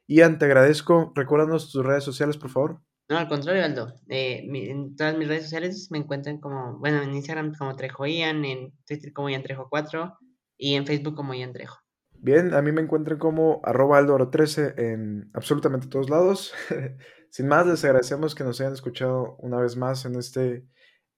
Ian, 0.07 0.39
te 0.39 0.45
agradezco. 0.45 1.13
Recuérdanos 1.15 1.73
tus 1.73 1.85
redes 1.85 2.05
sociales, 2.05 2.37
por 2.37 2.51
favor. 2.51 2.81
No, 3.09 3.19
al 3.19 3.29
contrario, 3.29 3.65
Aldo. 3.65 3.93
Eh, 4.09 4.47
en 4.53 4.97
todas 4.97 5.17
mis 5.17 5.29
redes 5.29 5.45
sociales 5.45 5.89
me 5.91 5.99
encuentran 5.99 6.39
como, 6.41 6.79
bueno, 6.79 7.03
en 7.03 7.15
Instagram 7.15 7.55
como 7.55 7.75
Trejo 7.75 8.07
Ian, 8.07 8.45
en 8.45 8.73
Twitter 8.87 9.13
como 9.13 9.31
Ian 9.31 9.43
Trejo 9.43 9.69
4 9.69 10.19
y 10.57 10.75
en 10.75 10.87
Facebook 10.87 11.15
como 11.15 11.35
Ian 11.35 11.53
Trejo. 11.53 11.79
Bien, 12.19 12.55
a 12.55 12.63
mí 12.63 12.73
me 12.73 12.81
encuentran 12.81 13.19
como 13.19 13.61
arroba 13.65 14.01
Aldo13 14.01 14.75
en 14.79 15.31
absolutamente 15.35 15.87
todos 15.87 16.11
lados. 16.11 16.55
Sin 17.31 17.49
más, 17.49 17.67
les 17.67 17.85
agradecemos 17.85 18.35
que 18.35 18.45
nos 18.45 18.61
hayan 18.61 18.73
escuchado 18.73 19.37
una 19.39 19.61
vez 19.61 19.77
más 19.77 20.05
en 20.07 20.17
este 20.17 20.67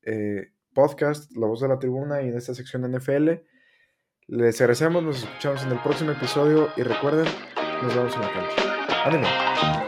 eh, 0.03 0.53
podcast, 0.75 1.35
La 1.37 1.47
Voz 1.47 1.61
de 1.61 1.69
la 1.69 1.79
Tribuna, 1.79 2.23
y 2.23 2.29
en 2.29 2.37
esta 2.37 2.55
sección 2.55 2.91
NFL. 2.91 3.31
Les 4.27 4.61
agradecemos, 4.61 5.03
nos 5.03 5.23
escuchamos 5.23 5.63
en 5.63 5.73
el 5.73 5.79
próximo 5.81 6.11
episodio 6.13 6.69
y 6.77 6.83
recuerden, 6.83 7.27
nos 7.83 7.95
vemos 7.95 8.15
en 8.15 8.21
la 8.21 8.33
cancha. 8.33 9.05
¡Ánimo! 9.07 9.88